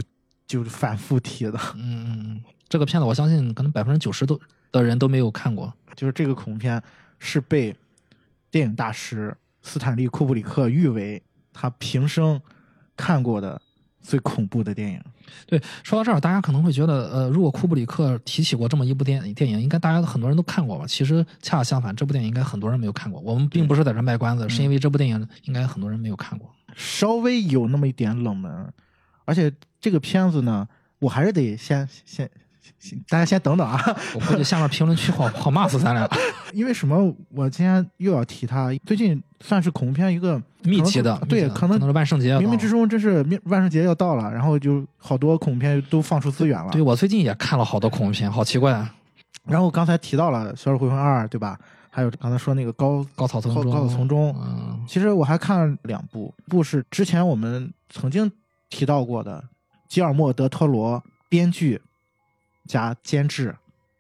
[0.50, 4.38] 就是反复提的，嗯嗯嗯，这个片子我相信可能百分之九十都
[4.72, 5.72] 的人都没有看过。
[5.96, 6.82] 就是这个恐怖片
[7.20, 7.76] 是被
[8.50, 11.22] 电影大师斯坦利·库布里克誉为
[11.54, 12.42] 他平生
[12.98, 13.62] 看过的
[14.02, 15.00] 最恐怖的电影。
[15.46, 20.86] 对，说到这儿，大家可能会觉得，呃，如果库布里克提起过这么一部电电影，应该大家很多人都看过吧？
[20.88, 23.22] 其实恰恰相反，这部电影应该很多人没有看过。
[23.22, 26.50] 我们并不是在这卖关子，是因为这部电影应该很多人没有看过。
[26.76, 28.74] 稍微有那么一点冷门，
[29.30, 32.28] 而且这个片子呢，我还是得先先
[32.80, 33.80] 先大家先等等啊，
[34.16, 36.10] 我估计下面评论区好好骂死咱俩。
[36.52, 36.98] 因为什么？
[37.30, 46.72] 我今天又要提他，最近算是恐怖片一个密集的，对，可能可能是万圣节冥冥之中真是冥万圣节要到了，然后就好多恐怖片都放出资源了。
[46.72, 48.92] 对我最近也看了好多恐怖片，好奇怪啊！
[49.46, 51.60] 然后刚才提到了《小丑回魂二》，对吧？
[51.92, 58.32] 还有刚才说那个高高草丛中，高高草丛中，嗯，其实我还看了两部，一部是之前我们曾经
[58.70, 59.44] 提到过的
[59.88, 61.82] 吉尔莫·德·托罗编剧
[62.68, 63.56] 加监制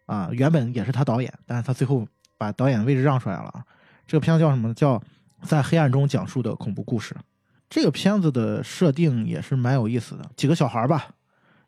[0.05, 3.65] 啊，原本也是他导演，但是他最后把导演的位置让出来了。
[4.07, 4.73] 这个片子叫什么呢？
[4.73, 4.97] 叫
[5.43, 7.13] 《在黑暗中讲述的恐怖故事》。
[7.69, 11.09] 这个片子的设定也是蛮有意思的，几个小孩吧，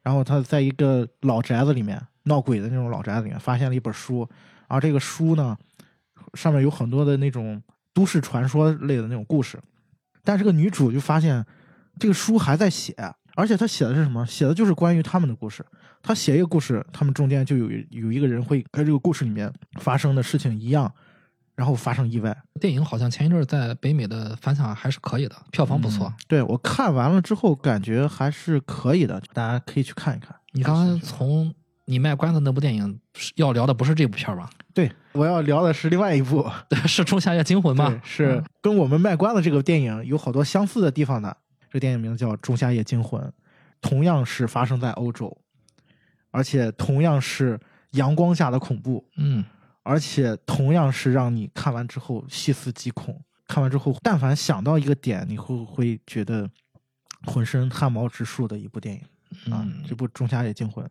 [0.02, 4.28] 然后他在一个老宅子里面闹鬼的那种老宅子里面发现了一本书，
[4.68, 5.56] 然后这个书呢
[6.34, 7.62] 上面有很多的那种
[7.94, 9.60] 都市传说类的那种故事，
[10.24, 11.46] 但这个女主就发现
[12.02, 12.96] 这个书还在写，
[13.36, 14.26] 而且他写的是什么？
[14.26, 15.64] 写的就是关于他们的故事。
[16.02, 20.92] 他写一个故事，他们中间就有有一个人会跟这个故事里面发生的事情一样，
[21.56, 22.36] 然后发生意外。
[22.60, 26.08] 电影好像前一阵儿在北美的反响还是可以的，票房不错。
[26.08, 30.36] 嗯对我看完了之后，感觉还是可以的，大家可以去看一看。
[30.54, 31.54] 你刚刚从
[31.86, 34.50] 你卖关子那部电影是要聊的不是这部片儿吧？
[34.74, 36.50] 对我要聊的是另外一部，
[36.88, 38.02] 是《仲夏夜惊魂》吗？
[38.04, 41.38] 是嗯跟我们卖关子这个电影有好多相似的地方的。
[41.72, 43.22] 这个电影名字叫《仲夏夜惊魂》，
[43.80, 45.36] 同样是发生在欧洲，
[46.30, 47.58] 而且同样是
[47.92, 49.42] 阳光下的恐怖，嗯，
[49.82, 53.18] 而且同样是让你看完之后细思极恐。
[53.48, 56.50] 看完之后，但凡想到一个点，你会会觉得
[57.26, 59.02] 浑身汗毛直竖的一部电影
[59.54, 59.64] 啊！
[59.64, 60.86] 嗯这部《仲夏夜惊魂》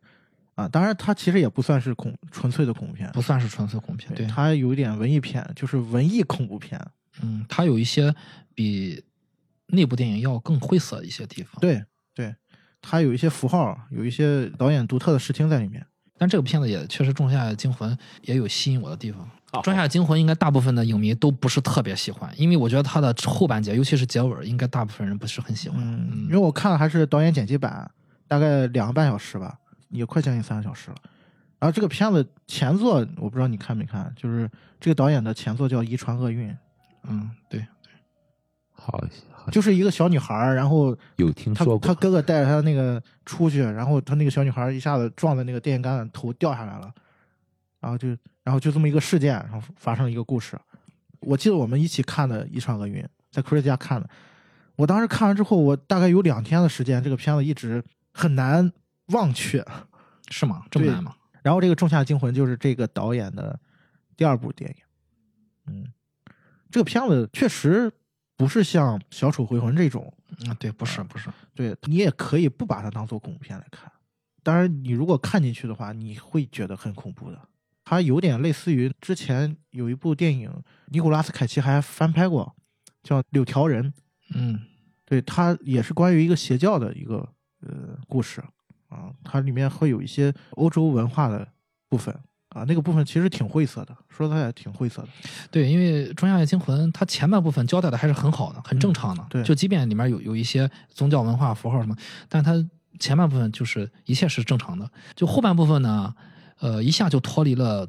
[0.54, 6.80] 啊，当然它其实也不算是恐纯粹的恐怖片，不算是纯粹恐怖片，对，它有一点文艺片，就是文艺恐怖片。
[7.22, 8.14] 嗯，它有一些
[8.54, 9.02] 比
[9.72, 11.84] 那部电影要更晦涩一些地方。，对
[12.14, 12.34] 对，
[12.80, 15.86] 它有一些符号，有一些导演独特的视听在里面。
[16.18, 17.90] 但这个片子也确实《仲夏夜惊魂》
[18.22, 19.26] 也有吸引我的地方。
[19.52, 25.80] 好《仲夏惊魂》应该大部分的影迷都不是特别喜欢，因为我觉得它的后半截，尤其是结尾，应该大部分人不是很喜欢。
[25.80, 27.90] 嗯，因为我看的还是导演剪辑版，
[28.28, 30.96] 大概两个半小时吧，也快将近三个小时了。
[31.58, 36.50] 然后这个片子前作我不知道你看没看，就是这个导演的前作叫《遗传厄运》，
[37.04, 37.66] 嗯，对，
[38.72, 46.92] 好，好就是一个小女孩儿，然后有听说过她哥哥带着她那个出去，然后她那个小女孩儿一下子撞在那个电线杆上，头掉下来了，
[47.80, 48.08] 然后就
[48.42, 50.58] 然后就这么一个事件，然后发生了一个故事。
[51.20, 54.08] 我记得我们一起看的《一场厄运》，在 Chris 家看的。
[54.76, 58.72] 我当时看完之后，我大概有两天的时间，这个片子一直很难
[59.08, 59.64] 忘却。
[60.32, 60.62] 是吗？
[60.70, 61.12] 这么对难吗？
[61.42, 63.58] 然后这个《仲夏惊魂》就是这个导演的
[64.16, 64.76] 第二部电影。
[65.66, 65.86] 嗯，
[66.70, 67.90] 这个片子确实
[68.40, 70.10] 不是像《小丑回魂》这种，
[70.46, 71.28] 嗯，对，不是，不是。
[71.54, 73.92] 对你也可以不把它当做恐怖片来看。
[74.42, 77.38] 当然，你如果看进去的话，你会觉得很恐怖的。
[77.84, 80.50] 它有点类似于之前有一部电影，
[80.86, 82.56] 尼古拉斯凯奇还翻拍过，
[83.02, 83.92] 叫《柳条人》。
[84.34, 84.58] 嗯，
[85.04, 87.16] 对，它也是关于一个邪教的一个
[87.60, 88.42] 呃故事
[88.88, 91.46] 啊，它里面会有一些欧洲文化的
[91.90, 92.18] 部分
[92.50, 95.08] 啊，那个部分其实挺晦涩的，说的也挺晦涩的。
[95.50, 99.24] 对，因为《中亚夜惊魂》它前半部分交代的还是很好的，很正常的。
[99.30, 101.96] 对就即便里面有有一些宗教文化符号什么，
[102.28, 102.52] 但它
[102.98, 104.90] 前半部分就是一切是正常的。
[105.14, 106.12] 就后半部分呢，
[106.58, 107.88] 呃，一下就脱离了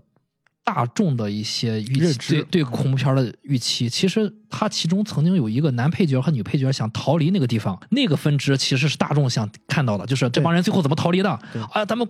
[0.64, 3.90] 大众的一些预期，对对恐怖片的预期。
[3.90, 11.32] 其实它其中曾经有一个男配角和女配角想逃离那个地方，那个分支其实是大众想看到的，就是这帮人最后怎么逃离的。
[11.72, 12.08] 啊，咱们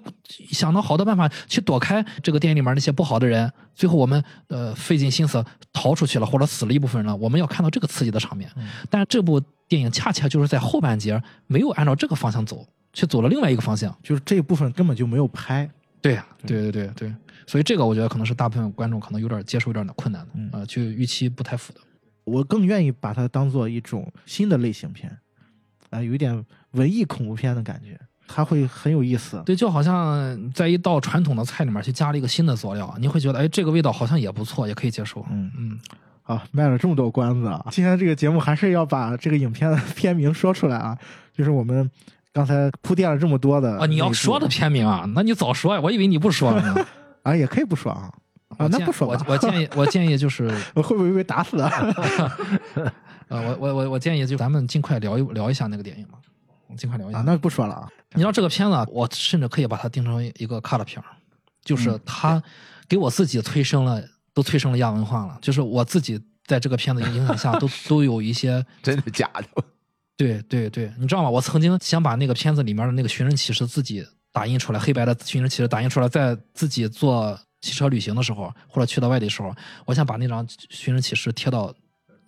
[0.52, 8.52] 想到好多办法去躲开这个电影里面那些不好的人，最后我们呃费尽心思逃出去了，或者死了一部分人了，我们要看到这个刺激的场面。
[8.58, 13.98] 嗯但是这部电影恰恰就是在后半截没有按照这个方向走，却走了另外一个方向。
[14.04, 15.70] 就是这一部分根本就没有拍。
[16.02, 17.16] 对呀，对对对对，
[17.46, 21.80] 所以这个我觉得可能是大部分观众可能有点接受有点困难的，嗯呃，就预期不太符的。
[22.24, 25.16] 我更愿意把它当做一种新的类型片，
[25.90, 29.42] 啊、有一点文艺恐怖片的感觉，它会很有意思。
[29.46, 35.26] 对，就好像在一道传统的菜里面去加了一个新的佐料，你会觉得，哎，这个味道好像也不错，也可以接受。
[35.30, 35.80] 嗯嗯，
[36.24, 37.66] 啊，卖了这么多关子啊！
[37.72, 40.98] 今天这个节目还是要把这个影片的片名说出来啊，
[41.34, 41.90] 就是我们
[42.34, 46.86] 刚才铺垫了这么多的啊，你要说的片名啊，那你早说呀，我以为你不说了呢。
[47.24, 48.12] 啊，也可以不说啊
[48.58, 51.70] 啊，我建那不说吧我我建议，我建议就是， 我会不会被打死啊？
[53.28, 56.18] 呃，我我我我建议就咱们尽快聊一聊一下那个电影吧。
[56.68, 57.20] 我尽快聊一下。
[57.20, 57.88] 啊，那不说了啊。
[58.14, 61.06] 你知道这个片子啊，我甚至可以把它定成一个 cut 片儿，
[61.64, 62.44] 就是嗯它
[62.90, 64.04] 给我自己催生了，
[64.34, 65.38] 都催生了亚文化了。
[65.42, 69.64] 就是我自己在这个片子影响下，都都有一些，真的假的？
[70.22, 71.30] 对对对，你知道吗？
[71.30, 79.52] 我曾经想把那个片子里面的那个寻人启事自己打印出来，黑白的寻人启事打印出来，在自己做汽车旅行的时候，或者去到外地的时候，
[79.86, 81.74] 我想把那张寻人启事贴到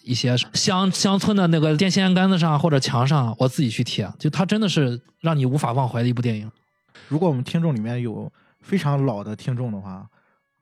[0.02, 4.12] 一些乡乡村的那个电线杆子上或者墙上，我自己去贴。
[4.18, 6.52] 就它真的是让你无法忘怀的一部电影。
[7.08, 10.10] 如果我们听众里面有非常老的听众的话，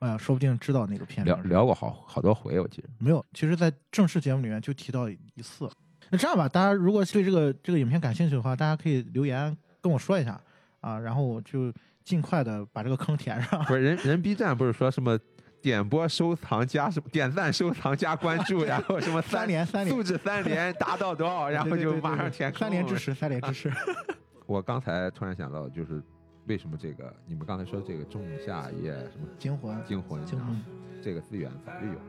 [0.00, 1.36] 哎呀，说不定知道那个片聊。
[1.42, 2.88] 聊过好好多回，我记得。
[2.98, 5.70] 没有，其实，在正式节目里面就提到一次。
[6.12, 10.38] 那这样吧，大家如果对这个这个影片感兴趣的话，大家可以留言跟我说一下
[10.82, 11.72] 啊，然后我就
[12.04, 13.58] 尽快的把这个坑填上。
[13.64, 15.18] 不是人人 B 站不是说什么
[15.62, 22.98] 点播收藏加什么点赞收藏加关注， 然后什么三连三连素质三连达到多少，然后就马上填坑三连支。
[22.98, 23.72] 持，三连支持。
[24.44, 26.02] 我刚才突然想到，就是
[26.46, 30.62] 为什么这个你们刚才说这个仲夏夜什么惊魂，惊魂惊魂嗯
[31.02, 32.00] 这个资源早就有了，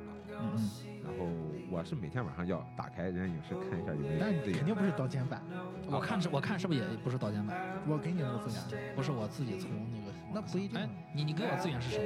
[0.43, 0.69] 嗯嗯，
[1.03, 1.25] 然后
[1.71, 5.41] 我是每天晚上要打开人家影视看一下有没有但肯定不是刀尖版，
[5.87, 7.57] 我看是，我看是不是也不是刀尖版？
[7.87, 10.13] 我给你那个资源，不是我自己从那个。
[10.33, 12.05] 那不一定哎，你你给我资源是什么？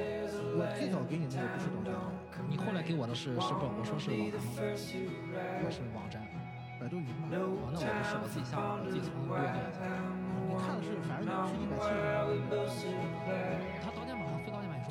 [0.59, 2.01] 我最早给你那个不是刀尖版，
[2.49, 3.65] 你后来给我的是是不？
[3.79, 4.51] 我说是网盘吗？
[5.63, 6.21] 我是网站。
[6.79, 7.25] 百度云嘛。
[7.33, 9.81] 哦，那我不是，我自己下网，我自己从略练一下。
[10.45, 11.73] 你看的是，反正是一百
[12.69, 12.93] 七十。
[13.81, 14.05] 它刀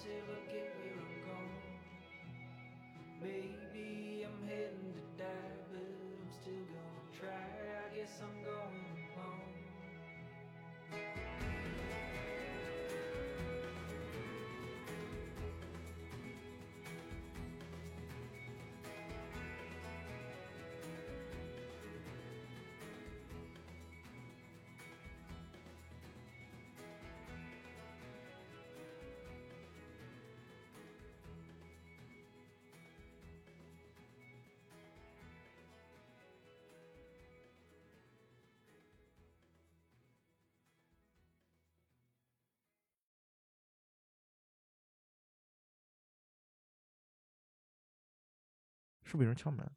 [0.00, 0.71] till I get
[49.12, 49.70] 是不是有人敲门？